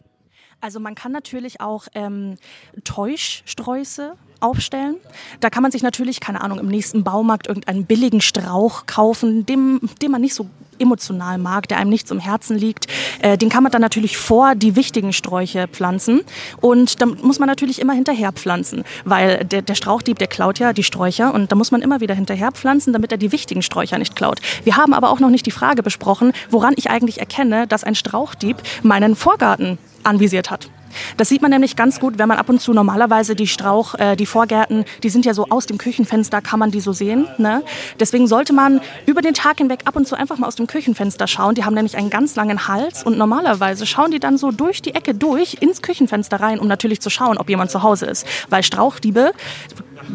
Also 0.61 0.79
man 0.79 0.93
kann 0.93 1.11
natürlich 1.11 1.59
auch 1.59 1.87
ähm, 1.95 2.37
Täuschsträuße 2.83 4.13
aufstellen. 4.41 4.95
Da 5.39 5.49
kann 5.49 5.63
man 5.63 5.71
sich 5.71 5.83
natürlich, 5.83 6.19
keine 6.19 6.41
Ahnung, 6.41 6.59
im 6.59 6.67
nächsten 6.67 7.03
Baumarkt 7.03 7.47
irgendeinen 7.47 7.85
billigen 7.85 8.21
Strauch 8.21 8.85
kaufen, 8.85 9.45
dem, 9.45 9.79
den 10.01 10.11
man 10.11 10.21
nicht 10.21 10.33
so 10.33 10.47
emotional 10.81 11.37
mag, 11.37 11.67
der 11.67 11.77
einem 11.77 11.89
nicht 11.89 12.07
zum 12.07 12.19
Herzen 12.19 12.57
liegt. 12.57 12.87
Äh, 13.21 13.37
den 13.37 13.49
kann 13.49 13.63
man 13.63 13.71
dann 13.71 13.81
natürlich 13.81 14.17
vor 14.17 14.55
die 14.55 14.75
wichtigen 14.75 15.13
Sträuche 15.13 15.67
pflanzen. 15.67 16.21
Und 16.59 17.01
da 17.01 17.05
muss 17.05 17.39
man 17.39 17.47
natürlich 17.47 17.79
immer 17.79 17.93
hinterher 17.93 18.31
pflanzen, 18.31 18.83
weil 19.05 19.45
der, 19.45 19.61
der 19.61 19.75
Strauchdieb, 19.75 20.17
der 20.19 20.27
klaut 20.27 20.59
ja 20.59 20.73
die 20.73 20.83
Sträucher 20.83 21.33
und 21.33 21.51
da 21.51 21.55
muss 21.55 21.71
man 21.71 21.81
immer 21.81 22.01
wieder 22.01 22.15
hinterher 22.15 22.51
pflanzen, 22.51 22.93
damit 22.93 23.11
er 23.11 23.17
die 23.17 23.31
wichtigen 23.31 23.61
Sträucher 23.61 23.97
nicht 23.97 24.15
klaut. 24.15 24.39
Wir 24.63 24.75
haben 24.75 24.93
aber 24.93 25.11
auch 25.11 25.19
noch 25.19 25.29
nicht 25.29 25.45
die 25.45 25.51
Frage 25.51 25.83
besprochen, 25.83 26.33
woran 26.49 26.73
ich 26.75 26.89
eigentlich 26.89 27.19
erkenne, 27.19 27.67
dass 27.67 27.83
ein 27.83 27.95
Strauchdieb 27.95 28.57
meinen 28.81 29.15
Vorgarten 29.15 29.77
anvisiert 30.03 30.49
hat. 30.49 30.69
Das 31.17 31.29
sieht 31.29 31.41
man 31.41 31.51
nämlich 31.51 31.75
ganz 31.75 31.99
gut, 31.99 32.17
wenn 32.17 32.27
man 32.27 32.37
ab 32.37 32.49
und 32.49 32.59
zu 32.59 32.73
normalerweise 32.73 33.35
die 33.35 33.47
Strauch, 33.47 33.95
äh, 33.95 34.15
die 34.15 34.25
Vorgärten, 34.25 34.85
die 35.03 35.09
sind 35.09 35.25
ja 35.25 35.33
so 35.33 35.47
aus 35.49 35.65
dem 35.65 35.77
Küchenfenster, 35.77 36.41
kann 36.41 36.59
man 36.59 36.71
die 36.71 36.81
so 36.81 36.93
sehen. 36.93 37.27
Ne? 37.37 37.63
Deswegen 37.99 38.27
sollte 38.27 38.53
man 38.53 38.81
über 39.05 39.21
den 39.21 39.33
Tag 39.33 39.57
hinweg 39.57 39.81
ab 39.85 39.95
und 39.95 40.07
zu 40.07 40.15
einfach 40.15 40.37
mal 40.37 40.47
aus 40.47 40.55
dem 40.55 40.67
Küchenfenster 40.67 41.27
schauen. 41.27 41.55
Die 41.55 41.65
haben 41.65 41.73
nämlich 41.73 41.97
einen 41.97 42.09
ganz 42.09 42.35
langen 42.35 42.67
Hals 42.67 43.03
und 43.03 43.17
normalerweise 43.17 43.85
schauen 43.85 44.11
die 44.11 44.19
dann 44.19 44.37
so 44.37 44.51
durch 44.51 44.81
die 44.81 44.95
Ecke 44.95 45.13
durch 45.13 45.57
ins 45.59 45.81
Küchenfenster 45.81 46.39
rein, 46.39 46.59
um 46.59 46.67
natürlich 46.67 47.01
zu 47.01 47.09
schauen, 47.09 47.37
ob 47.37 47.49
jemand 47.49 47.71
zu 47.71 47.83
Hause 47.83 48.05
ist. 48.05 48.25
Weil 48.49 48.63
Strauchdiebe 48.63 49.31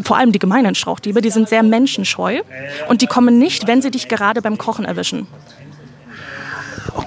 vor 0.04 0.16
allem 0.16 0.32
die 0.32 0.38
gemeinen 0.38 0.74
Strauchdiebe, 0.74 1.20
die 1.20 1.30
sind 1.30 1.48
sehr 1.48 1.62
menschenscheu 1.62 2.40
und 2.88 3.02
die 3.02 3.06
kommen 3.06 3.38
nicht, 3.38 3.66
wenn 3.66 3.82
sie 3.82 3.90
dich 3.90 4.08
gerade 4.08 4.42
beim 4.42 4.58
Kochen 4.58 4.84
erwischen. 4.84 5.26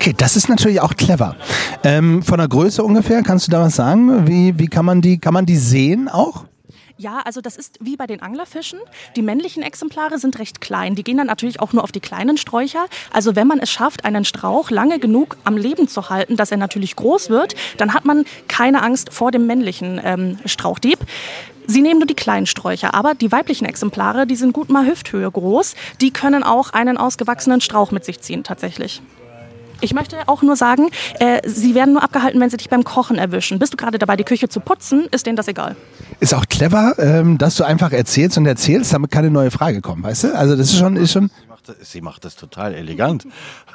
Okay, 0.02 0.14
das 0.16 0.38
ist 0.38 0.48
natürlich 0.48 0.80
auch 0.80 0.96
clever. 0.96 1.36
Ähm, 1.84 2.24
von 2.24 2.38
der 2.38 2.48
Größe 2.48 2.82
ungefähr, 2.82 3.22
kannst 3.22 3.48
du 3.48 3.52
da 3.52 3.60
was 3.60 3.76
sagen? 3.76 4.30
Wie, 4.30 4.58
wie 4.58 4.68
kann 4.68 4.86
man 4.86 5.02
die, 5.02 5.18
kann 5.18 5.34
man 5.34 5.46
die 5.46 5.58
sehen 5.58 6.08
auch? 6.08 6.46
Ja, 6.96 7.20
also 7.26 7.42
das 7.42 7.58
ist 7.58 7.80
wie 7.82 7.98
bei 7.98 8.08
den 8.08 8.22
Anglerfischen. 8.22 8.80
Die 9.18 9.22
männlichen 9.22 9.62
Exemplare 9.62 10.18
sind 10.18 10.40
recht 10.40 10.62
klein. 10.62 10.96
Die 10.96 11.04
gehen 11.04 11.18
dann 11.18 11.28
natürlich 11.28 11.60
auch 11.60 11.74
nur 11.74 11.84
auf 11.84 11.92
die 11.92 12.00
kleinen 12.00 12.38
Sträucher. 12.38 12.86
Also 13.12 13.36
wenn 13.36 13.46
man 13.46 13.60
es 13.60 13.70
schafft, 13.70 14.06
einen 14.06 14.24
Strauch 14.24 14.72
lange 14.72 15.00
genug 15.00 15.36
am 15.44 15.58
Leben 15.58 15.90
zu 15.90 16.10
halten, 16.10 16.38
dass 16.38 16.52
er 16.52 16.58
natürlich 16.58 16.96
groß 16.96 17.30
wird, 17.30 17.56
dann 17.76 17.94
hat 17.94 18.06
man 18.06 18.24
keine 18.48 18.84
Angst 18.84 19.12
vor 19.12 19.32
dem 19.32 19.48
männlichen 19.48 20.00
ähm, 20.02 20.40
Strauchdieb. 20.46 21.00
Sie 21.68 21.82
nehmen 21.82 22.00
nur 22.00 22.08
die 22.08 22.16
kleinen 22.16 22.46
Sträucher, 22.46 22.94
aber 22.94 23.16
die 23.16 23.34
weiblichen 23.34 23.66
Exemplare, 23.66 24.26
die 24.26 24.38
sind 24.38 24.54
gut 24.54 24.70
mal 24.70 24.88
Hüfthöhe 24.88 25.30
groß. 25.30 25.76
Die 26.00 26.12
können 26.12 26.44
auch 26.44 26.70
einen 26.70 26.98
ausgewachsenen 26.98 27.60
Strauch 27.60 27.92
mit 27.92 28.06
sich 28.06 28.22
ziehen, 28.22 28.46
tatsächlich. 28.46 29.02
Ich 29.82 29.94
möchte 29.94 30.18
auch 30.28 30.42
nur 30.42 30.56
sagen, 30.56 30.90
äh, 31.20 31.42
sie 31.48 31.74
werden 31.74 31.94
nur 31.94 32.04
abgehalten, 32.04 32.40
wenn 32.42 32.50
sie 32.50 32.58
dich 32.58 32.70
beim 32.70 32.84
Kochen 32.84 33.18
erwischen. 33.18 33.60
Bist 33.60 33.74
du 33.74 33.78
gerade 33.78 33.98
dabei, 33.98 34.18
die 34.18 34.24
Küche 34.24 34.50
zu 34.50 34.60
putzen, 34.60 35.08
ist 35.12 35.26
denen 35.26 35.38
das 35.38 35.48
egal. 35.48 35.76
Ist 36.20 36.34
auch 36.34 36.46
clever, 36.48 36.96
ähm, 36.98 37.38
dass 37.38 37.56
du 37.56 37.64
einfach 37.64 37.92
erzählst 37.92 38.38
und 38.38 38.46
erzählst, 38.46 38.94
damit 38.94 39.12
keine 39.12 39.30
neue 39.30 39.52
Frage 39.52 39.82
kommt, 39.82 40.04
weißt 40.04 40.26
du? 40.26 40.36
Also 40.36 40.56
das 40.56 40.72
ist 40.72 40.78
schon, 40.78 40.98
ist 40.98 41.14
schon. 41.14 41.30
Sie 41.30 41.48
macht 41.48 41.70
das, 41.70 41.92
sie 41.92 42.02
macht 42.02 42.26
das 42.26 42.36
total 42.36 42.74
elegant. 42.74 43.26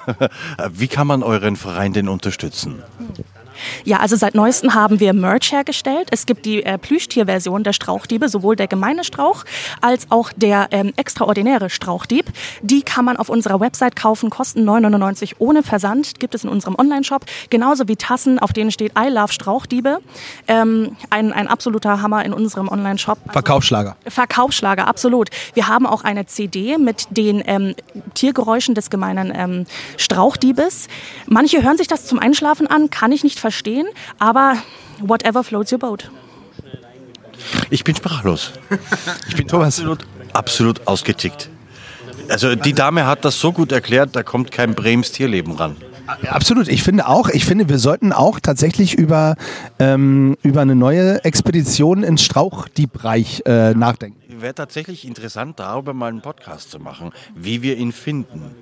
Wie 0.71 0.89
kann 0.89 1.07
man 1.07 1.23
euren 1.23 1.57
Verein 1.57 1.93
denn 1.93 2.09
unterstützen? 2.09 2.83
Ja, 3.85 3.99
also 3.99 4.17
seit 4.17 4.35
neuestem 4.35 4.75
haben 4.75 5.01
wir 5.01 5.13
Merch 5.13 5.53
hergestellt. 5.53 6.09
Es 6.11 6.27
gibt 6.27 6.47
die 6.47 6.63
äh, 6.63 6.79
Plüschtierversion 6.79 7.65
der 7.65 7.73
Strauchdiebe, 7.73 8.29
sowohl 8.29 8.57
der 8.57 8.67
gemeine 8.67 9.05
Strauch 9.05 9.45
als 9.81 10.11
auch 10.11 10.33
der 10.33 10.69
ähm, 10.71 10.93
extraordinäre 10.97 11.71
Strauchdieb. 11.71 12.27
Die 12.63 12.83
kann 12.83 13.05
man 13.05 13.17
auf 13.17 13.29
unserer 13.29 13.61
Website 13.61 13.97
kaufen, 13.97 14.31
kosten 14.31 14.69
9,99 14.69 15.35
ohne 15.39 15.63
Versand. 15.63 16.21
Gibt 16.21 16.35
es 16.35 16.45
in 16.45 16.51
unserem 16.51 16.77
Online-Shop. 16.79 17.25
Genauso 17.51 17.89
wie 17.89 17.97
Tassen, 17.97 18.39
auf 18.39 18.53
denen 18.53 18.71
steht 18.71 18.93
I 18.99 19.09
love 19.09 19.33
Strauchdiebe. 19.33 19.99
Ähm, 20.49 20.97
ein, 21.11 21.33
ein 21.33 21.49
absoluter 21.49 22.03
Hammer 22.03 22.25
in 22.25 22.33
unserem 22.33 22.69
Online-Shop. 22.69 23.19
Verkaufsschlager. 23.31 23.97
Verkaufsschlager, 24.07 24.87
absolut. 24.87 25.31
Wir 25.55 25.69
haben 25.69 25.87
auch 25.87 26.05
eine 26.05 26.27
CD 26.27 26.79
mit 26.79 27.07
den 27.11 27.43
ähm, 27.47 27.75
Tiergeräuschen 28.15 28.75
des 28.75 28.91
gemeinen 28.91 29.33
ähm, 29.35 29.67
Strauchdiebes. 29.97 30.89
Manche 31.27 31.63
hören 31.63 31.77
sich 31.77 31.89
das 31.89 32.07
zum 32.07 32.19
Einschlafen 32.19 32.67
an, 32.67 32.91
kann 32.91 33.13
ich 33.13 33.25
nicht 33.25 33.41
verstehen, 33.45 33.87
aber 34.19 34.57
whatever 35.01 35.45
floats 35.45 35.71
your 35.71 35.79
boat. 35.79 36.11
Ich 37.69 37.85
bin 37.85 37.95
sprachlos. 37.95 38.53
Ich 39.29 39.37
bin 39.37 39.51
absolut, 39.51 40.07
absolut 40.33 40.87
ausgetickt. 40.87 41.51
Also 42.31 42.55
die 42.55 42.73
Dame 42.73 43.05
hat 43.07 43.27
das 43.27 43.39
so 43.39 43.53
gut 43.53 43.71
erklärt, 43.71 44.17
da 44.17 44.23
kommt 44.23 44.51
kein 44.51 44.75
Brems 44.75 45.13
Tierleben 45.13 45.53
ran. 45.53 45.77
Absolut, 46.27 46.69
ich 46.69 46.83
finde 46.83 47.07
auch, 47.07 47.29
ich 47.29 47.45
finde, 47.45 47.69
wir 47.69 47.79
sollten 47.79 48.13
auch 48.13 48.41
tatsächlich 48.41 48.95
über, 48.95 49.37
ähm, 49.79 50.39
über 50.43 50.63
eine 50.63 50.75
neue 50.75 51.23
Expedition 51.23 52.03
ins 52.03 52.23
Strauchdiebreich 52.23 53.43
äh, 53.45 53.75
nachdenken. 53.75 54.19
Wäre 54.41 54.55
tatsächlich 54.55 55.07
interessant, 55.07 55.61
darüber 55.61 55.93
mal 55.93 56.09
einen 56.09 56.23
Podcast 56.23 56.71
zu 56.71 56.79
machen, 56.79 57.13
wie 57.35 57.61
wir 57.61 57.77
ihn 57.77 57.93
finden. 57.93 58.55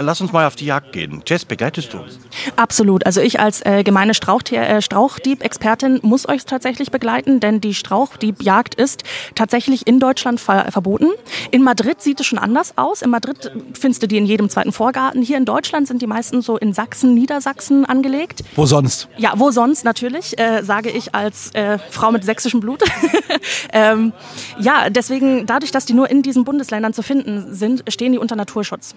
Lass 0.00 0.20
uns 0.20 0.32
mal 0.32 0.46
auf 0.46 0.56
die 0.56 0.66
Jagd 0.66 0.92
gehen. 0.92 1.22
Jess, 1.26 1.44
begleitest 1.44 1.92
du 1.92 1.98
uns? 1.98 2.18
Absolut. 2.56 3.04
Also 3.06 3.20
ich 3.20 3.40
als 3.40 3.64
äh, 3.64 3.82
gemeine 3.82 4.12
äh, 4.12 4.82
Strauchdieb-Expertin 4.82 6.00
muss 6.02 6.28
euch 6.28 6.44
tatsächlich 6.44 6.90
begleiten, 6.90 7.40
denn 7.40 7.60
die 7.60 7.74
Strauchdiebjagd 7.74 8.74
ist 8.74 9.04
tatsächlich 9.34 9.86
in 9.86 10.00
Deutschland 10.00 10.40
ver 10.40 10.70
verboten. 10.70 11.08
In 11.50 11.62
Madrid 11.62 12.00
sieht 12.00 12.20
es 12.20 12.26
schon 12.26 12.38
anders 12.38 12.78
aus. 12.78 13.02
In 13.02 13.10
Madrid 13.10 13.50
findest 13.78 14.02
du 14.02 14.08
die 14.08 14.16
in 14.16 14.26
jedem 14.26 14.48
zweiten 14.48 14.72
Vorgarten. 14.72 15.22
Hier 15.22 15.36
in 15.36 15.44
Deutschland 15.44 15.86
sind 15.86 16.00
die 16.02 16.06
meisten 16.06 16.42
so 16.42 16.56
in 16.56 16.72
Sachsen, 16.72 17.14
Niedersachsen 17.14 17.84
angelegt. 17.84 18.42
Wo 18.56 18.66
sonst? 18.66 19.08
Ja, 19.18 19.32
wo 19.36 19.50
sonst 19.50 19.84
natürlich, 19.84 20.38
äh, 20.38 20.62
sage 20.62 20.90
ich 20.90 21.14
als 21.14 21.54
äh, 21.54 21.78
Frau 21.90 22.12
mit 22.12 22.24
sächsischem 22.24 22.60
Blut. 22.60 22.82
ähm, 23.72 24.12
ja, 24.58 24.90
deswegen, 24.90 25.46
dadurch, 25.46 25.70
dass 25.72 25.84
die 25.84 25.94
nur 25.94 26.10
in 26.10 26.22
diesen 26.22 26.44
Bundesländern 26.44 26.94
zu 26.94 27.02
finden 27.02 27.54
sind, 27.54 27.84
stehen 27.88 28.12
die 28.12 28.18
unter 28.18 28.36
Naturschutz. 28.36 28.94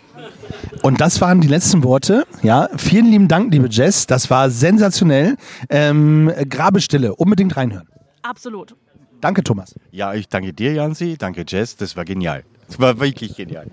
Und 0.86 1.02
das 1.02 1.20
waren 1.20 1.42
die 1.42 1.48
letzten 1.48 1.84
Worte. 1.84 2.28
Ja, 2.44 2.70
vielen 2.78 3.08
lieben 3.08 3.28
Dank, 3.28 3.52
liebe 3.52 3.68
Jess. 3.68 4.06
Das 4.06 4.30
war 4.30 4.52
sensationell. 4.52 5.36
Ähm, 5.68 6.32
Grabestille, 6.48 7.16
unbedingt 7.16 7.58
reinhören. 7.58 7.90
Absolut. 8.22 8.76
Danke, 9.20 9.44
Thomas. 9.44 9.74
Ja, 9.90 10.14
ich 10.14 10.30
danke 10.30 10.54
dir, 10.54 10.74
Jansi. 10.74 11.18
Danke, 11.18 11.44
Jess. 11.48 11.76
Das 11.76 11.98
war 11.98 12.06
genial. 12.06 12.44
Das 12.68 12.80
war 12.80 13.00
wirklich 13.00 13.36
genial. 13.36 13.66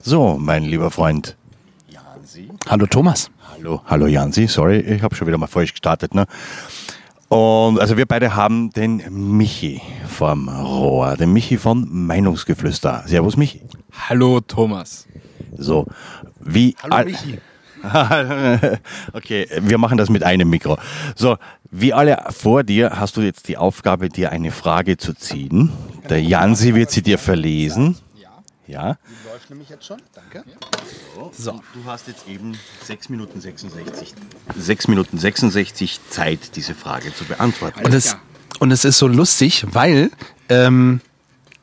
So, 0.00 0.36
mein 0.40 0.64
lieber 0.64 0.90
Freund. 0.90 1.36
Jansi. 1.86 2.48
Hallo, 2.68 2.86
Thomas. 2.86 3.30
Hallo, 3.48 3.80
hallo 3.86 4.08
Jansi. 4.08 4.48
Sorry, 4.48 4.80
ich 4.80 5.02
habe 5.04 5.14
schon 5.14 5.28
wieder 5.28 5.38
mal 5.38 5.46
falsch 5.46 5.70
gestartet. 5.70 6.16
Ne? 6.16 6.26
Und 7.32 7.80
also 7.80 7.96
wir 7.96 8.04
beide 8.04 8.36
haben 8.36 8.68
den 8.72 9.02
Michi 9.38 9.80
vom 10.06 10.50
Rohr, 10.50 11.16
den 11.16 11.32
Michi 11.32 11.56
von 11.56 11.88
Meinungsgeflüster. 11.90 13.04
Servus 13.06 13.38
Michi. 13.38 13.62
Hallo 14.10 14.40
Thomas. 14.40 15.06
So, 15.56 15.86
wie 16.40 16.76
Hallo, 16.82 16.94
all- 16.94 17.04
Michi. 17.06 17.38
okay, 19.14 19.48
wir 19.62 19.78
machen 19.78 19.96
das 19.96 20.10
mit 20.10 20.22
einem 20.22 20.50
Mikro. 20.50 20.76
So, 21.16 21.38
wie 21.70 21.94
alle 21.94 22.22
vor 22.28 22.64
dir 22.64 23.00
hast 23.00 23.16
du 23.16 23.22
jetzt 23.22 23.48
die 23.48 23.56
Aufgabe, 23.56 24.10
dir 24.10 24.30
eine 24.30 24.50
Frage 24.50 24.98
zu 24.98 25.14
ziehen. 25.14 25.72
Der 26.10 26.22
Jansi 26.22 26.74
wird 26.74 26.90
sie 26.90 27.00
dir 27.00 27.16
verlesen. 27.16 27.96
Ja. 28.66 28.98
Die 29.08 29.28
läuft 29.28 29.48
nämlich 29.48 29.70
jetzt 29.70 29.86
schon. 29.86 29.96
Danke. 30.32 30.48
So. 31.36 31.60
Du 31.74 31.84
hast 31.84 32.08
jetzt 32.08 32.26
eben 32.26 32.56
6 32.84 33.10
Minuten 33.10 33.40
66, 33.40 34.14
6 34.56 34.88
Minuten 34.88 35.18
66 35.18 36.00
Zeit, 36.08 36.56
diese 36.56 36.74
Frage 36.74 37.14
zu 37.14 37.24
beantworten. 37.24 37.84
Und 37.84 37.92
es, 37.92 38.16
und 38.58 38.70
es 38.70 38.84
ist 38.84 38.98
so 38.98 39.06
lustig, 39.06 39.66
weil 39.72 40.10
ähm, 40.48 41.00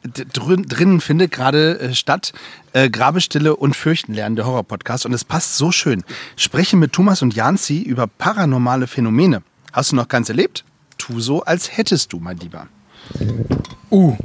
drin, 0.03 0.63
drinnen 0.67 1.01
findet 1.01 1.31
gerade 1.31 1.79
äh, 1.79 1.93
statt 1.95 2.33
äh, 2.73 2.89
Grabestille 2.89 3.55
und 3.55 3.75
Fürchten 3.75 4.13
lernen, 4.13 4.35
der 4.35 4.45
Horror-Podcast. 4.45 5.05
Und 5.05 5.13
es 5.13 5.23
passt 5.23 5.57
so 5.57 5.71
schön. 5.71 6.03
Spreche 6.35 6.77
mit 6.77 6.93
Thomas 6.93 7.21
und 7.21 7.35
Janzi 7.35 7.81
über 7.81 8.05
paranormale 8.07 8.87
Phänomene. 8.87 9.41
Hast 9.73 9.91
du 9.91 9.95
noch 9.95 10.07
ganz 10.07 10.29
erlebt? 10.29 10.63
Tu 10.97 11.19
so, 11.19 11.43
als 11.43 11.75
hättest 11.75 12.13
du, 12.13 12.19
mein 12.19 12.37
Lieber. 12.37 12.67
Uh, 13.89 14.15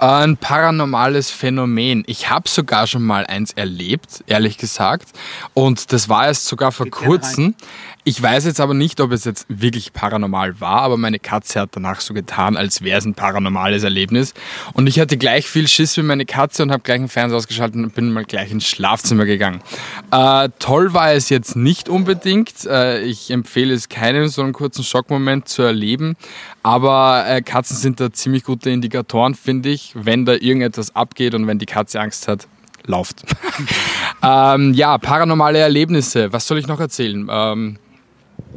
ein 0.00 0.36
paranormales 0.38 1.30
Phänomen. 1.30 2.04
Ich 2.06 2.30
habe 2.30 2.48
sogar 2.48 2.86
schon 2.86 3.04
mal 3.04 3.26
eins 3.26 3.52
erlebt, 3.52 4.24
ehrlich 4.26 4.56
gesagt. 4.56 5.08
Und 5.52 5.92
das 5.92 6.08
war 6.08 6.26
erst 6.26 6.46
sogar 6.46 6.72
vor 6.72 6.86
kurzem. 6.88 7.54
Ich 8.02 8.20
weiß 8.20 8.46
jetzt 8.46 8.60
aber 8.60 8.72
nicht, 8.72 8.98
ob 9.02 9.12
es 9.12 9.24
jetzt 9.24 9.44
wirklich 9.48 9.92
paranormal 9.92 10.58
war, 10.58 10.80
aber 10.80 10.96
meine 10.96 11.18
Katze 11.18 11.60
hat 11.60 11.70
danach 11.72 12.00
so 12.00 12.14
getan, 12.14 12.56
als 12.56 12.82
wäre 12.82 12.98
es 12.98 13.04
ein 13.04 13.12
paranormales 13.12 13.82
Erlebnis. 13.82 14.32
Und 14.72 14.86
ich 14.86 14.98
hatte 14.98 15.18
gleich 15.18 15.46
viel 15.46 15.68
Schiss 15.68 15.98
wie 15.98 16.02
meine 16.02 16.24
Katze 16.24 16.62
und 16.62 16.72
habe 16.72 16.82
gleich 16.82 16.98
den 16.98 17.08
Fernseher 17.08 17.36
ausgeschaltet 17.36 17.76
und 17.76 17.94
bin 17.94 18.10
mal 18.10 18.24
gleich 18.24 18.50
ins 18.50 18.66
Schlafzimmer 18.66 19.26
gegangen. 19.26 19.60
Äh, 20.10 20.48
toll 20.58 20.94
war 20.94 21.12
es 21.12 21.28
jetzt 21.28 21.56
nicht 21.56 21.90
unbedingt. 21.90 22.64
Äh, 22.64 23.02
ich 23.02 23.30
empfehle 23.30 23.74
es 23.74 23.90
keinen 23.90 24.30
so 24.30 24.40
einen 24.40 24.54
kurzen 24.54 24.82
Schockmoment 24.82 25.46
zu 25.48 25.60
erleben. 25.60 26.16
Aber 26.62 27.26
äh, 27.26 27.42
Katzen 27.42 27.76
sind 27.76 28.00
da 28.00 28.12
ziemlich 28.12 28.44
gute 28.44 28.70
Indikatoren, 28.70 29.34
finde 29.34 29.68
ich, 29.68 29.89
wenn 29.94 30.24
da 30.24 30.32
irgendetwas 30.34 30.94
abgeht 30.94 31.34
und 31.34 31.46
wenn 31.46 31.58
die 31.58 31.66
Katze 31.66 32.00
Angst 32.00 32.28
hat, 32.28 32.46
lauft. 32.86 33.24
ähm, 34.22 34.74
ja, 34.74 34.98
paranormale 34.98 35.58
Erlebnisse. 35.58 36.32
Was 36.32 36.46
soll 36.46 36.58
ich 36.58 36.66
noch 36.66 36.80
erzählen? 36.80 37.28
Ähm, 37.30 37.78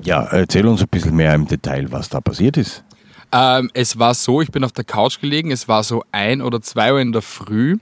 Ja, 0.03 0.23
erzähl 0.23 0.65
uns 0.65 0.81
ein 0.81 0.88
bisschen 0.89 1.15
mehr 1.15 1.34
im 1.34 1.47
Detail, 1.47 1.91
was 1.91 2.09
da 2.09 2.21
passiert 2.21 2.57
ist. 2.57 2.84
Ähm, 3.34 3.71
es 3.73 3.97
war 3.97 4.13
so, 4.13 4.41
ich 4.41 4.51
bin 4.51 4.63
auf 4.63 4.71
der 4.73 4.84
Couch 4.84 5.19
gelegen, 5.19 5.49
es 5.49 5.67
war 5.67 5.84
so 5.84 6.03
ein 6.11 6.43
oder 6.43 6.61
zwei 6.61 6.93
Uhr 6.93 7.01
in 7.01 7.11
der 7.11 7.23
Früh 7.23 7.77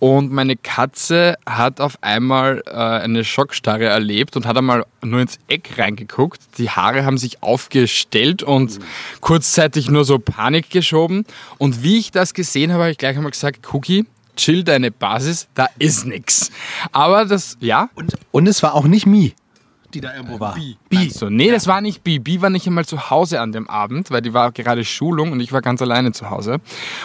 und 0.00 0.32
meine 0.32 0.56
Katze 0.56 1.36
hat 1.46 1.80
auf 1.80 2.02
einmal 2.02 2.62
äh, 2.66 2.70
eine 2.72 3.22
Schockstarre 3.22 3.84
erlebt 3.84 4.34
und 4.36 4.44
hat 4.44 4.56
einmal 4.56 4.84
nur 5.00 5.20
ins 5.20 5.38
Eck 5.46 5.78
reingeguckt. 5.78 6.40
Die 6.58 6.68
Haare 6.70 7.04
haben 7.04 7.16
sich 7.16 7.42
aufgestellt 7.44 8.42
und 8.42 8.80
kurzzeitig 9.20 9.88
nur 9.88 10.04
so 10.04 10.18
Panik 10.18 10.68
geschoben. 10.70 11.24
Und 11.58 11.84
wie 11.84 11.98
ich 11.98 12.10
das 12.10 12.34
gesehen 12.34 12.72
habe, 12.72 12.82
habe 12.82 12.90
ich 12.90 12.98
gleich 12.98 13.16
einmal 13.16 13.30
gesagt, 13.30 13.72
Cookie, 13.72 14.04
chill 14.36 14.64
deine 14.64 14.90
Basis, 14.90 15.46
da 15.54 15.68
ist 15.78 16.06
nix. 16.06 16.50
Aber 16.90 17.24
das, 17.24 17.56
ja. 17.60 17.88
Und, 17.94 18.16
und 18.32 18.48
es 18.48 18.62
war 18.64 18.74
auch 18.74 18.86
nicht 18.86 19.06
Mi, 19.06 19.34
die 19.94 20.00
da 20.00 20.14
irgendwo 20.14 20.40
war. 20.40 20.54
Bi. 20.54 21.10
So, 21.10 21.30
nee, 21.30 21.50
das 21.50 21.66
war 21.66 21.80
nicht 21.80 22.04
Bi. 22.04 22.18
Bi 22.18 22.40
war 22.42 22.50
nicht 22.50 22.66
einmal 22.66 22.84
zu 22.84 23.10
Hause 23.10 23.40
an 23.40 23.52
dem 23.52 23.68
Abend, 23.68 24.10
weil 24.10 24.22
die 24.22 24.34
war 24.34 24.52
gerade 24.52 24.84
Schulung 24.84 25.32
und 25.32 25.40
ich 25.40 25.52
war 25.52 25.62
ganz 25.62 25.80
alleine 25.82 26.12
zu 26.12 26.30
Hause. 26.30 26.58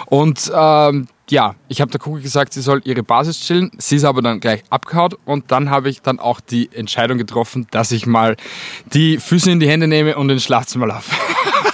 Und 0.08 0.52
ähm, 0.54 1.08
ja, 1.30 1.56
ich 1.68 1.82
habe 1.82 1.92
der 1.92 2.00
Kugel 2.00 2.22
gesagt, 2.22 2.54
sie 2.54 2.62
soll 2.62 2.82
ihre 2.84 3.04
Basis 3.04 3.40
chillen. 3.40 3.72
Sie 3.78 3.96
ist 3.96 4.04
aber 4.04 4.22
dann 4.22 4.40
gleich 4.40 4.64
abgehauen 4.70 5.16
und 5.26 5.52
dann 5.52 5.70
habe 5.70 5.90
ich 5.90 6.02
dann 6.02 6.20
auch 6.20 6.42
die 6.42 6.70
Entscheidung 6.74 7.18
getroffen, 7.18 7.68
dass 7.72 7.92
ich 7.92 8.06
mal 8.06 8.36
die 8.94 9.18
Füße 9.18 9.50
in 9.50 9.60
die 9.60 9.70
Hände 9.70 9.88
nehme 9.88 10.18
und 10.18 10.30
ins 10.30 10.44
Schlafzimmer 10.44 10.88
laufe. 10.88 11.16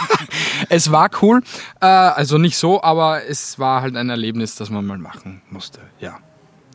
es 0.70 0.92
war 0.92 1.10
cool, 1.22 1.42
äh, 1.82 1.86
also 1.86 2.38
nicht 2.38 2.58
so, 2.58 2.82
aber 2.84 3.26
es 3.26 3.58
war 3.58 3.82
halt 3.82 3.96
ein 3.96 4.10
Erlebnis, 4.10 4.56
das 4.56 4.70
man 4.70 4.86
mal 4.86 4.98
machen 4.98 5.42
musste. 5.50 5.80
Ja, 6.00 6.18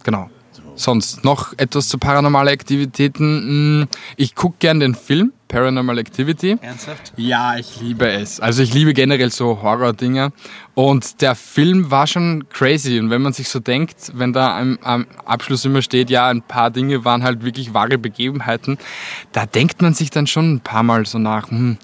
genau. 0.03 0.30
Sonst 0.77 1.25
noch 1.25 1.53
etwas 1.57 1.89
zu 1.89 1.99
paranormale 1.99 2.51
Aktivitäten. 2.51 3.87
Hm, 3.87 3.89
Ich 4.16 4.35
gucke 4.35 4.57
gern 4.59 4.81
den 4.81 4.95
Film 4.95 5.33
Paranormal 5.49 5.99
Activity. 5.99 6.57
Ernsthaft? 6.61 7.12
Ja, 7.16 7.57
ich 7.57 7.81
liebe 7.81 8.11
es. 8.11 8.41
Also 8.41 8.62
ich 8.62 8.75
liebe 8.75 8.93
generell 8.93 9.31
so 9.31 9.62
Horror-Dinger. 9.62 10.33
Und 10.75 11.20
der 11.20 11.37
Film 11.37 11.93
war 11.93 12.09
schon 12.09 12.49
crazy. 12.49 12.99
Und 12.99 13.11
wenn 13.11 13.22
man 13.22 13.33
sich 13.33 13.49
so 13.49 13.61
denkt, 13.61 14.11
wenn 14.14 14.33
da 14.33 14.59
am, 14.59 14.79
am 14.83 15.07
Abschluss 15.25 15.64
immer 15.64 15.81
steht, 15.83 16.11
ja, 16.11 16.29
ein 16.29 16.43
paar 16.43 16.70
Dinge 16.72 17.05
waren 17.05 17.22
halt 17.22 17.45
wirklich 17.45 17.72
wahre 17.72 17.99
Begebenheiten, 17.99 18.79
da 19.31 19.47
denkt 19.47 19.81
man 19.81 19.95
sich 19.95 20.11
dann 20.11 20.27
schon 20.27 20.55
ein 20.55 20.61
paar 20.61 20.83
Mal 20.83 21.07
so 21.07 21.18
nach, 21.20 21.51
hm, 21.51 21.79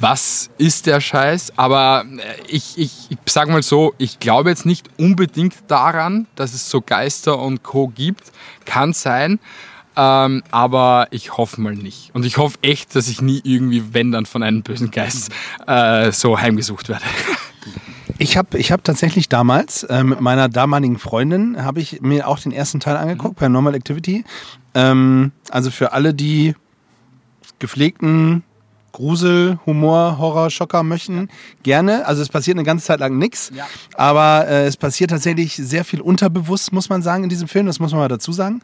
was 0.00 0.50
ist 0.58 0.86
der 0.86 1.00
Scheiß? 1.00 1.52
Aber 1.56 2.04
äh, 2.04 2.42
ich, 2.48 2.78
ich, 2.78 3.06
ich 3.10 3.18
sag 3.26 3.48
mal 3.48 3.62
so, 3.62 3.94
ich 3.98 4.18
glaube 4.18 4.48
jetzt 4.48 4.66
nicht 4.66 4.88
unbedingt 4.98 5.54
daran, 5.68 6.26
dass 6.34 6.54
es 6.54 6.70
so 6.70 6.80
Geister 6.80 7.38
und 7.38 7.62
Co. 7.62 7.88
gibt. 7.88 8.32
Kann 8.64 8.92
sein. 8.92 9.38
Ähm, 9.96 10.42
aber 10.50 11.08
ich 11.10 11.36
hoffe 11.36 11.60
mal 11.60 11.74
nicht. 11.74 12.14
Und 12.14 12.24
ich 12.24 12.38
hoffe 12.38 12.58
echt, 12.62 12.96
dass 12.96 13.08
ich 13.08 13.20
nie 13.20 13.40
irgendwie, 13.44 13.92
wenn 13.92 14.12
dann 14.12 14.24
von 14.24 14.42
einem 14.42 14.62
bösen 14.62 14.90
Geist, 14.90 15.30
äh, 15.66 16.10
so 16.12 16.40
heimgesucht 16.40 16.88
werde. 16.88 17.04
Ich 18.18 18.36
habe 18.36 18.58
ich 18.58 18.70
hab 18.70 18.84
tatsächlich 18.84 19.28
damals 19.28 19.82
äh, 19.84 20.04
mit 20.04 20.20
meiner 20.20 20.48
damaligen 20.48 20.98
Freundin, 20.98 21.62
habe 21.62 21.80
ich 21.80 22.02
mir 22.02 22.28
auch 22.28 22.38
den 22.38 22.52
ersten 22.52 22.78
Teil 22.78 22.96
angeguckt, 22.96 23.36
Paranormal 23.36 23.74
Activity. 23.74 24.24
Ähm, 24.74 25.32
also 25.50 25.70
für 25.70 25.92
alle, 25.92 26.14
die 26.14 26.54
gepflegten 27.58 28.42
Grusel, 28.92 29.58
Humor, 29.66 30.18
Horror, 30.18 30.50
Schocker 30.50 30.82
möchten, 30.82 31.28
gerne. 31.62 32.06
Also 32.06 32.22
es 32.22 32.28
passiert 32.28 32.56
eine 32.56 32.64
ganze 32.64 32.86
Zeit 32.86 33.00
lang 33.00 33.18
nichts, 33.18 33.52
aber 33.94 34.46
äh, 34.48 34.66
es 34.66 34.76
passiert 34.76 35.10
tatsächlich 35.10 35.56
sehr 35.56 35.84
viel 35.84 36.00
unterbewusst, 36.00 36.72
muss 36.72 36.88
man 36.88 37.02
sagen, 37.02 37.24
in 37.24 37.30
diesem 37.30 37.48
Film, 37.48 37.66
das 37.66 37.80
muss 37.80 37.92
man 37.92 38.00
mal 38.00 38.08
dazu 38.08 38.32
sagen. 38.32 38.60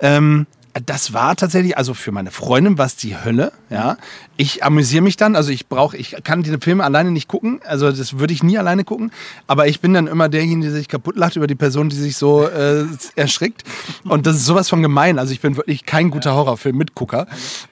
Ähm, 0.00 0.46
das 0.86 1.12
war 1.12 1.34
tatsächlich, 1.34 1.76
also 1.76 1.94
für 1.94 2.12
meine 2.12 2.30
Freundin 2.30 2.78
war 2.78 2.86
es 2.86 2.94
die 2.96 3.16
Hölle, 3.16 3.52
ja. 3.70 3.96
Ich 4.36 4.62
amüsiere 4.62 5.02
mich 5.02 5.16
dann, 5.16 5.34
also 5.34 5.50
ich 5.50 5.68
brauche, 5.68 5.96
ich 5.96 6.16
kann 6.22 6.42
diese 6.42 6.60
Filme 6.60 6.84
alleine 6.84 7.10
nicht 7.10 7.28
gucken, 7.28 7.60
also 7.64 7.90
das 7.90 8.18
würde 8.18 8.32
ich 8.32 8.42
nie 8.42 8.56
alleine 8.56 8.84
gucken, 8.84 9.10
aber 9.46 9.66
ich 9.66 9.80
bin 9.80 9.92
dann 9.94 10.06
immer 10.06 10.28
derjenige, 10.28 10.68
der 10.68 10.78
sich 10.78 10.88
kaputt 10.88 11.16
lacht 11.16 11.36
über 11.36 11.46
die 11.46 11.56
Person, 11.56 11.88
die 11.88 11.96
sich 11.96 12.16
so 12.16 12.46
äh, 12.46 12.84
erschrickt. 13.16 13.64
Und 14.04 14.26
das 14.26 14.36
ist 14.36 14.46
sowas 14.46 14.68
von 14.68 14.82
gemein, 14.82 15.18
also 15.18 15.32
ich 15.32 15.40
bin 15.40 15.56
wirklich 15.56 15.86
kein 15.86 16.10
guter 16.10 16.34
Horrorfilm-Mitgucker. 16.34 17.26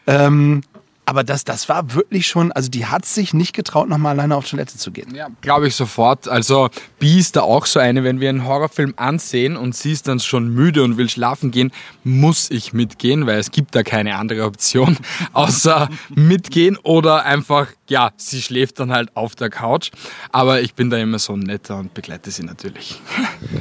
Ähm, 0.06 0.62
aber 1.08 1.24
das, 1.24 1.42
das 1.42 1.70
war 1.70 1.94
wirklich 1.94 2.26
schon, 2.26 2.52
also 2.52 2.68
die 2.68 2.84
hat 2.84 3.06
sich 3.06 3.32
nicht 3.32 3.54
getraut, 3.54 3.88
nochmal 3.88 4.12
alleine 4.12 4.36
auf 4.36 4.46
Toilette 4.46 4.76
zu 4.76 4.90
gehen. 4.90 5.14
Ja, 5.14 5.28
glaube 5.40 5.66
ich 5.66 5.74
sofort. 5.74 6.28
Also 6.28 6.68
Bi 6.98 7.18
ist 7.18 7.36
da 7.36 7.40
auch 7.40 7.64
so 7.64 7.80
eine, 7.80 8.04
wenn 8.04 8.20
wir 8.20 8.28
einen 8.28 8.44
Horrorfilm 8.44 8.92
ansehen 8.96 9.56
und 9.56 9.74
sie 9.74 9.92
ist 9.92 10.06
dann 10.06 10.20
schon 10.20 10.50
müde 10.52 10.84
und 10.84 10.98
will 10.98 11.08
schlafen 11.08 11.50
gehen, 11.50 11.72
muss 12.04 12.50
ich 12.50 12.74
mitgehen, 12.74 13.26
weil 13.26 13.38
es 13.38 13.50
gibt 13.52 13.74
da 13.74 13.82
keine 13.82 14.16
andere 14.16 14.44
Option, 14.44 14.98
außer 15.32 15.88
mitgehen 16.14 16.76
oder 16.76 17.24
einfach, 17.24 17.68
ja, 17.88 18.10
sie 18.18 18.42
schläft 18.42 18.78
dann 18.78 18.92
halt 18.92 19.16
auf 19.16 19.34
der 19.34 19.48
Couch. 19.48 19.90
Aber 20.30 20.60
ich 20.60 20.74
bin 20.74 20.90
da 20.90 20.98
immer 20.98 21.18
so 21.18 21.38
netter 21.38 21.78
und 21.78 21.94
begleite 21.94 22.30
sie 22.30 22.42
natürlich. 22.42 23.00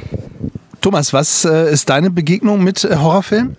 Thomas, 0.82 1.14
was 1.14 1.46
äh, 1.46 1.72
ist 1.72 1.88
deine 1.88 2.10
Begegnung 2.10 2.62
mit 2.62 2.84
äh, 2.84 2.96
Horrorfilmen? 2.96 3.56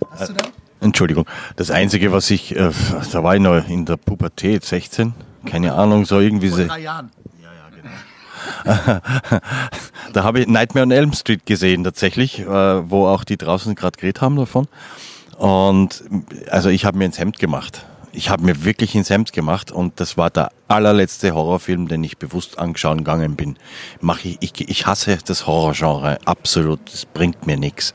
Entschuldigung. 0.80 1.26
Das 1.56 1.70
Einzige, 1.70 2.12
was 2.12 2.30
ich, 2.30 2.56
äh, 2.56 2.70
da 3.12 3.22
war 3.22 3.34
ich 3.34 3.40
noch 3.40 3.68
in 3.68 3.84
der 3.84 3.96
Pubertät, 3.96 4.64
16, 4.64 5.12
keine 5.46 5.74
Ahnung, 5.74 6.04
so 6.04 6.20
irgendwie. 6.20 6.48
so- 6.48 6.62
Jahren. 6.62 7.10
da 10.12 10.24
habe 10.24 10.40
ich 10.40 10.46
Nightmare 10.46 10.84
on 10.84 10.90
Elm 10.90 11.12
Street 11.12 11.46
gesehen 11.46 11.84
tatsächlich, 11.84 12.40
äh, 12.40 12.46
wo 12.46 13.06
auch 13.06 13.24
die 13.24 13.36
draußen 13.36 13.74
gerade 13.74 13.98
geredet 13.98 14.20
haben 14.22 14.36
davon. 14.36 14.66
Und 15.36 16.04
also 16.50 16.68
ich 16.68 16.84
habe 16.84 16.98
mir 16.98 17.06
ins 17.06 17.18
Hemd 17.18 17.38
gemacht. 17.38 17.86
Ich 18.12 18.28
habe 18.28 18.44
mir 18.44 18.64
wirklich 18.64 18.94
ins 18.94 19.08
Hemd 19.08 19.32
gemacht 19.32 19.70
und 19.70 20.00
das 20.00 20.16
war 20.16 20.30
der 20.30 20.50
allerletzte 20.66 21.32
Horrorfilm, 21.32 21.86
den 21.86 22.02
ich 22.02 22.18
bewusst 22.18 22.58
angeschaut 22.58 22.98
gegangen 22.98 23.36
bin. 23.36 23.56
Mach 24.00 24.24
ich, 24.24 24.38
ich, 24.40 24.68
ich 24.68 24.86
hasse 24.86 25.18
das 25.24 25.46
Horrorgenre, 25.46 26.18
absolut, 26.24 26.80
das 26.92 27.06
bringt 27.06 27.46
mir 27.46 27.56
nichts. 27.56 27.94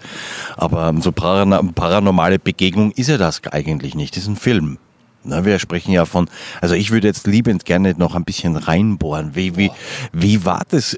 Aber 0.55 0.93
so 1.01 1.11
paran 1.11 1.73
paranormale 1.73 2.39
Begegnung 2.39 2.91
ist 2.91 3.09
ja 3.09 3.17
das 3.17 3.43
eigentlich 3.51 3.95
nicht, 3.95 4.15
das 4.15 4.23
ist 4.23 4.29
ein 4.29 4.37
Film. 4.37 4.77
Na, 5.25 5.43
wir 5.45 5.59
sprechen 5.59 5.91
ja 5.91 6.05
von, 6.05 6.29
also 6.61 6.75
ich 6.75 6.91
würde 6.91 7.07
jetzt 7.07 7.27
liebend 7.27 7.65
gerne 7.65 7.95
noch 7.97 8.15
ein 8.15 8.23
bisschen 8.23 8.55
reinbohren. 8.55 9.35
Wie, 9.35 9.57
wie, 9.57 9.71
wie 10.13 10.45
war 10.45 10.63
das? 10.69 10.97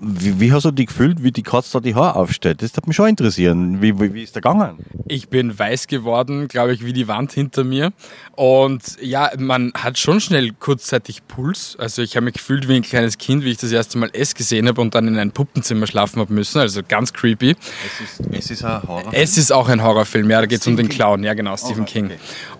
Wie, 0.00 0.40
wie 0.40 0.52
hast 0.52 0.64
du 0.64 0.70
dich 0.70 0.86
gefühlt, 0.86 1.22
wie 1.22 1.30
die 1.30 1.42
Katze 1.42 1.74
da 1.74 1.80
die 1.80 1.94
Haare 1.94 2.16
aufstellt? 2.16 2.62
Das 2.62 2.74
hat 2.76 2.86
mich 2.86 2.96
schon 2.96 3.08
interessieren. 3.08 3.82
Wie, 3.82 3.98
wie, 4.00 4.14
wie 4.14 4.22
ist 4.22 4.34
der 4.34 4.42
gegangen? 4.42 4.78
Ich 5.06 5.28
bin 5.28 5.58
weiß 5.58 5.86
geworden, 5.86 6.48
glaube 6.48 6.72
ich, 6.72 6.84
wie 6.84 6.92
die 6.92 7.06
Wand 7.06 7.32
hinter 7.32 7.64
mir. 7.64 7.92
Und 8.34 8.96
ja, 9.00 9.30
man 9.38 9.72
hat 9.74 9.98
schon 9.98 10.20
schnell 10.20 10.52
kurzzeitig 10.52 11.26
Puls. 11.28 11.76
Also 11.78 12.02
ich 12.02 12.16
habe 12.16 12.24
mich 12.24 12.34
gefühlt 12.34 12.68
wie 12.68 12.76
ein 12.76 12.82
kleines 12.82 13.18
Kind, 13.18 13.44
wie 13.44 13.50
ich 13.50 13.58
das 13.58 13.72
erste 13.72 13.98
Mal 13.98 14.10
S 14.12 14.34
gesehen 14.34 14.68
habe 14.68 14.80
und 14.80 14.94
dann 14.94 15.06
in 15.06 15.18
ein 15.18 15.32
Puppenzimmer 15.32 15.86
schlafen 15.86 16.20
habe 16.20 16.32
müssen. 16.32 16.58
Also 16.58 16.80
ganz 16.86 17.12
creepy. 17.12 17.50
Es 17.50 18.20
ist, 18.20 18.32
es 18.32 18.50
ist 18.50 18.64
ein 18.64 18.82
Horror. 18.82 19.12
Es 19.12 19.36
ist 19.36 19.52
auch 19.52 19.68
ein 19.68 19.82
Horrorfilm, 19.82 20.30
ja, 20.30 20.40
da 20.40 20.46
geht 20.46 20.60
es 20.60 20.66
um 20.66 20.76
den 20.76 20.88
Clown, 20.88 21.22
ja 21.22 21.34
genau, 21.34 21.56
Stephen 21.56 21.84
King. 21.84 22.10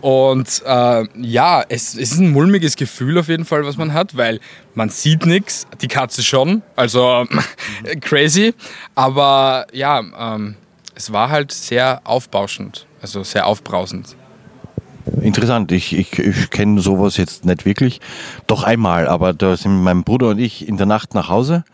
Und 0.00 0.62
äh, 0.64 1.07
ja, 1.16 1.64
es, 1.68 1.94
es 1.94 2.12
ist 2.12 2.18
ein 2.18 2.30
mulmiges 2.30 2.76
Gefühl 2.76 3.18
auf 3.18 3.28
jeden 3.28 3.44
Fall, 3.44 3.64
was 3.64 3.76
man 3.76 3.92
hat, 3.92 4.16
weil 4.16 4.40
man 4.74 4.88
sieht 4.88 5.26
nichts, 5.26 5.66
die 5.80 5.88
Katze 5.88 6.22
schon, 6.22 6.62
also 6.76 7.26
crazy, 8.00 8.54
aber 8.94 9.66
ja, 9.72 10.00
ähm, 10.00 10.56
es 10.94 11.12
war 11.12 11.30
halt 11.30 11.52
sehr 11.52 12.00
aufbauschend, 12.04 12.86
also 13.00 13.22
sehr 13.22 13.46
aufbrausend. 13.46 14.16
Interessant, 15.22 15.72
ich, 15.72 15.96
ich, 15.96 16.18
ich 16.18 16.50
kenne 16.50 16.80
sowas 16.80 17.16
jetzt 17.16 17.44
nicht 17.44 17.64
wirklich. 17.64 18.00
Doch 18.46 18.62
einmal, 18.62 19.08
aber 19.08 19.32
da 19.32 19.56
sind 19.56 19.82
mein 19.82 20.04
Bruder 20.04 20.28
und 20.28 20.38
ich 20.38 20.68
in 20.68 20.76
der 20.76 20.86
Nacht 20.86 21.14
nach 21.14 21.28
Hause 21.28 21.64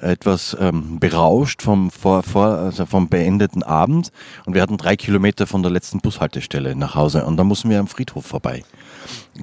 etwas 0.00 0.56
ähm, 0.60 0.98
berauscht 0.98 1.62
vom, 1.62 1.90
vor, 1.90 2.22
vor, 2.22 2.46
also 2.46 2.86
vom 2.86 3.08
beendeten 3.08 3.62
Abend 3.62 4.10
und 4.46 4.54
wir 4.54 4.62
hatten 4.62 4.76
drei 4.76 4.96
Kilometer 4.96 5.46
von 5.46 5.62
der 5.62 5.70
letzten 5.72 6.00
Bushaltestelle 6.00 6.74
nach 6.76 6.94
Hause 6.94 7.24
und 7.24 7.36
da 7.36 7.44
mussten 7.44 7.70
wir 7.70 7.78
am 7.78 7.86
Friedhof 7.86 8.26
vorbei. 8.26 8.64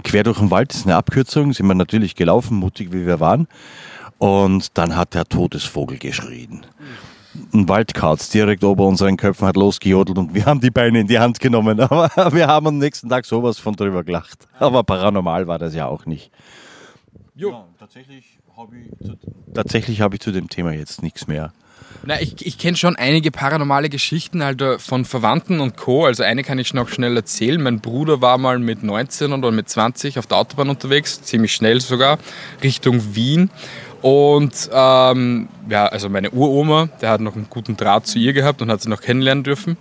Quer 0.04 0.24
durch 0.24 0.40
den 0.40 0.52
Wald 0.52 0.74
ist 0.74 0.86
eine 0.86 0.96
Abkürzung, 0.96 1.54
sind 1.54 1.68
wir 1.68 1.76
natürlich 1.76 2.16
gelaufen, 2.16 2.58
mutig 2.58 2.92
wie 2.92 3.06
wir 3.06 3.20
waren 3.20 3.48
und 4.18 4.78
dann 4.78 4.96
hat 4.96 5.14
der 5.14 5.26
Todesvogel 5.26 5.98
geschrien. 5.98 6.66
Ein 7.54 7.70
Waldkauz 7.70 8.30
direkt 8.30 8.64
ober 8.64 8.88
unseren 8.88 9.16
Köpfen 9.16 9.48
hat 9.48 9.56
losgejodelt 9.56 10.18
und 10.18 10.34
wir 10.34 10.46
haben 10.46 10.60
die 10.60 10.72
Beine 10.72 11.02
in 11.02 11.08
die 11.08 11.20
Hand 11.20 11.40
genommen. 11.40 11.80
Aber 11.80 12.34
wir 12.34 12.48
haben 12.48 12.68
am 12.68 12.78
nächsten 12.80 13.08
Tag 13.08 13.26
sowas 13.26 13.60
von 13.60 13.76
drüber 13.76 14.04
gelacht. 14.04 14.48
Aber 14.58 14.84
paranormal 14.84 15.48
war 15.48 15.60
das 15.60 15.76
ja 15.76 15.86
auch 15.86 16.06
nicht. 16.06 16.32
Ja, 17.36 17.66
tatsächlich 17.78 18.39
habe 18.60 18.76
ich, 18.78 19.08
zu, 19.08 19.18
tatsächlich 19.54 20.02
hab 20.02 20.14
ich 20.14 20.20
zu 20.20 20.32
dem 20.32 20.50
Thema 20.50 20.74
jetzt 20.74 21.02
nichts 21.02 21.28
mehr. 21.28 21.54
Na, 22.06 22.20
ich, 22.22 22.46
ich 22.46 22.58
kenne 22.58 22.76
schon 22.76 22.96
einige 22.98 23.32
paranormale 23.32 23.90
Geschichten 23.90 24.42
also 24.42 24.78
von 24.80 25.06
Verwandten 25.06 25.60
und 25.60 25.78
Co. 25.78 26.06
Also 26.06 26.24
eine 26.24 26.44
kann 26.44 26.60
ich 26.60 26.74
noch 26.74 26.90
schnell 26.90 27.16
erzählen. 27.16 27.62
Mein 27.62 27.80
Bruder 27.80 28.22
war 28.22 28.38
mal 28.38 28.60
mit 28.60 28.84
19 28.84 29.32
oder 29.32 29.52
mit 29.52 29.70
20 29.70 30.20
auf 30.20 30.28
der 30.28 30.38
Autobahn 30.38 30.70
unterwegs, 30.70 31.22
ziemlich 31.22 31.54
schnell 31.54 31.80
sogar, 31.80 32.20
Richtung 32.62 33.16
Wien. 33.16 33.50
Und 34.02 34.70
ähm, 34.74 35.48
ja, 35.70 35.88
also 35.88 36.10
meine 36.10 36.32
Uroma, 36.32 36.90
der 37.02 37.12
hat 37.12 37.22
noch 37.22 37.36
einen 37.36 37.48
guten 37.50 37.78
Draht 37.78 38.08
zu 38.08 38.20
ihr 38.20 38.34
gehabt 38.34 38.62
und 38.62 38.70
hat 38.72 38.82
sie 38.82 38.90
noch 38.90 39.02
kennenlernen 39.02 39.44
dürfen. 39.44 39.78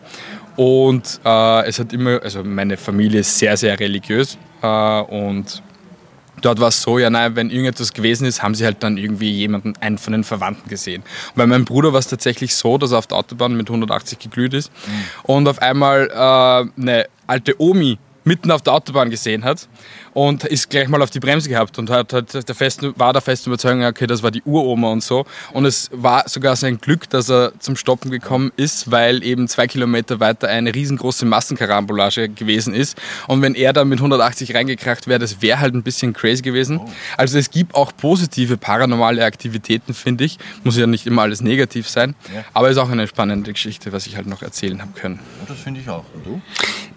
Und 0.56 1.20
äh, 1.24 1.66
es 1.66 1.78
hat 1.78 1.92
immer, 1.92 2.22
also 2.22 2.42
meine 2.44 2.76
Familie 2.76 3.20
ist 3.20 3.38
sehr, 3.38 3.56
sehr 3.56 3.78
religiös 3.78 4.38
äh, 4.62 5.00
und 5.02 5.62
dort 6.44 6.60
war 6.60 6.68
es 6.68 6.82
so, 6.82 6.98
ja, 6.98 7.10
nein, 7.10 7.36
wenn 7.36 7.50
irgendetwas 7.50 7.92
gewesen 7.92 8.26
ist, 8.26 8.42
haben 8.42 8.54
sie 8.54 8.64
halt 8.64 8.82
dann 8.82 8.96
irgendwie 8.96 9.30
jemanden, 9.30 9.74
einen 9.80 9.98
von 9.98 10.12
den 10.12 10.24
Verwandten 10.24 10.68
gesehen. 10.68 11.02
Und 11.02 11.36
bei 11.36 11.46
meinem 11.46 11.64
Bruder 11.64 11.92
war 11.92 12.00
es 12.00 12.08
tatsächlich 12.08 12.54
so, 12.54 12.78
dass 12.78 12.92
er 12.92 12.98
auf 12.98 13.06
der 13.06 13.18
Autobahn 13.18 13.56
mit 13.56 13.68
180 13.68 14.18
geglüht 14.18 14.54
ist 14.54 14.70
mhm. 14.86 15.32
und 15.34 15.48
auf 15.48 15.60
einmal 15.60 16.08
äh, 16.08 16.80
eine 16.80 17.06
alte 17.26 17.60
Omi 17.60 17.98
mitten 18.24 18.50
auf 18.50 18.62
der 18.62 18.74
Autobahn 18.74 19.10
gesehen 19.10 19.44
hat 19.44 19.68
und 20.18 20.42
ist 20.42 20.68
gleich 20.68 20.88
mal 20.88 21.00
auf 21.00 21.10
die 21.10 21.20
Bremse 21.20 21.48
gehabt 21.48 21.78
und 21.78 21.90
hat, 21.90 22.12
hat 22.12 22.48
der 22.48 22.54
festen, 22.56 22.92
war 22.96 23.12
der 23.12 23.22
festen 23.22 23.50
Überzeugung, 23.50 23.84
okay, 23.84 24.08
das 24.08 24.20
war 24.24 24.32
die 24.32 24.42
Uroma 24.42 24.90
und 24.90 25.00
so. 25.00 25.24
Und 25.52 25.64
es 25.64 25.90
war 25.92 26.28
sogar 26.28 26.56
sein 26.56 26.80
Glück, 26.80 27.08
dass 27.08 27.30
er 27.30 27.52
zum 27.60 27.76
Stoppen 27.76 28.10
gekommen 28.10 28.50
ist, 28.56 28.90
weil 28.90 29.22
eben 29.22 29.46
zwei 29.46 29.68
Kilometer 29.68 30.18
weiter 30.18 30.48
eine 30.48 30.74
riesengroße 30.74 31.24
Massenkarambolage 31.24 32.30
gewesen 32.30 32.74
ist. 32.74 33.00
Und 33.28 33.42
wenn 33.42 33.54
er 33.54 33.72
da 33.72 33.84
mit 33.84 34.00
180 34.00 34.56
reingekracht 34.56 35.06
wäre, 35.06 35.20
das 35.20 35.40
wäre 35.40 35.60
halt 35.60 35.74
ein 35.74 35.84
bisschen 35.84 36.14
crazy 36.14 36.42
gewesen. 36.42 36.80
Also 37.16 37.38
es 37.38 37.52
gibt 37.52 37.76
auch 37.76 37.92
positive 37.96 38.56
paranormale 38.56 39.24
Aktivitäten, 39.24 39.94
finde 39.94 40.24
ich. 40.24 40.38
Muss 40.64 40.76
ja 40.76 40.88
nicht 40.88 41.06
immer 41.06 41.22
alles 41.22 41.42
negativ 41.42 41.88
sein. 41.88 42.16
Ja. 42.34 42.44
Aber 42.54 42.70
ist 42.70 42.78
auch 42.78 42.90
eine 42.90 43.06
spannende 43.06 43.52
Geschichte, 43.52 43.92
was 43.92 44.08
ich 44.08 44.16
halt 44.16 44.26
noch 44.26 44.42
erzählen 44.42 44.80
habe 44.80 44.98
können. 44.98 45.20
das 45.46 45.60
finde 45.60 45.80
ich 45.80 45.88
auch. 45.88 46.04
Und 46.12 46.26
du? 46.26 46.42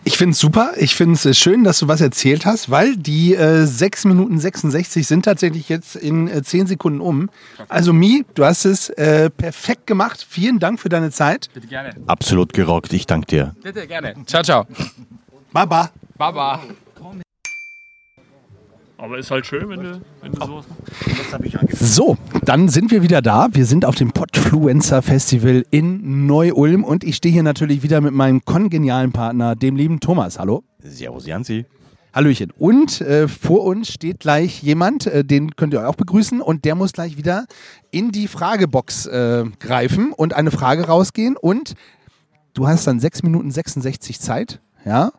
Ich 0.04 0.18
finde 0.18 0.32
es 0.32 0.40
super. 0.40 0.74
Ich 0.78 0.96
finde 0.96 1.20
es 1.24 1.38
schön, 1.38 1.64
dass 1.64 1.78
du 1.78 1.88
was 1.88 2.02
erzählt 2.02 2.48
hast, 2.48 2.72
weil 2.72 2.98
die 2.98 3.11
äh, 3.36 3.66
6 3.66 4.05
Minuten 4.05 4.39
66 4.39 5.07
sind 5.07 5.26
tatsächlich 5.26 5.70
jetzt 5.70 5.95
in 5.95 6.28
äh, 6.28 6.43
10 6.43 6.68
Sekunden 6.68 7.01
um. 7.01 7.30
Also 7.68 7.93
Mi, 7.93 8.26
du 8.36 8.45
hast 8.45 8.66
es 8.66 8.89
äh, 8.89 9.30
perfekt 9.30 9.88
gemacht. 9.88 10.26
Vielen 10.28 10.59
Dank 10.59 10.80
für 10.80 10.89
deine 10.89 11.12
Zeit. 11.12 11.49
Bitte 11.53 11.68
gerne. 11.68 11.95
Absolut 12.07 12.53
gerockt. 12.53 12.93
Ich 12.93 13.07
danke 13.07 13.28
dir. 13.28 13.55
Bitte 13.64 13.88
gerne. 13.88 14.16
Ciao, 14.26 14.43
ciao. 14.43 14.66
Baba. 15.51 15.91
Baba. 16.18 16.62
Aber 19.01 19.18
ist 19.18 19.32
halt 19.32 19.47
schön, 19.47 19.68
wenn 19.68 19.82
du, 19.82 20.01
wenn 20.22 20.32
du 20.32 20.45
sowas 20.45 20.66
machst. 20.70 21.80
So, 21.80 22.18
dann 22.45 22.70
sind 22.70 22.91
wir 22.91 23.01
wieder 23.01 23.24
da. 23.24 23.47
Wir 23.51 23.66
sind 23.66 23.84
auf 23.84 23.95
dem 23.95 24.12
Podfluencer 24.12 25.01
Festival 25.01 25.66
in 25.72 26.28
Neu-Ulm 26.28 26.84
und 26.84 27.03
ich 27.03 27.16
stehe 27.16 27.34
hier 27.34 27.41
natürlich 27.41 27.82
wieder 27.82 27.99
mit 27.99 28.14
meinem 28.14 28.45
kongenialen 28.45 29.12
Partner, 29.12 29.55
dem 29.55 29.76
lieben 29.76 30.01
Thomas. 30.01 30.38
Hallo. 30.38 30.64
Servus, 30.84 31.26
Janzi. 31.26 31.66
Hallöchen. 32.14 32.51
Und 32.57 33.01
äh, 33.01 33.28
vor 33.28 33.64
uns 33.64 33.89
steht 33.89 34.20
gleich 34.20 34.62
jemand, 34.62 35.07
äh, 35.07 35.24
den 35.24 35.55
könnt 35.55 35.74
ihr 35.74 35.88
auch 35.88 35.95
begrüßen 35.95 36.41
und 36.41 36.66
der 36.66 36.76
muss 36.76 36.91
gleich 36.91 37.18
wieder 37.18 37.45
in 37.89 38.12
die 38.12 38.28
Fragebox 38.28 39.05
äh, 39.05 39.45
greifen 39.59 40.12
und 40.12 40.34
eine 40.34 40.51
Frage 40.51 40.88
rausgehen 40.88 41.38
und 41.38 41.74
du 42.53 42.68
hast 42.68 42.86
dann 42.88 42.99
6 42.99 43.24
Minuten 43.24 43.51
66 43.51 44.20
Zeit, 44.20 44.59
ja, 44.84 45.12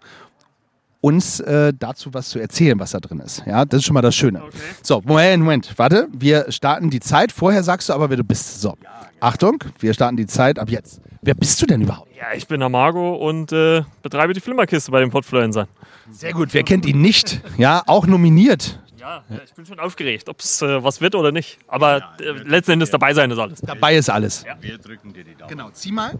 uns 1.00 1.40
äh, 1.40 1.72
dazu 1.76 2.14
was 2.14 2.28
zu 2.28 2.38
erzählen, 2.38 2.78
was 2.78 2.92
da 2.92 3.00
drin 3.00 3.18
ist. 3.20 3.42
Ja, 3.44 3.64
das 3.64 3.78
ist 3.78 3.86
schon 3.86 3.94
mal 3.94 4.02
das 4.02 4.14
Schöne. 4.14 4.42
Okay. 4.42 4.56
So, 4.82 5.02
Moment, 5.04 5.42
Moment, 5.42 5.74
warte. 5.76 6.08
Wir 6.12 6.50
starten 6.52 6.90
die 6.90 7.00
Zeit. 7.00 7.32
Vorher 7.32 7.64
sagst 7.64 7.88
du 7.88 7.92
aber, 7.92 8.08
wer 8.08 8.16
du 8.18 8.24
bist. 8.24 8.60
So, 8.60 8.76
Achtung, 9.18 9.64
wir 9.80 9.92
starten 9.94 10.16
die 10.16 10.26
Zeit 10.26 10.60
ab 10.60 10.70
jetzt. 10.70 11.00
Wer 11.24 11.34
bist 11.34 11.62
du 11.62 11.66
denn 11.66 11.80
überhaupt? 11.80 12.10
Ja, 12.16 12.34
ich 12.34 12.48
bin 12.48 12.58
der 12.58 12.68
Margo 12.68 13.14
und 13.14 13.52
äh, 13.52 13.84
betreibe 14.02 14.32
die 14.32 14.40
Flimmerkiste 14.40 14.90
bei 14.90 14.98
den 14.98 15.10
Podfluencern. 15.10 15.68
Sehr 16.10 16.32
gut, 16.32 16.52
wer 16.52 16.64
kennt 16.64 16.84
ihn 16.84 17.00
nicht? 17.00 17.40
Ja, 17.56 17.84
auch 17.86 18.08
nominiert. 18.08 18.80
Ja, 18.98 19.22
ich 19.44 19.54
bin 19.54 19.64
schon 19.64 19.78
aufgeregt, 19.78 20.28
ob 20.28 20.40
es 20.40 20.62
äh, 20.62 20.82
was 20.82 21.00
wird 21.00 21.14
oder 21.14 21.30
nicht. 21.30 21.58
Aber 21.68 22.02
äh, 22.20 22.30
letzten 22.44 22.72
Endes 22.72 22.90
dabei 22.90 23.14
sein 23.14 23.30
ist 23.30 23.38
alles. 23.38 23.60
Dabei 23.60 23.96
ist 23.96 24.10
alles. 24.10 24.44
Ja. 24.44 24.56
Wir 24.60 24.78
drücken 24.78 25.12
dir 25.12 25.22
die 25.22 25.36
Daumen. 25.36 25.48
Genau, 25.48 25.70
zieh 25.70 25.92
mal. 25.92 26.18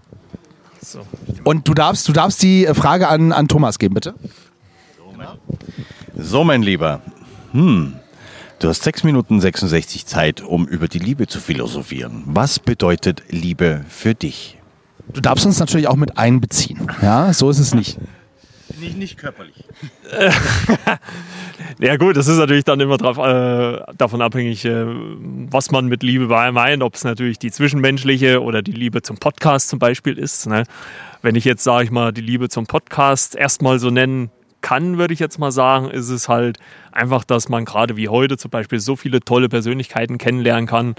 So. 0.81 1.05
Und 1.43 1.67
du 1.67 1.75
darfst, 1.75 2.09
du 2.09 2.13
darfst 2.13 2.41
die 2.43 2.67
Frage 2.73 3.09
an, 3.09 3.33
an 3.33 3.49
Thomas 3.49 3.79
geben, 3.79 3.95
bitte. 3.95 4.15
So, 6.17 6.45
mein 6.45 6.63
Lieber. 6.63 7.01
Hm. 7.53 7.95
Du 8.61 8.69
hast 8.69 8.85
6 8.85 9.03
Minuten 9.03 9.41
66 9.41 10.07
Zeit, 10.07 10.41
um 10.41 10.67
über 10.69 10.87
die 10.87 11.01
Liebe 11.01 11.27
zu 11.27 11.41
philosophieren. 11.41 12.23
Was 12.27 12.61
bedeutet 12.61 13.25
Liebe 13.29 13.85
für 13.89 14.15
dich? 14.15 14.59
Du 15.13 15.21
darfst 15.21 15.45
uns 15.45 15.59
natürlich 15.59 15.89
auch 15.89 15.97
mit 15.97 16.19
einbeziehen. 16.19 16.91
Ja, 17.03 17.33
so 17.33 17.51
ist 17.51 17.59
es 17.59 17.75
nicht. 17.75 17.99
Nicht, 18.81 18.97
nicht 18.97 19.19
körperlich. 19.19 19.65
ja 21.79 21.97
gut, 21.97 22.17
das 22.17 22.27
ist 22.27 22.39
natürlich 22.39 22.65
dann 22.65 22.81
immer 22.81 22.97
drauf, 22.97 23.19
äh, 23.19 23.81
davon 23.97 24.23
abhängig, 24.23 24.65
äh, 24.65 24.85
was 25.51 25.71
man 25.71 25.87
mit 25.87 26.03
Liebe 26.03 26.27
meint, 26.27 26.83
ob 26.83 26.95
es 26.95 27.05
natürlich 27.05 27.39
die 27.39 27.51
zwischenmenschliche 27.51 28.43
oder 28.43 28.63
die 28.63 28.73
Liebe 28.73 29.03
zum 29.03 29.19
Podcast 29.19 29.69
zum 29.69 29.79
Beispiel 29.79 30.19
ist. 30.19 30.47
Ne? 30.47 30.65
Wenn 31.21 31.35
ich 31.35 31.45
jetzt, 31.45 31.65
sage 31.65 31.85
ich 31.85 31.91
mal, 31.91 32.13
die 32.13 32.23
Liebe 32.23 32.49
zum 32.49 32.67
Podcast 32.67 33.37
erstmal 33.37 33.79
so 33.79 33.91
nennen 33.91 34.31
kann, 34.63 34.97
würde 34.97 35.13
ich 35.13 35.21
jetzt 35.21 35.39
mal 35.39 35.53
sagen, 35.53 35.91
ist 35.91 36.09
es 36.09 36.29
halt 36.29 36.59
einfach, 36.93 37.25
dass 37.25 37.49
man 37.49 37.65
gerade 37.65 37.97
wie 37.97 38.09
heute 38.09 38.39
zum 38.39 38.51
Beispiel 38.51 38.81
so 38.81 38.97
viele 38.97 39.21
tolle 39.21 39.49
Persönlichkeiten 39.49 40.19
kennenlernen 40.19 40.67
kann. 40.67 40.95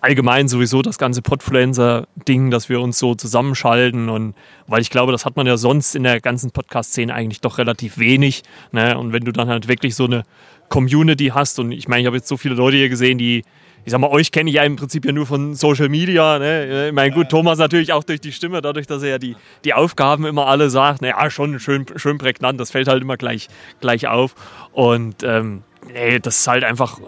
Allgemein 0.00 0.48
sowieso 0.48 0.80
das 0.82 0.98
ganze 0.98 1.20
Podfluencer-Ding, 1.20 2.50
dass 2.50 2.68
wir 2.68 2.80
uns 2.80 2.98
so 2.98 3.14
zusammenschalten 3.14 4.08
und 4.08 4.34
weil 4.66 4.80
ich 4.80 4.90
glaube, 4.90 5.12
das 5.12 5.26
hat 5.26 5.36
man 5.36 5.46
ja 5.46 5.56
sonst 5.56 5.94
in 5.94 6.04
der 6.04 6.20
ganzen 6.20 6.52
Podcast-Szene 6.52 7.12
eigentlich 7.12 7.40
doch 7.40 7.58
relativ 7.58 7.98
wenig. 7.98 8.42
Ne? 8.72 8.96
Und 8.96 9.12
wenn 9.12 9.24
du 9.24 9.32
dann 9.32 9.48
halt 9.48 9.68
wirklich 9.68 9.94
so 9.94 10.04
eine 10.04 10.22
Community 10.70 11.32
hast 11.34 11.58
und 11.58 11.72
ich 11.72 11.86
meine, 11.86 12.00
ich 12.02 12.06
habe 12.06 12.16
jetzt 12.16 12.28
so 12.28 12.36
viele 12.36 12.54
Leute 12.54 12.78
hier 12.78 12.88
gesehen, 12.88 13.18
die 13.18 13.42
ich 13.84 13.92
sag 13.92 14.00
mal, 14.00 14.10
euch 14.10 14.30
kenne 14.30 14.50
ich 14.50 14.56
ja 14.56 14.62
im 14.62 14.76
Prinzip 14.76 15.06
ja 15.06 15.12
nur 15.12 15.26
von 15.26 15.54
Social 15.54 15.88
Media. 15.88 16.38
Ne? 16.38 16.88
Ich 16.88 16.94
meine, 16.94 17.14
gut, 17.14 17.30
Thomas 17.30 17.58
natürlich 17.58 17.92
auch 17.92 18.04
durch 18.04 18.20
die 18.20 18.32
Stimme, 18.32 18.60
dadurch, 18.60 18.86
dass 18.86 19.02
er 19.02 19.08
ja 19.08 19.18
die, 19.18 19.36
die 19.64 19.74
Aufgaben 19.74 20.26
immer 20.26 20.46
alle 20.46 20.70
sagt. 20.70 21.02
Naja, 21.02 21.30
schon 21.30 21.58
schön, 21.58 21.86
schön 21.96 22.18
prägnant, 22.18 22.60
das 22.60 22.70
fällt 22.70 22.88
halt 22.88 23.02
immer 23.02 23.16
gleich, 23.16 23.48
gleich 23.80 24.06
auf. 24.06 24.34
Und 24.72 25.22
ähm, 25.22 25.62
nee, 25.92 26.18
das 26.18 26.40
ist 26.40 26.46
halt 26.46 26.64
einfach, 26.64 27.00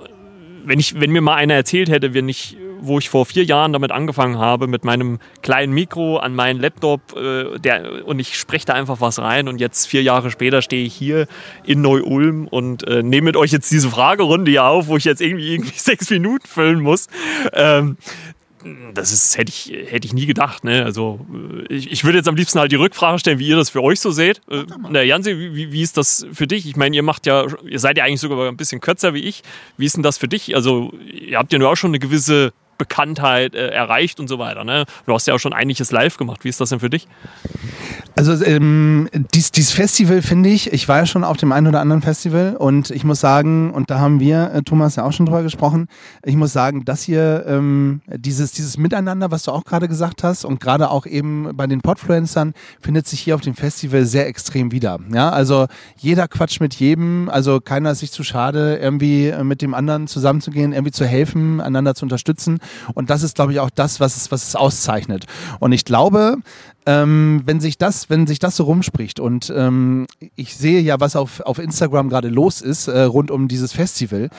wenn, 0.65 0.79
ich, 0.79 1.01
wenn 1.01 1.11
mir 1.11 1.21
mal 1.21 1.35
einer 1.35 1.55
erzählt 1.55 1.91
hätte, 1.91 2.15
wenn 2.15 2.29
ich 2.29 2.57
wo 2.83 2.99
ich 2.99 3.09
vor 3.09 3.25
vier 3.25 3.45
Jahren 3.45 3.73
damit 3.73 3.93
angefangen 3.93 4.39
habe, 4.39 4.67
mit 4.67 4.85
meinem 4.85 5.21
kleinen 5.41 5.73
Mikro 5.73 6.19
an 6.19 6.35
meinen 6.35 6.61
Laptop 6.61 7.17
äh, 7.17 7.59
der, 7.59 8.07
und 8.07 8.19
ich 8.19 8.37
spreche 8.37 8.67
da 8.67 8.75
einfach 8.75 9.01
was 9.01 9.21
rein 9.21 9.49
und 9.49 9.61
jetzt 9.61 9.87
vier 9.87 10.03
Jahre 10.03 10.31
später 10.31 10.63
stehe 10.63 10.85
ich 10.85 10.95
hier 10.95 11.27
in 11.65 11.81
Neu-Ulm 11.81 12.49
und 12.49 12.87
äh, 12.87 13.03
nehme 13.03 13.27
mit 13.27 13.37
euch 13.37 13.53
jetzt 13.53 13.71
diese 13.71 13.89
Fragerunde 13.89 14.51
hier 14.51 14.65
auf, 14.65 14.89
wo 14.89 14.97
ich 14.97 15.05
jetzt 15.05 15.23
irgendwie, 15.23 15.55
irgendwie 15.55 15.73
sechs 15.77 16.11
Minuten 16.11 16.47
füllen 16.47 16.81
muss. 16.81 17.07
Ähm, 17.53 17.97
das 18.95 19.13
ist, 19.13 19.37
hätte 19.39 19.51
ich, 19.51 19.73
hätte 19.91 20.07
ich 20.07 20.13
nie 20.13 20.27
gedacht. 20.27 20.65
Ne? 20.65 20.85
Also 20.85 21.25
äh, 21.69 21.75
ich, 21.75 21.91
ich 21.91 22.05
würde 22.05 22.19
jetzt 22.19 22.29
am 22.29 22.37
liebsten 22.37 22.59
halt 22.59 22.73
die 22.73 22.77
Rückfrage 22.77 23.19
stellen, 23.19 23.39
wie 23.39 23.49
ihr 23.49 23.57
das 23.57 23.71
für 23.71 23.83
euch 23.83 24.01
so 24.01 24.11
seht. 24.11 24.41
Äh, 24.51 24.65
na, 24.91 25.03
Jansi, 25.03 25.39
wie, 25.39 25.73
wie 25.73 25.83
ist 25.83 25.97
das 25.97 26.27
für 26.33 26.47
dich? 26.47 26.67
Ich 26.67 26.77
meine, 26.77 26.95
ihr 26.95 27.03
macht 27.03 27.27
ja, 27.27 27.47
ihr 27.65 27.79
seid 27.79 27.97
ja 27.99 28.05
eigentlich 28.05 28.21
sogar 28.21 28.49
ein 28.49 28.57
bisschen 28.57 28.81
kürzer 28.81 29.15
wie 29.15 29.21
ich. 29.21 29.43
Wie 29.77 29.87
ist 29.87 29.97
denn 29.97 30.03
das 30.03 30.19
für 30.19 30.29
dich? 30.29 30.55
Also, 30.55 30.93
ihr 31.13 31.39
habt 31.39 31.53
ja 31.53 31.59
nur 31.59 31.71
auch 31.71 31.77
schon 31.77 31.91
eine 31.91 31.99
gewisse 31.99 32.53
Bekanntheit 32.83 33.55
äh, 33.55 33.69
erreicht 33.69 34.19
und 34.19 34.27
so 34.27 34.41
weiter. 34.41 34.65
Ne? 34.65 34.85
Du 35.07 35.15
hast 35.15 35.29
ja 35.29 35.35
auch 35.35 35.39
schon 35.39 35.53
einiges 35.53 35.93
live 35.93 36.17
gemacht. 36.17 36.43
Wie 36.43 36.49
ist 36.49 36.61
das 36.61 36.71
denn 36.71 36.81
für 36.81 36.91
dich? 36.91 37.07
Also 38.17 38.45
ähm, 38.45 39.09
dies, 39.35 39.53
dieses 39.53 39.71
Festival 39.71 40.21
finde 40.21 40.51
ich, 40.51 40.73
ich 40.73 40.87
war 40.89 40.99
ja 40.99 41.07
schon 41.07 41.25
auf 41.25 41.37
dem 41.39 41.51
einen 41.53 41.69
oder 41.69 41.81
anderen 41.81 42.03
Festival 42.03 42.57
und 42.59 42.91
ich 42.91 43.05
muss 43.05 43.21
sagen, 43.21 43.71
und 43.71 43.89
da 43.91 44.01
haben 44.01 44.21
wir, 44.21 44.53
äh, 44.53 44.63
Thomas, 44.63 44.97
ja 44.97 45.05
auch 45.05 45.13
schon 45.13 45.27
drüber 45.27 45.43
gesprochen, 45.43 45.89
ich 46.25 46.37
muss 46.37 46.53
sagen, 46.53 46.85
dass 46.85 47.03
hier 47.03 47.45
ähm, 47.47 48.03
dieses, 48.09 48.53
dieses 48.53 48.77
Miteinander, 48.77 49.31
was 49.31 49.45
du 49.45 49.53
auch 49.53 49.65
gerade 49.65 49.89
gesagt 49.89 50.25
hast 50.25 50.45
und 50.45 50.61
gerade 50.61 50.91
auch 50.91 51.07
eben 51.07 51.51
bei 51.55 51.67
den 51.67 51.81
Podfluencern, 51.81 52.53
findet 52.81 53.07
sich 53.07 53.21
hier 53.21 53.35
auf 53.35 53.41
dem 53.41 53.55
Festival 53.55 54.05
sehr 54.05 54.27
extrem 54.27 54.73
wieder. 54.73 54.99
Ja, 55.15 55.31
also 55.31 55.67
jeder 55.97 56.29
quatscht 56.29 56.61
mit 56.61 56.75
jedem, 56.75 57.31
also 57.31 57.61
keiner 57.61 57.93
ist 57.93 58.01
sich 58.01 58.13
zu 58.13 58.25
schade, 58.25 58.77
irgendwie 58.77 59.29
äh, 59.29 59.45
mit 59.45 59.63
dem 59.63 59.73
anderen 59.73 60.07
zusammenzugehen, 60.07 60.73
irgendwie 60.73 60.93
zu 60.93 61.07
helfen, 61.07 61.61
einander 61.61 61.95
zu 61.95 62.05
unterstützen 62.05 62.59
Und 62.95 63.11
das 63.11 63.23
ist, 63.23 63.35
glaube 63.37 63.53
ich, 63.53 63.61
auch 63.61 63.71
das, 63.71 64.01
was 64.01 64.17
es, 64.17 64.31
was 64.31 64.47
es 64.47 64.57
auszeichnet. 64.57 65.27
Und 65.61 65.73
ich 65.73 65.85
glaube, 65.85 66.37
ähm, 66.87 67.43
wenn 67.45 67.61
sich 67.61 67.79
das, 67.79 68.11
wenn 68.11 68.27
sich 68.27 68.39
das 68.39 68.57
so 68.57 68.65
rumspricht 68.65 69.21
und 69.21 69.53
ähm, 69.55 70.07
ich 70.35 70.57
sehe 70.57 70.81
ja, 70.81 70.99
was 71.01 71.17
auf, 71.17 71.41
auf 71.41 71.59
Instagram 71.59 72.09
gerade 72.09 72.29
los 72.29 72.61
ist 72.61 72.89
äh, 72.89 73.03
rund 73.03 73.31
um 73.31 73.49
dieses 73.49 73.73
Festival, 73.73 74.31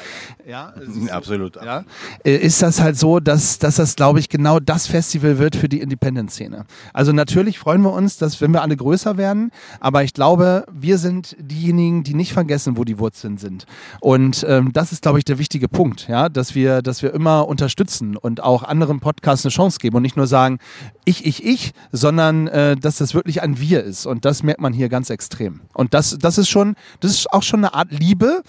ja, 0.45 0.73
absolut. 1.09 1.55
Ja, 1.55 1.85
äh, 2.25 2.35
ist 2.35 2.61
das 2.61 2.81
halt 2.81 2.97
so, 2.97 3.19
dass, 3.19 3.59
dass 3.59 3.77
das, 3.77 3.95
glaube 3.95 4.19
ich, 4.19 4.29
genau 4.29 4.59
das 4.59 4.87
Festival 4.87 5.37
wird 5.39 5.55
für 5.55 5.69
die 5.69 5.79
Independent-Szene. 5.79 6.65
Also 6.91 7.13
natürlich 7.13 7.59
freuen 7.59 7.81
wir 7.81 7.93
uns, 7.93 8.17
dass 8.17 8.41
wenn 8.41 8.51
wir 8.51 8.61
alle 8.61 8.75
größer 8.75 9.17
werden, 9.17 9.51
aber 9.79 10.03
ich 10.03 10.13
glaube, 10.13 10.65
wir 10.71 10.97
sind 10.97 11.35
diejenigen, 11.39 12.03
die 12.03 12.13
nicht 12.13 12.33
vergessen, 12.33 12.77
wo 12.77 12.83
die 12.83 12.99
Wurzeln 12.99 13.37
sind. 13.37 13.65
Und 14.01 14.45
ähm, 14.47 14.73
das 14.73 14.91
ist, 14.91 15.01
glaube 15.01 15.19
ich, 15.19 15.25
der 15.25 15.37
wichtige 15.37 15.69
Punkt, 15.69 16.07
ja, 16.07 16.29
dass 16.29 16.55
wir, 16.55 16.81
dass 16.81 17.01
wir 17.01 17.13
immer 17.13 17.47
unterstützen 17.47 18.17
und 18.17 18.43
auch 18.43 18.63
anderen 18.63 18.99
Podcasts 18.99 19.45
eine 19.45 19.51
Chance 19.51 19.79
geben 19.79 19.95
und 19.95 20.01
nicht 20.03 20.17
nur 20.17 20.27
sagen, 20.27 20.59
ich, 21.05 21.25
ich, 21.25 21.43
ich, 21.43 21.73
sondern 21.91 22.47
äh, 22.47 22.75
dass 22.75 22.97
das 22.97 23.13
wirklich 23.13 23.41
ein 23.41 23.59
Wir 23.59 23.83
ist. 23.83 24.05
Und 24.05 24.25
das 24.25 24.43
merkt 24.43 24.61
man 24.61 24.73
hier 24.73 24.89
ganz 24.89 25.09
extrem. 25.09 25.61
Und 25.73 25.93
das, 25.93 26.17
das 26.19 26.37
ist 26.37 26.49
schon, 26.49 26.75
das 26.99 27.11
ist 27.11 27.31
auch 27.31 27.43
schon 27.43 27.59
eine 27.61 27.73
Art 27.73 27.91
Liebe, 27.91 28.43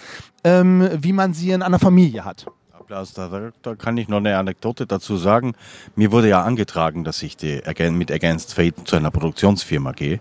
ähm, 0.44 0.88
wie 1.00 1.12
man 1.12 1.34
sie 1.34 1.50
in 1.50 1.62
einer 1.62 1.78
Familie 1.78 2.24
hat. 2.24 2.46
Applaus, 2.72 3.14
da, 3.14 3.50
da 3.62 3.74
kann 3.74 3.96
ich 3.96 4.08
noch 4.08 4.18
eine 4.18 4.36
Anekdote 4.36 4.86
dazu 4.86 5.16
sagen. 5.16 5.54
Mir 5.96 6.12
wurde 6.12 6.28
ja 6.28 6.42
angetragen, 6.42 7.02
dass 7.02 7.22
ich 7.22 7.36
die, 7.36 7.62
mit 7.90 8.12
Against 8.12 8.54
Fate 8.54 8.86
zu 8.86 8.96
einer 8.96 9.10
Produktionsfirma 9.10 9.92
gehe. 9.92 10.20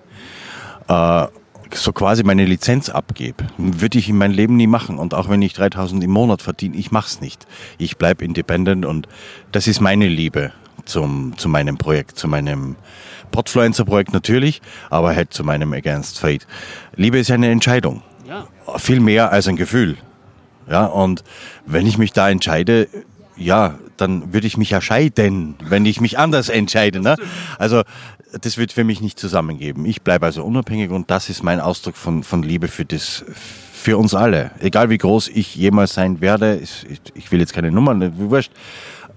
Äh, 0.88 1.28
so 1.76 1.92
quasi 1.92 2.24
meine 2.24 2.46
Lizenz 2.46 2.90
abgebe, 2.90 3.48
würde 3.58 3.98
ich 3.98 4.08
in 4.08 4.18
meinem 4.18 4.34
Leben 4.34 4.56
nie 4.56 4.68
machen. 4.68 4.98
Und 4.98 5.14
auch 5.14 5.30
wenn 5.30 5.42
ich 5.42 5.54
3000 5.54 6.04
im 6.04 6.12
Monat 6.12 6.42
verdiene, 6.42 6.78
ich 6.78 6.92
mache 6.92 7.08
es 7.08 7.22
nicht. 7.22 7.46
Ich 7.78 7.98
bleibe 7.98 8.24
independent 8.24 8.86
und 8.86 9.08
das 9.52 9.68
ist 9.68 9.82
meine 9.82 10.08
Liebe 10.08 10.54
zum, 10.86 11.34
zu 11.38 11.50
meinem 11.50 11.78
Projekt, 11.78 12.18
zu 12.18 12.28
meinem 12.28 12.76
Podfluencer-Projekt 13.32 14.14
natürlich, 14.14 14.62
aber 14.90 15.16
halt 15.16 15.34
zu 15.34 15.44
meinem 15.44 15.74
Against 15.74 16.20
Fate. 16.20 16.48
Liebe 16.96 17.18
ist 17.20 17.32
eine 17.32 17.50
Entscheidung. 17.50 18.02
Ja. 18.28 18.48
Viel 18.78 19.00
mehr 19.00 19.32
als 19.32 19.48
ein 19.48 19.56
Gefühl. 19.56 19.98
Ja, 20.70 20.86
und 20.86 21.24
wenn 21.66 21.86
ich 21.86 21.98
mich 21.98 22.14
da 22.14 22.30
entscheide, 22.30 22.88
ja, 23.36 23.80
dann 23.98 24.34
würde 24.34 24.48
ich 24.48 24.58
mich 24.58 24.70
ja 24.70 24.82
scheiden, 24.82 25.56
wenn 25.62 25.86
ich 25.86 26.00
mich 26.00 26.18
anders 26.18 26.50
entscheide. 26.50 27.00
Ne? 27.00 27.16
Also 27.58 27.84
das 28.42 28.58
wird 28.58 28.72
für 28.72 28.84
mich 28.84 29.02
nicht 29.02 29.20
zusammengeben. 29.20 29.86
Ich 29.86 30.02
bleibe 30.02 30.26
also 30.26 30.44
unabhängig 30.44 30.92
und 30.92 31.12
das 31.12 31.30
ist 31.30 31.44
mein 31.44 31.60
Ausdruck 31.60 31.96
von, 31.96 32.24
von 32.24 32.44
Liebe 32.44 32.68
für 32.68 32.86
das, 32.86 33.26
für 33.74 33.98
uns 33.98 34.14
alle. 34.14 34.52
Egal 34.60 34.90
wie 34.90 34.98
groß 34.98 35.30
ich 35.30 35.56
jemals 35.56 35.94
sein 35.94 36.22
werde, 36.22 36.58
ich, 36.58 36.86
ich 37.14 37.32
will 37.32 37.40
jetzt 37.40 37.54
keine 37.54 37.72
Nummern, 37.72 38.14
wurscht. 38.18 38.52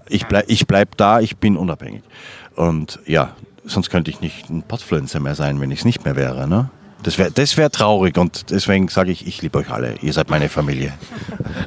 Ich 0.09 0.27
bleib, 0.27 0.45
ich 0.49 0.67
bleib 0.67 0.97
da, 0.97 1.21
ich 1.21 1.37
bin 1.37 1.57
unabhängig. 1.57 2.03
Und 2.55 3.01
ja, 3.07 3.35
sonst 3.65 3.91
könnte 3.91 4.11
ich 4.11 4.21
nicht 4.21 4.49
ein 4.49 4.63
Podfluencer 4.63 5.21
mehr 5.21 5.35
sein, 5.35 5.61
wenn 5.61 5.71
ich 5.71 5.81
es 5.81 5.85
nicht 5.85 6.05
mehr 6.05 6.17
wäre. 6.17 6.49
Ne? 6.49 6.71
Das 7.03 7.19
wäre 7.19 7.31
das 7.31 7.57
wär 7.57 7.71
traurig 7.71 8.17
und 8.17 8.51
deswegen 8.51 8.89
sage 8.89 9.13
ich, 9.13 9.27
ich 9.27 9.43
liebe 9.43 9.59
euch 9.59 9.71
alle. 9.71 9.95
Ihr 10.03 10.13
seid 10.13 10.31
meine 10.31 10.49
Familie. 10.49 10.93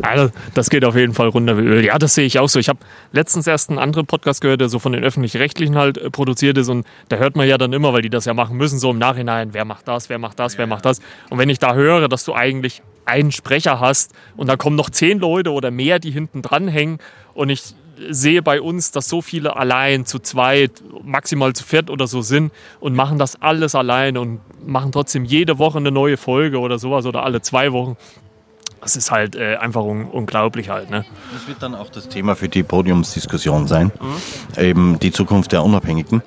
Also, 0.02 0.32
das 0.54 0.70
geht 0.70 0.84
auf 0.84 0.96
jeden 0.96 1.14
Fall 1.14 1.28
runter 1.30 1.58
wie 1.58 1.62
Öl. 1.62 1.86
Ja, 1.86 1.98
das 1.98 2.16
sehe 2.16 2.26
ich 2.26 2.40
auch 2.40 2.50
so. 2.50 2.60
Ich 2.60 2.68
habe 2.68 2.80
letztens 3.12 3.48
erst 3.48 3.70
einen 3.70 3.80
anderen 3.80 4.06
Podcast 4.06 4.42
gehört, 4.42 4.62
der 4.62 4.70
so 4.70 4.80
von 4.80 4.92
den 4.92 5.04
Öffentlich-Rechtlichen 5.04 5.76
halt 5.76 5.98
äh, 5.98 6.10
produziert 6.10 6.58
ist 6.58 6.70
und 6.70 6.86
da 7.10 7.18
hört 7.18 7.36
man 7.36 7.48
ja 7.48 7.58
dann 7.58 7.74
immer, 7.74 7.94
weil 7.94 8.02
die 8.02 8.10
das 8.10 8.26
ja 8.26 8.34
machen 8.34 8.58
müssen, 8.58 8.80
so 8.80 8.92
im 8.92 8.98
Nachhinein, 8.98 9.54
wer 9.54 9.66
macht 9.66 9.88
das, 9.88 10.10
wer 10.10 10.18
macht 10.20 10.40
das, 10.40 10.58
wer 10.58 10.68
macht 10.68 10.86
das. 10.86 11.00
Und 11.30 11.38
wenn 11.38 11.50
ich 11.50 11.60
da 11.60 11.74
höre, 11.74 12.08
dass 12.08 12.26
du 12.26 12.34
eigentlich 12.34 12.82
einen 13.06 13.32
Sprecher 13.32 13.80
hast 13.80 14.14
und 14.36 14.48
da 14.48 14.58
kommen 14.58 14.76
noch 14.76 14.90
zehn 14.90 15.20
Leute 15.20 15.52
oder 15.52 15.72
mehr, 15.72 16.00
die 16.00 16.12
hinten 16.12 16.42
dran 16.42 16.68
hängen 16.68 17.00
und 17.34 17.50
ich 17.50 17.76
sehe 18.10 18.42
bei 18.42 18.62
uns, 18.62 18.92
dass 18.92 19.10
so 19.10 19.22
viele 19.22 19.56
allein 19.56 20.06
zu 20.06 20.20
zweit, 20.20 20.72
maximal 21.04 21.54
zu 21.54 21.64
viert 21.64 21.90
oder 21.90 22.08
so 22.08 22.22
sind 22.22 22.52
und 22.80 22.96
machen 22.96 23.18
das 23.18 23.42
alles 23.42 23.76
allein 23.76 24.18
und 24.18 24.40
machen 24.66 24.92
trotzdem 24.92 25.26
jede 25.26 25.60
Woche 25.60 25.78
eine 25.78 25.92
neue 25.92 26.18
Folge 26.18 26.60
oder 26.60 26.80
sowas 26.80 27.06
oder 27.06 27.24
alle 27.24 27.42
zwei 27.42 27.72
Wochen. 27.72 27.98
Das 28.82 28.96
ist 28.96 29.12
halt 29.12 29.36
äh, 29.36 29.58
einfach 29.58 29.84
un 29.84 30.06
unglaublich 30.06 30.70
halt. 30.70 30.90
Ne? 30.90 31.06
Das 31.34 31.48
wird 31.48 31.62
dann 31.62 31.76
auch 31.76 31.90
das 31.90 32.08
Thema 32.08 32.36
für 32.36 32.48
die 32.48 32.64
Podiumsdiskussion 32.64 33.68
sein, 33.68 33.92
mhm. 34.00 34.64
eben 34.64 35.00
die 35.00 35.12
Zukunft 35.12 35.52
der 35.52 35.64
Unabhängigen. 35.64 36.22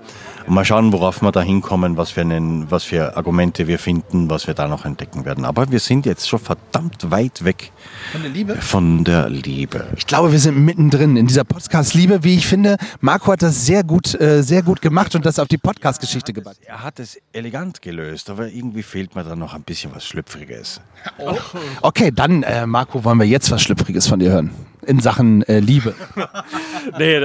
Und 0.47 0.55
mal 0.55 0.65
schauen, 0.65 0.93
worauf 0.93 1.23
wir 1.23 1.33
da 1.33 1.43
hinkommen, 1.43 1.97
was 1.97 2.11
für, 2.11 2.23
einen, 2.23 2.71
was 2.71 2.85
für 2.85 3.17
Argumente 3.17 3.67
wir 3.67 3.79
finden, 3.79 4.29
was 4.29 4.47
wir 4.47 4.55
da 4.55 4.69
noch 4.69 4.85
entdecken 4.85 5.25
werden. 5.25 5.45
Aber 5.45 5.71
wir 5.71 5.81
sind 5.81 6.07
jetzt 6.07 6.29
schon 6.29 6.39
verdammt 6.39 7.11
weit 7.11 7.45
weg 7.45 7.73
von 8.13 8.23
der 8.23 8.31
Liebe. 8.31 8.57
Von 8.57 9.05
der 9.05 9.29
Liebe. 9.29 9.87
Ich 9.97 10.07
glaube, 10.07 10.33
wir 10.33 10.39
sind 10.39 10.59
mittendrin 10.59 11.17
in 11.17 11.27
dieser 11.27 11.45
Podcast-Liebe. 11.45 12.25
Wie 12.25 12.37
ich 12.37 12.47
finde, 12.47 12.77
Marco 13.01 13.33
hat 13.33 13.43
das 13.43 13.65
sehr 13.67 13.85
gut, 13.85 14.19
äh, 14.21 14.43
sehr 14.43 14.63
gut 14.63 14.83
gemacht 14.83 15.15
und 15.15 15.25
das 15.25 15.39
auf 15.39 15.49
die 15.49 15.59
Podcast-Geschichte 15.59 16.33
gebracht. 16.33 16.59
Er 16.65 16.83
hat 16.83 16.99
es 16.99 17.19
elegant 17.33 17.83
gelöst, 17.83 18.31
aber 18.31 18.49
irgendwie 18.49 18.83
fehlt 18.83 19.15
mir 19.15 19.25
da 19.25 19.37
noch 19.37 19.55
ein 19.55 19.63
bisschen 19.63 19.95
was 19.95 20.05
Schlüpfriges. 20.05 20.81
Oh. 21.19 21.37
Okay, 21.83 22.11
dann, 22.15 22.43
äh, 22.43 22.67
Marco, 22.67 23.05
wollen 23.05 23.19
wir 23.19 23.27
jetzt 23.27 23.51
was 23.51 23.63
Schlüpfriges 23.63 24.07
von 24.07 24.19
dir 24.19 24.33
hören 24.33 24.72
in 24.87 25.01
Sachen 25.01 25.43
äh, 25.43 25.61
Liebe. 25.61 25.95
nee, 26.99 27.21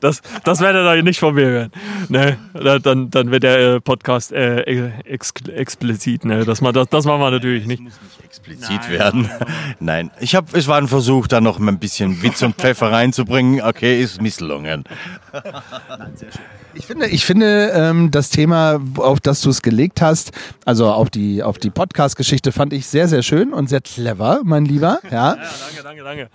das, 0.00 0.22
das 0.44 0.60
werdet 0.60 0.84
ihr 0.96 1.02
nicht 1.02 1.20
von 1.20 1.34
mir 1.34 1.46
hören. 1.46 1.72
Nee, 2.08 2.36
dann, 2.82 3.10
dann 3.10 3.30
wird 3.30 3.42
der 3.42 3.58
äh, 3.58 3.80
Podcast 3.80 4.32
äh, 4.32 4.62
ex 5.04 5.32
explizit. 5.46 6.24
Ne? 6.24 6.44
Das, 6.44 6.60
das, 6.60 6.88
das 6.88 7.04
machen 7.04 7.20
wir 7.20 7.30
natürlich 7.30 7.66
nicht. 7.66 7.82
muss 7.82 8.00
nicht 8.02 8.24
explizit 8.24 8.80
Nein. 8.82 8.90
werden. 8.90 9.30
Nein, 9.80 10.10
ich 10.20 10.34
habe, 10.34 10.46
es 10.56 10.68
war 10.68 10.78
ein 10.78 10.88
Versuch, 10.88 11.26
da 11.26 11.40
noch 11.40 11.58
ein 11.58 11.78
bisschen 11.78 12.22
Witz 12.22 12.42
und 12.42 12.56
Pfeffer 12.56 12.92
reinzubringen. 12.92 13.60
Okay, 13.62 14.00
ist 14.00 14.20
misslungen. 14.20 14.84
Nein, 15.32 16.12
sehr 16.14 16.32
schön. 16.32 16.61
Ich 16.74 16.86
finde, 16.86 17.06
ich 17.06 17.24
finde 17.24 17.72
ähm, 17.74 18.10
das 18.10 18.30
Thema, 18.30 18.80
auf 18.96 19.20
das 19.20 19.42
du 19.42 19.50
es 19.50 19.62
gelegt 19.62 20.00
hast, 20.00 20.32
also 20.64 20.90
auf 20.90 21.10
die, 21.10 21.42
auf 21.42 21.58
die 21.58 21.70
Podcast-Geschichte, 21.70 22.50
fand 22.52 22.72
ich 22.72 22.86
sehr, 22.86 23.08
sehr 23.08 23.22
schön 23.22 23.52
und 23.52 23.68
sehr 23.68 23.80
clever, 23.80 24.40
mein 24.44 24.64
Lieber. 24.64 24.98
Ja, 25.12 25.34
ja 25.34 25.82
danke, 25.82 26.02
danke, 26.02 26.30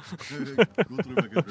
danke. 0.77 0.87
gut 0.87 1.05
drüber 1.05 1.43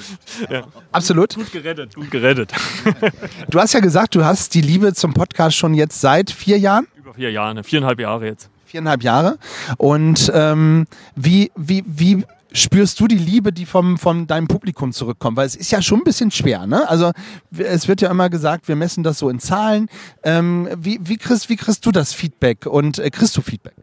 ja. 0.48 0.62
Absolut. 0.92 1.34
Gut 1.34 1.50
gerettet, 1.50 1.94
gut 1.94 2.10
gerettet. 2.10 2.52
Du 3.50 3.58
hast 3.58 3.72
ja 3.72 3.80
gesagt, 3.80 4.14
du 4.14 4.24
hast 4.24 4.54
die 4.54 4.60
Liebe 4.60 4.94
zum 4.94 5.12
Podcast 5.12 5.56
schon 5.56 5.74
jetzt 5.74 6.00
seit 6.00 6.30
vier 6.30 6.58
Jahren? 6.58 6.86
Über 6.96 7.14
vier 7.14 7.32
Jahre, 7.32 7.64
viereinhalb 7.64 7.98
Jahre 7.98 8.26
jetzt. 8.26 8.48
Viereinhalb 8.66 9.02
Jahre. 9.02 9.38
Und 9.76 10.30
ähm, 10.34 10.86
wie, 11.16 11.50
wie, 11.56 11.82
wie 11.86 12.24
spürst 12.56 12.98
du 13.00 13.06
die 13.06 13.18
Liebe, 13.18 13.52
die 13.52 13.66
vom, 13.66 13.98
von 13.98 14.26
deinem 14.26 14.48
Publikum 14.48 14.92
zurückkommt? 14.92 15.36
Weil 15.36 15.46
es 15.46 15.56
ist 15.56 15.70
ja 15.70 15.82
schon 15.82 16.00
ein 16.00 16.04
bisschen 16.04 16.30
schwer, 16.30 16.66
ne? 16.66 16.88
Also 16.88 17.12
es 17.56 17.88
wird 17.88 18.00
ja 18.00 18.10
immer 18.10 18.30
gesagt, 18.30 18.68
wir 18.68 18.76
messen 18.76 19.04
das 19.04 19.18
so 19.18 19.28
in 19.28 19.38
Zahlen. 19.38 19.88
Ähm, 20.22 20.68
wie, 20.76 20.98
wie, 21.02 21.16
kriegst, 21.16 21.48
wie 21.48 21.56
kriegst 21.56 21.84
du 21.86 21.92
das 21.92 22.12
Feedback 22.12 22.66
und 22.66 22.98
äh, 22.98 23.10
kriegst 23.10 23.36
du 23.36 23.42
Feedback? 23.42 23.74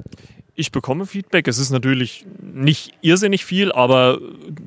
Ich 0.55 0.71
bekomme 0.71 1.07
Feedback. 1.07 1.47
Es 1.47 1.57
ist 1.57 1.71
natürlich 1.71 2.27
nicht 2.39 2.91
irrsinnig 3.01 3.43
viel, 3.43 3.71
aber 3.71 4.19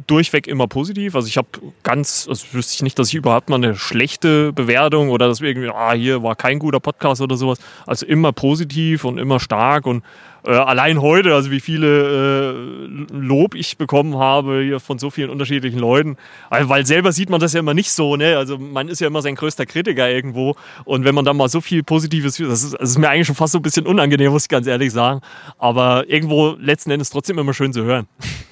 durchweg 0.08 0.48
immer 0.48 0.66
positiv. 0.66 1.14
Also 1.14 1.28
ich 1.28 1.36
habe 1.36 1.46
ganz, 1.84 2.26
also 2.28 2.44
wüsste 2.52 2.74
ich 2.74 2.82
nicht, 2.82 2.98
dass 2.98 3.08
ich 3.08 3.14
überhaupt 3.14 3.50
mal 3.50 3.56
eine 3.56 3.76
schlechte 3.76 4.52
Bewertung 4.52 5.10
oder 5.10 5.28
dass 5.28 5.40
wir 5.40 5.48
irgendwie, 5.48 5.70
ah, 5.70 5.92
hier 5.92 6.24
war 6.24 6.34
kein 6.34 6.58
guter 6.58 6.80
Podcast 6.80 7.22
oder 7.22 7.36
sowas. 7.36 7.60
Also 7.86 8.04
immer 8.04 8.32
positiv 8.32 9.04
und 9.04 9.18
immer 9.18 9.38
stark 9.38 9.86
und 9.86 10.02
äh, 10.46 10.50
allein 10.50 11.00
heute, 11.00 11.34
also 11.34 11.50
wie 11.50 11.60
viele 11.60 12.54
äh, 12.54 13.14
Lob 13.14 13.54
ich 13.54 13.76
bekommen 13.76 14.16
habe 14.16 14.62
hier 14.62 14.80
von 14.80 14.98
so 14.98 15.10
vielen 15.10 15.30
unterschiedlichen 15.30 15.78
Leuten. 15.78 16.16
Also, 16.50 16.68
weil 16.68 16.86
selber 16.86 17.12
sieht 17.12 17.30
man 17.30 17.40
das 17.40 17.52
ja 17.52 17.60
immer 17.60 17.74
nicht 17.74 17.90
so, 17.90 18.16
ne? 18.16 18.36
Also 18.36 18.58
man 18.58 18.88
ist 18.88 19.00
ja 19.00 19.08
immer 19.08 19.22
sein 19.22 19.34
größter 19.34 19.66
Kritiker 19.66 20.08
irgendwo. 20.08 20.54
Und 20.84 21.04
wenn 21.04 21.14
man 21.14 21.24
dann 21.24 21.36
mal 21.36 21.48
so 21.48 21.60
viel 21.60 21.82
Positives, 21.82 22.36
das 22.36 22.62
ist, 22.62 22.74
das 22.74 22.90
ist 22.90 22.98
mir 22.98 23.08
eigentlich 23.08 23.26
schon 23.26 23.36
fast 23.36 23.52
so 23.52 23.58
ein 23.58 23.62
bisschen 23.62 23.86
unangenehm, 23.86 24.32
muss 24.32 24.44
ich 24.44 24.48
ganz 24.48 24.66
ehrlich 24.66 24.92
sagen. 24.92 25.20
Aber 25.58 26.08
irgendwo 26.08 26.56
letzten 26.58 26.90
Endes 26.90 27.10
trotzdem 27.10 27.38
immer 27.38 27.54
schön 27.54 27.72
zu 27.72 27.82
hören. 27.84 28.06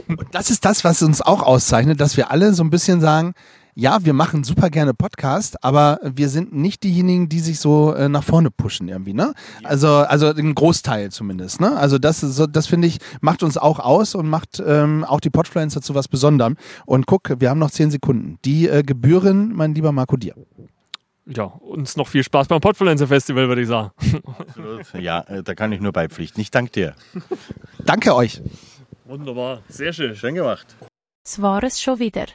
Und 0.09 0.27
das 0.33 0.51
ist 0.51 0.65
das, 0.65 0.85
was 0.85 1.03
uns 1.03 1.23
auch 1.23 1.43
auszeichnet, 1.43 2.01
dass 2.01 2.17
wir 2.17 2.31
alle 2.31 2.55
so 2.55 2.65
ein 2.65 2.71
bisschen 2.71 3.01
sagen, 3.01 3.35
ja, 3.75 4.05
wir 4.05 4.13
machen 4.13 4.45
super 4.45 4.71
gerne 4.71 4.95
Podcast, 4.95 5.63
aber 5.65 5.99
wir 6.03 6.29
sind 6.29 6.55
nicht 6.55 6.85
diejenigen, 6.85 7.29
die 7.29 7.41
sich 7.41 7.59
so 7.59 7.93
äh, 7.93 8.09
nach 8.09 8.23
vorne 8.23 8.51
pushen 8.51 8.89
irgendwie, 8.89 9.15
ne? 9.15 9.35
Also, 9.63 9.89
also 9.89 10.29
ein 10.29 10.55
Großteil 10.55 11.11
zumindest, 11.11 11.61
ne? 11.61 11.77
Also 11.77 11.99
das, 11.99 12.21
so, 12.21 12.47
das 12.47 12.67
finde 12.67 12.89
ich, 12.89 12.99
macht 13.21 13.43
uns 13.43 13.59
auch 13.59 13.81
aus 13.81 14.15
und 14.15 14.29
macht 14.29 14.63
ähm, 14.65 15.05
auch 15.05 15.21
die 15.21 15.31
Podfluencer 15.31 15.83
zu 15.83 15.95
was 15.95 16.09
Besonderem. 16.09 16.57
Und 16.87 17.07
guck, 17.07 17.41
wir 17.41 17.51
haben 17.51 17.59
noch 17.59 17.71
zehn 17.71 17.91
Sekunden. 17.91 18.39
Die 18.45 18.69
äh, 18.69 18.83
gebühren, 18.83 19.53
mein 19.55 19.75
lieber 19.75 19.93
Marco, 19.93 20.17
dir. 20.17 20.35
Ja, 21.27 21.45
uns 21.45 21.97
noch 21.97 22.07
viel 22.07 22.23
Spaß 22.23 22.49
beim 22.49 22.61
Podfluencer 22.61 23.09
Festival, 23.09 23.49
würde 23.49 23.63
ich 23.63 23.69
sagen. 23.69 23.91
Absolut. 24.39 24.93
Ja, 24.95 25.21
äh, 25.23 25.43
da 25.43 25.55
kann 25.55 25.73
ich 25.73 25.81
nur 25.81 25.93
beipflichten. 25.93 26.41
Ich 26.41 26.51
danke 26.51 26.71
dir. 26.71 26.95
danke 27.85 28.15
euch. 28.15 28.43
Wunderbar, 29.07 29.63
sehr 29.69 29.93
schön. 29.93 30.15
Schön 30.15 30.35
gemacht. 30.35 30.77
Das 31.25 31.41
war 31.41 31.63
es 31.65 31.81
schon 31.81 31.99
wieder. 31.99 32.27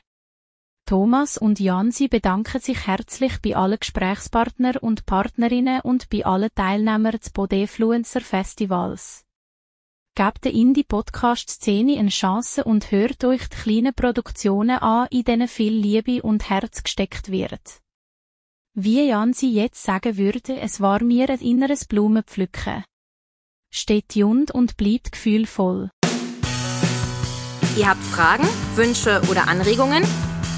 Thomas 0.90 1.38
und 1.38 1.60
Jansi 1.60 2.08
bedanken 2.08 2.60
sich 2.60 2.88
herzlich 2.88 3.34
bei 3.44 3.56
allen 3.56 3.78
Gesprächspartner 3.80 4.82
und 4.82 5.06
Partnerinnen 5.06 5.82
und 5.82 6.10
bei 6.10 6.26
allen 6.26 6.50
Teilnehmern 6.56 7.12
des 7.12 7.30
Bodefluencer 7.30 8.22
Festivals. 8.22 9.24
Gebt 10.16 10.46
der 10.46 10.52
Indie-Podcast-Szene 10.52 12.00
eine 12.00 12.10
Chance 12.10 12.64
und 12.64 12.90
hört 12.90 13.24
euch 13.24 13.48
die 13.50 13.56
kleinen 13.56 13.94
Produktionen 13.94 14.80
an, 14.80 15.06
in 15.12 15.26
denen 15.26 15.48
viel 15.48 15.74
Liebe 15.74 16.24
und 16.24 16.50
Herz 16.50 16.82
gesteckt 16.82 17.30
wird. 17.30 17.82
Wie 18.74 19.08
Jansi 19.08 19.52
jetzt 19.52 19.84
sagen 19.84 20.18
würde, 20.18 20.60
es 20.60 20.82
war 20.82 21.04
mir 21.04 21.30
ein 21.30 21.40
inneres 21.40 21.86
Blumenpflücken. 21.86 22.84
Steht 23.70 24.16
jund 24.16 24.50
und 24.50 24.76
bleibt 24.76 25.12
gefühlvoll. 25.12 25.92
Ihr 27.78 27.88
habt 27.88 28.02
Fragen, 28.02 28.48
Wünsche 28.74 29.22
oder 29.30 29.48
Anregungen? 29.48 30.04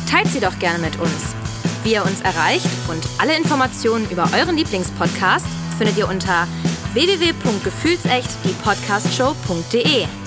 Teilt 0.09 0.27
sie 0.27 0.39
doch 0.39 0.57
gerne 0.59 0.79
mit 0.79 0.99
uns. 0.99 1.35
Wie 1.83 1.93
ihr 1.93 2.05
uns 2.05 2.21
erreicht 2.21 2.67
und 2.89 3.03
alle 3.17 3.35
Informationen 3.35 4.09
über 4.09 4.29
euren 4.37 4.55
Lieblingspodcast 4.55 5.45
findet 5.77 5.97
ihr 5.97 6.07
unter 6.07 6.47
www.gefühlsecht 6.93 8.29
die 8.43 8.53
Podcastshow.de. 8.63 10.20